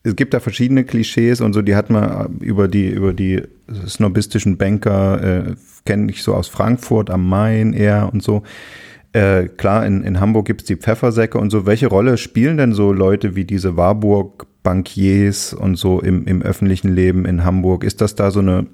es 0.04 0.14
gibt 0.16 0.34
da 0.34 0.40
verschiedene 0.40 0.84
Klischees 0.84 1.40
und 1.40 1.54
so, 1.54 1.62
die 1.62 1.74
hat 1.74 1.88
man 1.88 2.38
über 2.40 2.68
die, 2.68 2.88
über 2.88 3.14
die 3.14 3.42
snobistischen 3.86 4.58
Banker, 4.58 5.22
äh, 5.22 5.54
kenne 5.86 6.10
ich 6.10 6.22
so 6.22 6.34
aus 6.34 6.46
Frankfurt 6.48 7.10
am 7.10 7.26
Main 7.28 7.72
eher 7.72 8.10
und 8.12 8.22
so. 8.22 8.42
Äh, 9.12 9.48
klar, 9.48 9.86
in, 9.86 10.02
in 10.02 10.20
Hamburg 10.20 10.46
gibt's 10.46 10.64
die 10.64 10.76
Pfeffersäcke 10.76 11.38
und 11.38 11.50
so. 11.50 11.64
Welche 11.64 11.86
Rolle 11.86 12.18
spielen 12.18 12.58
denn 12.58 12.74
so 12.74 12.92
Leute 12.92 13.34
wie 13.34 13.44
diese 13.44 13.76
Warburg 13.76 14.46
Bankiers 14.62 15.54
und 15.54 15.76
so 15.76 16.00
im, 16.00 16.26
im 16.26 16.42
öffentlichen 16.42 16.94
Leben 16.94 17.24
in 17.24 17.44
Hamburg? 17.44 17.82
Ist 17.82 18.00
das 18.00 18.14
da 18.14 18.30
so 18.30 18.40
eine 18.40 18.66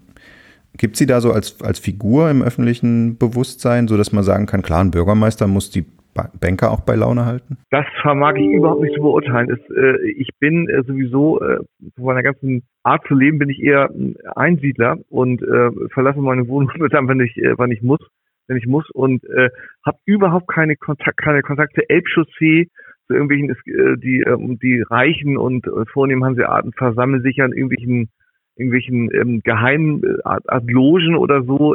Gibt 0.76 0.96
sie 0.96 1.06
da 1.06 1.20
so 1.20 1.32
als, 1.32 1.60
als 1.62 1.80
Figur 1.80 2.30
im 2.30 2.42
öffentlichen 2.42 3.18
Bewusstsein, 3.18 3.88
sodass 3.88 4.12
man 4.12 4.22
sagen 4.22 4.46
kann, 4.46 4.62
klar, 4.62 4.82
ein 4.82 4.92
Bürgermeister 4.92 5.48
muss 5.48 5.70
die 5.70 5.84
Banker 6.14 6.70
auch 6.70 6.80
bei 6.80 6.94
Laune 6.94 7.24
halten? 7.24 7.58
Das 7.70 7.86
vermag 8.02 8.36
ich 8.36 8.46
überhaupt 8.46 8.82
nicht 8.82 8.94
zu 8.94 9.02
beurteilen. 9.02 9.50
Es, 9.50 9.76
äh, 9.76 10.10
ich 10.10 10.28
bin 10.38 10.68
äh, 10.68 10.82
sowieso, 10.82 11.40
äh, 11.40 11.58
von 11.94 12.04
meiner 12.04 12.22
ganzen 12.22 12.62
Art 12.82 13.04
zu 13.06 13.14
leben, 13.14 13.38
bin 13.38 13.50
ich 13.50 13.62
eher 13.62 13.90
Einsiedler 14.36 14.98
und 15.08 15.42
äh, 15.42 15.70
verlasse 15.92 16.20
meine 16.20 16.48
Wohnung 16.48 16.70
dann, 16.90 17.08
wenn 17.08 17.20
ich, 17.20 17.36
äh, 17.36 17.56
wann 17.56 17.70
ich 17.70 17.82
muss, 17.82 18.00
wenn 18.48 18.56
ich 18.56 18.66
muss 18.66 18.88
und 18.90 19.24
äh, 19.24 19.50
habe 19.84 19.98
überhaupt 20.04 20.48
keine 20.48 20.76
Kontakt, 20.76 21.18
keine 21.18 21.42
Kontakte 21.42 21.88
Elbchaussee 21.88 22.68
zu 23.06 23.14
irgendwelchen, 23.14 23.54
die, 24.00 24.20
äh, 24.20 24.36
die 24.62 24.82
reichen 24.88 25.36
und 25.36 25.66
vornehmen 25.92 26.24
Hanseaten 26.24 26.72
versammeln 26.72 27.22
sich 27.22 27.40
an 27.42 27.52
irgendwelchen 27.52 28.10
irgendwelchen 28.56 29.10
ähm, 29.14 29.40
geheimen 29.42 30.02
Art, 30.22 30.46
Art 30.48 30.70
Logen 30.70 31.16
oder 31.16 31.42
so 31.44 31.74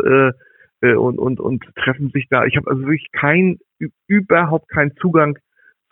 und, 0.82 1.17
und, 1.17 1.39
und 1.39 1.63
treffen 1.78 2.12
sich 2.12 2.28
da. 2.30 2.45
Ich 2.45 2.58
habe 2.58 2.69
also 2.69 2.82
wirklich 2.84 3.08
kein, 3.12 3.58
überhaupt 4.08 4.70
keinen 4.70 4.96
Zugang 4.98 5.38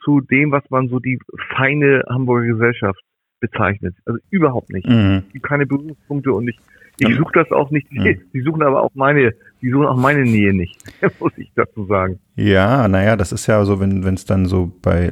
zu 0.04 0.22
dem, 0.22 0.52
was 0.52 0.64
man 0.70 0.90
so 0.90 1.00
die 1.00 1.20
feine 1.56 2.04
Hamburger 2.10 2.48
Gesellschaft 2.48 3.00
bezeichnet. 3.40 3.96
Also 4.06 4.20
überhaupt 4.30 4.70
nicht. 4.72 4.88
Mhm. 4.88 5.24
Es 5.28 5.34
gibt 5.34 5.46
keine 5.46 5.66
Berührungspunkte 5.66 6.32
und 6.32 6.48
ich, 6.48 6.58
ich 7.00 7.16
suche 7.16 7.34
das 7.34 7.52
auch 7.52 7.72
nicht. 7.72 7.90
Die, 7.92 8.20
die 8.34 8.42
suchen 8.42 8.64
aber 8.64 8.82
auch 8.82 8.92
meine, 8.94 9.34
die 9.62 9.70
suchen 9.70 9.86
auch 9.86 9.98
meine 9.98 10.24
Nähe 10.24 10.54
nicht, 10.54 10.78
muss 11.20 11.34
ich 11.38 11.52
dazu 11.56 11.86
sagen. 11.86 12.20
Ja, 12.36 12.88
naja, 12.88 13.16
das 13.16 13.32
ist 13.32 13.48
ja 13.48 13.64
so, 13.66 13.80
wenn 13.80 14.04
es 14.14 14.26
dann 14.26 14.46
so 14.46 14.72
bei 14.82 15.12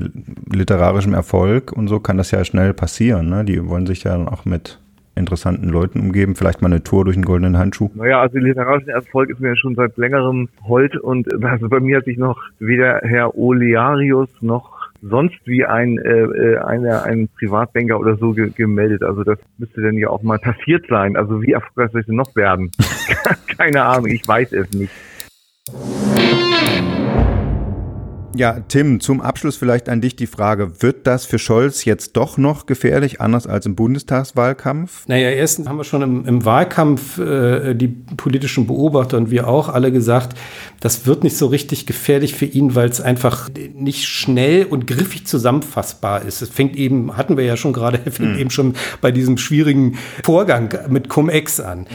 literarischem 0.52 1.14
Erfolg 1.14 1.72
und 1.72 1.88
so 1.88 2.00
kann 2.00 2.18
das 2.18 2.32
ja 2.32 2.44
schnell 2.46 2.74
passieren. 2.74 3.30
Ne? 3.30 3.46
Die 3.46 3.68
wollen 3.68 3.86
sich 3.86 4.04
ja 4.04 4.18
dann 4.18 4.28
auch 4.28 4.46
mit 4.46 4.80
interessanten 5.16 5.70
Leuten 5.70 6.00
umgeben? 6.00 6.36
Vielleicht 6.36 6.62
mal 6.62 6.68
eine 6.68 6.84
Tour 6.84 7.06
durch 7.06 7.16
einen 7.16 7.26
goldenen 7.26 7.58
Handschuh? 7.58 7.90
Naja, 7.96 8.22
also 8.22 8.38
literarischen 8.38 8.90
Erfolg 8.90 9.30
ist 9.30 9.40
mir 9.40 9.56
schon 9.58 9.76
seit 9.76 9.98
längerem 9.98 10.50
Holt 10.68 10.98
und 10.98 11.28
also 11.44 11.70
bei 11.70 11.80
mir 11.80 11.98
hat 11.98 12.06
sich 12.06 12.18
noch 12.18 12.42
weder 12.60 13.02
Herr 13.04 13.36
Olearius 13.36 14.30
noch 14.42 14.82
sonst 15.02 15.40
wie 15.46 15.66
ein 15.66 15.98
äh, 15.98 16.22
äh 16.22 16.58
einer 16.60 17.04
ein 17.04 17.28
Privatbanker 17.40 18.00
oder 18.00 18.18
so 18.18 18.34
ge 18.34 18.52
gemeldet. 18.56 19.04
Also 19.04 19.24
das 19.24 19.40
müsste 19.58 19.82
dann 19.82 19.98
ja 19.98 20.10
auch 20.10 20.22
mal 20.22 20.40
passiert 20.40 20.86
sein. 20.88 21.16
Also 21.16 21.42
wie 21.42 21.54
erfolgreich 21.54 21.92
soll 21.92 22.02
es 22.02 22.08
denn 22.08 22.16
noch 22.16 22.36
werden? 22.36 22.72
Keine 23.58 23.84
Ahnung, 23.84 24.08
ich 24.08 24.28
weiß 24.28 24.54
es 24.54 24.72
nicht. 24.72 24.92
Ja, 28.36 28.60
Tim, 28.68 29.02
zum 29.02 29.20
Abschluss 29.20 29.58
vielleicht 29.58 29.90
an 29.90 30.00
dich 30.00 30.16
die 30.16 30.28
Frage, 30.28 30.82
wird 30.82 31.06
das 31.06 31.26
für 31.26 31.38
Scholz 31.38 31.84
jetzt 31.84 32.16
doch 32.16 32.38
noch 32.38 32.66
gefährlich, 32.66 33.20
anders 33.20 33.46
als 33.46 33.66
im 33.66 33.76
Bundestagswahlkampf? 33.76 35.08
Naja, 35.08 35.30
erstens 35.30 35.68
haben 35.68 35.78
wir 35.78 35.84
schon 35.84 36.02
im, 36.02 36.26
im 36.26 36.46
Wahlkampf 36.46 37.18
äh, 37.18 37.74
die 37.74 37.90
politischen 37.90 38.68
Beobachter 38.68 39.18
und 39.18 39.32
wir 39.32 39.48
auch 39.48 39.68
alle 39.68 39.92
gesagt, 39.92 40.38
das 40.80 41.06
wird 41.06 41.24
nicht 41.24 41.36
so 41.36 41.48
richtig 41.48 41.86
gefährlich 41.86 42.34
für 42.34 42.46
ihn, 42.46 42.74
weil 42.74 42.90
es 42.90 43.02
einfach 43.02 43.50
nicht 43.76 44.08
schnell 44.08 44.66
und 44.66 44.88
griffig 44.88 45.28
zusammenfassbar 45.28 46.24
ist. 46.24 46.42
Es 46.42 46.50
fängt 46.50 46.78
eben, 46.78 47.18
hatten 47.18 47.36
wir 47.36 47.44
ja 47.44 47.58
schon 47.58 47.74
gerade, 47.74 47.98
fängt 48.12 48.34
mhm. 48.34 48.40
eben 48.40 48.50
schon 48.50 48.76
bei 49.02 49.12
diesem 49.12 49.38
schwierigen 49.38 49.98
Vorgang 50.24 50.74
mit 50.90 51.10
Cum-Ex 51.10 51.60
an. 51.60 51.80
Mhm. 51.82 51.86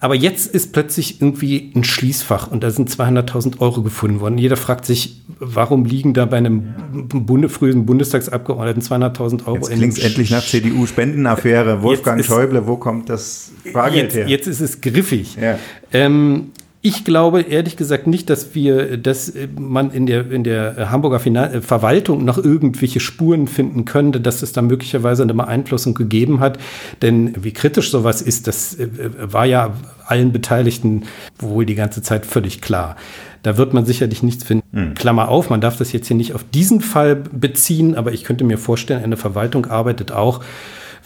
Aber 0.00 0.14
jetzt 0.14 0.54
ist 0.54 0.72
plötzlich 0.74 1.22
irgendwie 1.22 1.72
ein 1.74 1.82
Schließfach 1.82 2.50
und 2.50 2.62
da 2.62 2.70
sind 2.70 2.90
200.000 2.90 3.60
Euro 3.60 3.82
gefunden 3.82 4.20
worden. 4.20 4.36
Jeder 4.36 4.58
fragt 4.58 4.84
sich, 4.84 5.22
warum 5.38 5.83
liegen 5.84 6.14
da 6.14 6.26
bei 6.26 6.38
einem 6.38 6.74
Bunde, 7.12 7.48
frühen 7.48 7.86
Bundestagsabgeordneten 7.86 8.82
200.000 8.82 9.46
Euro 9.46 9.56
jetzt 9.56 9.68
in 9.70 9.78
klingt 9.78 9.98
endlich 10.02 10.30
nach 10.30 10.44
CDU-Spendenaffäre. 10.44 11.82
Wolfgang 11.82 12.20
ist, 12.20 12.26
Schäuble, 12.26 12.66
wo 12.66 12.76
kommt 12.76 13.08
das 13.08 13.52
Fahrgeld 13.72 14.04
jetzt, 14.04 14.16
her? 14.16 14.28
Jetzt 14.28 14.46
ist 14.46 14.60
es 14.60 14.80
griffig. 14.80 15.36
Ja. 15.40 15.58
Ähm, 15.92 16.52
ich 16.86 17.02
glaube 17.06 17.40
ehrlich 17.40 17.78
gesagt 17.78 18.06
nicht, 18.06 18.28
dass 18.28 18.54
wir, 18.54 18.98
dass 18.98 19.32
man 19.58 19.90
in 19.90 20.04
der, 20.04 20.30
in 20.30 20.44
der 20.44 20.90
Hamburger 20.90 21.18
Finan 21.18 21.62
Verwaltung 21.62 22.26
noch 22.26 22.36
irgendwelche 22.36 23.00
Spuren 23.00 23.48
finden 23.48 23.86
könnte, 23.86 24.20
dass 24.20 24.42
es 24.42 24.52
da 24.52 24.60
möglicherweise 24.60 25.22
eine 25.22 25.32
Beeinflussung 25.32 25.94
gegeben 25.94 26.40
hat. 26.40 26.58
Denn 27.00 27.42
wie 27.42 27.52
kritisch 27.52 27.90
sowas 27.90 28.20
ist, 28.20 28.46
das 28.46 28.78
äh, 28.78 28.88
war 29.18 29.46
ja 29.46 29.72
allen 30.04 30.30
Beteiligten 30.30 31.04
wohl 31.38 31.64
die 31.64 31.74
ganze 31.74 32.02
Zeit 32.02 32.26
völlig 32.26 32.60
klar. 32.60 32.96
Da 33.44 33.56
wird 33.56 33.72
man 33.72 33.86
sicherlich 33.86 34.24
nichts 34.24 34.42
finden. 34.42 34.66
Mhm. 34.72 34.94
Klammer 34.94 35.28
auf, 35.28 35.50
man 35.50 35.60
darf 35.60 35.76
das 35.76 35.92
jetzt 35.92 36.08
hier 36.08 36.16
nicht 36.16 36.34
auf 36.34 36.44
diesen 36.52 36.80
Fall 36.80 37.14
beziehen, 37.14 37.94
aber 37.94 38.12
ich 38.12 38.24
könnte 38.24 38.42
mir 38.42 38.58
vorstellen, 38.58 39.04
eine 39.04 39.16
Verwaltung 39.16 39.66
arbeitet 39.66 40.10
auch 40.10 40.42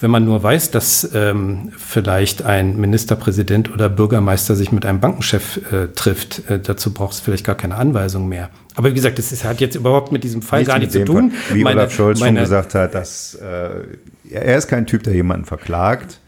wenn 0.00 0.10
man 0.10 0.24
nur 0.24 0.42
weiß, 0.42 0.70
dass 0.70 1.10
ähm, 1.14 1.72
vielleicht 1.76 2.42
ein 2.42 2.76
Ministerpräsident 2.76 3.72
oder 3.72 3.88
Bürgermeister 3.88 4.54
sich 4.54 4.70
mit 4.70 4.86
einem 4.86 5.00
Bankenchef 5.00 5.60
äh, 5.72 5.88
trifft, 5.88 6.48
äh, 6.48 6.60
dazu 6.60 6.94
braucht 6.94 7.14
es 7.14 7.20
vielleicht 7.20 7.44
gar 7.44 7.56
keine 7.56 7.74
Anweisung 7.74 8.28
mehr. 8.28 8.50
Aber 8.76 8.90
wie 8.90 8.94
gesagt, 8.94 9.18
das 9.18 9.32
ist, 9.32 9.44
hat 9.44 9.60
jetzt 9.60 9.74
überhaupt 9.74 10.12
mit 10.12 10.22
diesem 10.22 10.40
Fall 10.40 10.60
Nichts 10.60 10.72
gar 10.72 10.78
nichts 10.78 10.94
zu 10.94 11.04
tun. 11.04 11.32
Fall. 11.32 11.56
Wie 11.56 11.64
meine, 11.64 11.80
Olaf 11.80 11.92
Scholz 11.92 12.20
meine, 12.20 12.38
schon 12.38 12.44
gesagt 12.44 12.74
hat, 12.74 12.94
dass 12.94 13.34
äh, 13.34 14.30
er 14.30 14.56
ist 14.56 14.68
kein 14.68 14.86
Typ, 14.86 15.02
der 15.02 15.14
jemanden 15.14 15.46
verklagt. 15.46 16.20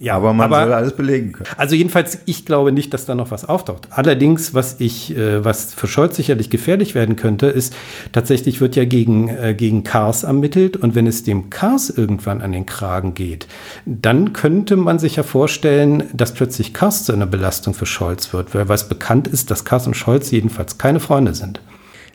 Ja, 0.00 0.14
aber 0.14 0.32
man 0.32 0.52
aber, 0.52 0.62
soll 0.62 0.72
alles 0.74 0.92
belegen 0.94 1.32
können. 1.32 1.48
Also 1.56 1.74
jedenfalls, 1.74 2.20
ich 2.24 2.46
glaube 2.46 2.70
nicht, 2.70 2.94
dass 2.94 3.04
da 3.04 3.16
noch 3.16 3.32
was 3.32 3.44
auftaucht. 3.44 3.88
Allerdings, 3.90 4.54
was 4.54 4.76
ich, 4.78 5.16
äh, 5.16 5.44
was 5.44 5.74
für 5.74 5.88
Scholz 5.88 6.14
sicherlich 6.14 6.50
gefährlich 6.50 6.94
werden 6.94 7.16
könnte, 7.16 7.46
ist 7.46 7.74
tatsächlich 8.12 8.60
wird 8.60 8.76
ja 8.76 8.84
gegen, 8.84 9.28
äh, 9.28 9.54
gegen 9.54 9.82
Kars 9.82 10.22
ermittelt 10.22 10.76
und 10.76 10.94
wenn 10.94 11.08
es 11.08 11.24
dem 11.24 11.50
Kars 11.50 11.90
irgendwann 11.90 12.42
an 12.42 12.52
den 12.52 12.64
Kragen 12.64 13.14
geht, 13.14 13.48
dann 13.86 14.32
könnte 14.32 14.76
man 14.76 15.00
sich 15.00 15.16
ja 15.16 15.24
vorstellen, 15.24 16.04
dass 16.12 16.32
plötzlich 16.32 16.72
Kars 16.72 17.04
zu 17.04 17.12
einer 17.12 17.26
Belastung 17.26 17.74
für 17.74 17.86
Scholz 17.86 18.32
wird, 18.32 18.54
weil 18.54 18.68
was 18.68 18.88
bekannt 18.88 19.26
ist, 19.26 19.50
dass 19.50 19.64
Kars 19.64 19.88
und 19.88 19.96
Scholz 19.96 20.30
jedenfalls 20.30 20.78
keine 20.78 21.00
Freunde 21.00 21.34
sind. 21.34 21.60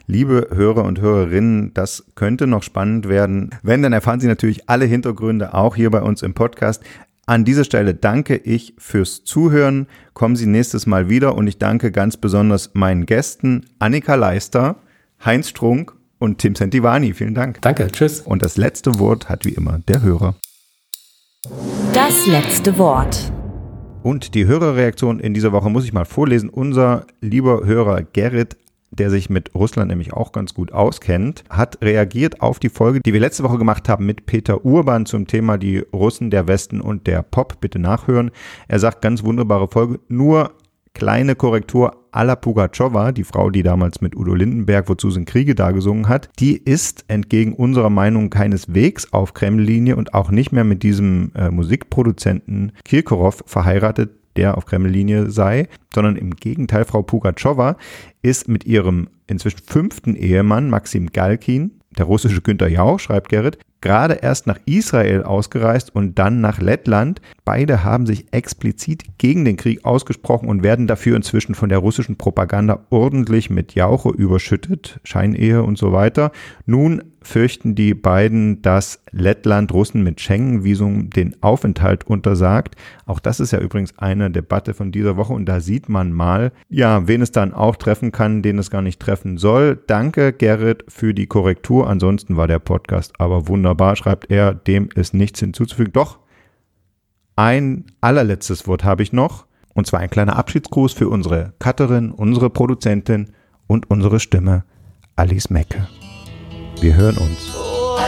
Liebe 0.06 0.48
Hörer 0.54 0.84
und 0.84 1.00
Hörerinnen, 1.00 1.72
das 1.74 2.04
könnte 2.14 2.46
noch 2.46 2.62
spannend 2.62 3.08
werden. 3.08 3.50
Wenn, 3.62 3.82
dann 3.82 3.94
erfahren 3.94 4.20
Sie 4.20 4.26
natürlich 4.26 4.68
alle 4.68 4.84
Hintergründe 4.84 5.54
auch 5.54 5.76
hier 5.76 5.90
bei 5.90 6.02
uns 6.02 6.22
im 6.22 6.34
Podcast. 6.34 6.82
An 7.26 7.46
dieser 7.46 7.64
Stelle 7.64 7.94
danke 7.94 8.36
ich 8.36 8.74
fürs 8.76 9.24
Zuhören. 9.24 9.86
Kommen 10.12 10.36
Sie 10.36 10.44
nächstes 10.44 10.86
Mal 10.86 11.08
wieder 11.08 11.34
und 11.34 11.46
ich 11.46 11.56
danke 11.56 11.90
ganz 11.90 12.18
besonders 12.18 12.72
meinen 12.74 13.06
Gästen 13.06 13.64
Annika 13.78 14.14
Leister, 14.14 14.76
Heinz 15.24 15.48
Strunk 15.48 15.94
und 16.18 16.38
Tim 16.38 16.54
Sentivani. 16.54 17.14
Vielen 17.14 17.34
Dank. 17.34 17.62
Danke, 17.62 17.88
tschüss. 17.90 18.20
Und 18.20 18.44
das 18.44 18.58
letzte 18.58 18.98
Wort 18.98 19.30
hat 19.30 19.46
wie 19.46 19.54
immer 19.54 19.80
der 19.88 20.02
Hörer. 20.02 20.34
Das 21.94 22.26
letzte 22.26 22.76
Wort. 22.76 23.32
Und 24.02 24.34
die 24.34 24.44
Hörerreaktion 24.44 25.18
in 25.18 25.32
dieser 25.32 25.52
Woche 25.52 25.70
muss 25.70 25.84
ich 25.84 25.94
mal 25.94 26.04
vorlesen. 26.04 26.50
Unser 26.50 27.06
lieber 27.22 27.64
Hörer 27.64 28.02
Gerrit 28.02 28.58
der 28.98 29.10
sich 29.10 29.30
mit 29.30 29.54
Russland 29.54 29.90
nämlich 29.90 30.12
auch 30.12 30.32
ganz 30.32 30.54
gut 30.54 30.72
auskennt, 30.72 31.44
hat 31.50 31.78
reagiert 31.82 32.40
auf 32.40 32.58
die 32.58 32.68
Folge, 32.68 33.00
die 33.00 33.12
wir 33.12 33.20
letzte 33.20 33.44
Woche 33.44 33.58
gemacht 33.58 33.88
haben 33.88 34.06
mit 34.06 34.26
Peter 34.26 34.64
Urban 34.64 35.06
zum 35.06 35.26
Thema 35.26 35.58
die 35.58 35.78
Russen, 35.92 36.30
der 36.30 36.48
Westen 36.48 36.80
und 36.80 37.06
der 37.06 37.22
Pop. 37.22 37.60
Bitte 37.60 37.78
nachhören. 37.78 38.30
Er 38.68 38.78
sagt, 38.78 39.02
ganz 39.02 39.22
wunderbare 39.22 39.68
Folge. 39.68 40.00
Nur 40.08 40.52
kleine 40.94 41.34
Korrektur 41.34 42.04
Alla 42.12 42.36
Pugatschowa, 42.36 43.10
die 43.10 43.24
Frau, 43.24 43.50
die 43.50 43.64
damals 43.64 44.00
mit 44.00 44.14
Udo 44.14 44.34
Lindenberg 44.34 44.88
Wozu 44.88 45.10
sind 45.10 45.26
Kriege 45.26 45.56
da 45.56 45.72
gesungen 45.72 46.08
hat, 46.08 46.30
die 46.38 46.56
ist 46.56 47.04
entgegen 47.08 47.54
unserer 47.54 47.90
Meinung 47.90 48.30
keineswegs 48.30 49.12
auf 49.12 49.34
Kreml-Linie 49.34 49.96
und 49.96 50.14
auch 50.14 50.30
nicht 50.30 50.52
mehr 50.52 50.62
mit 50.62 50.84
diesem 50.84 51.32
äh, 51.34 51.50
Musikproduzenten 51.50 52.72
Kirkorov 52.84 53.42
verheiratet, 53.46 54.10
der 54.36 54.56
auf 54.56 54.66
Kreml-Linie 54.66 55.30
sei, 55.30 55.68
sondern 55.94 56.16
im 56.16 56.36
Gegenteil, 56.36 56.84
Frau 56.84 57.02
Pugatschowa 57.02 57.76
ist 58.22 58.48
mit 58.48 58.64
ihrem 58.64 59.08
inzwischen 59.26 59.60
fünften 59.64 60.16
Ehemann 60.16 60.70
Maxim 60.70 61.10
Galkin, 61.12 61.80
der 61.96 62.06
russische 62.06 62.42
Günter 62.42 62.68
Jauch, 62.68 62.98
schreibt 62.98 63.28
Gerrit, 63.28 63.58
gerade 63.84 64.14
erst 64.14 64.46
nach 64.46 64.58
Israel 64.64 65.22
ausgereist 65.22 65.94
und 65.94 66.18
dann 66.18 66.40
nach 66.40 66.58
Lettland. 66.58 67.20
Beide 67.44 67.84
haben 67.84 68.06
sich 68.06 68.32
explizit 68.32 69.18
gegen 69.18 69.44
den 69.44 69.58
Krieg 69.58 69.84
ausgesprochen 69.84 70.48
und 70.48 70.62
werden 70.62 70.86
dafür 70.86 71.16
inzwischen 71.16 71.54
von 71.54 71.68
der 71.68 71.78
russischen 71.78 72.16
Propaganda 72.16 72.80
ordentlich 72.88 73.50
mit 73.50 73.74
Jauche 73.74 74.08
überschüttet, 74.08 75.00
Scheinehe 75.04 75.62
und 75.62 75.76
so 75.76 75.92
weiter. 75.92 76.32
Nun 76.64 77.02
fürchten 77.26 77.74
die 77.74 77.94
beiden, 77.94 78.62
dass 78.62 79.00
Lettland 79.10 79.72
Russen 79.72 80.02
mit 80.02 80.20
Schengen-Visum 80.20 81.10
den 81.10 81.42
Aufenthalt 81.42 82.06
untersagt. 82.06 82.76
Auch 83.06 83.18
das 83.18 83.40
ist 83.40 83.50
ja 83.50 83.60
übrigens 83.60 83.98
eine 83.98 84.30
Debatte 84.30 84.74
von 84.74 84.92
dieser 84.92 85.16
Woche 85.16 85.32
und 85.32 85.46
da 85.46 85.60
sieht 85.60 85.88
man 85.88 86.12
mal, 86.12 86.52
ja, 86.68 87.08
wen 87.08 87.22
es 87.22 87.32
dann 87.32 87.52
auch 87.52 87.76
treffen 87.76 88.12
kann, 88.12 88.42
den 88.42 88.58
es 88.58 88.70
gar 88.70 88.82
nicht 88.82 89.00
treffen 89.00 89.38
soll. 89.38 89.78
Danke, 89.86 90.32
Gerrit, 90.32 90.84
für 90.88 91.14
die 91.14 91.26
Korrektur. 91.26 91.88
Ansonsten 91.88 92.36
war 92.36 92.46
der 92.46 92.58
Podcast 92.58 93.14
aber 93.18 93.48
wunderbar, 93.48 93.73
wunderbar, 93.74 93.96
schreibt 93.96 94.30
er, 94.30 94.54
dem 94.54 94.88
ist 94.94 95.14
nichts 95.14 95.40
hinzuzufügen. 95.40 95.92
Doch, 95.92 96.18
ein 97.36 97.86
allerletztes 98.00 98.66
Wort 98.66 98.84
habe 98.84 99.02
ich 99.02 99.12
noch, 99.12 99.46
und 99.74 99.86
zwar 99.86 100.00
ein 100.00 100.10
kleiner 100.10 100.36
Abschiedsgruß 100.36 100.92
für 100.92 101.08
unsere 101.08 101.52
Cutterin, 101.58 102.12
unsere 102.12 102.50
Produzentin 102.50 103.32
und 103.66 103.90
unsere 103.90 104.20
Stimme, 104.20 104.64
Alice 105.16 105.50
Mecke. 105.50 105.88
Wir 106.80 106.94
hören 106.94 107.16
uns. 107.16 107.54
Oh, 107.56 107.98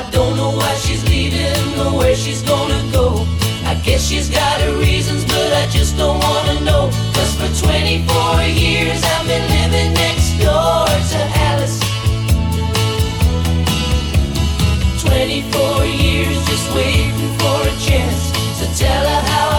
just 5.73 5.97
don't 5.97 6.21
wanna 6.23 6.61
know. 6.61 6.91
Cause 7.13 7.35
for 7.35 7.49
24 7.67 8.47
years 8.47 9.03
I've 9.03 9.27
been 9.27 9.43
living 9.51 9.93
next 9.95 10.39
door 10.39 10.87
to 10.87 11.36
waiting 16.75 17.13
for 17.39 17.61
a 17.69 17.75
chance 17.79 18.33
to 18.59 18.67
tell 18.79 19.05
her 19.05 19.21
how 19.29 19.56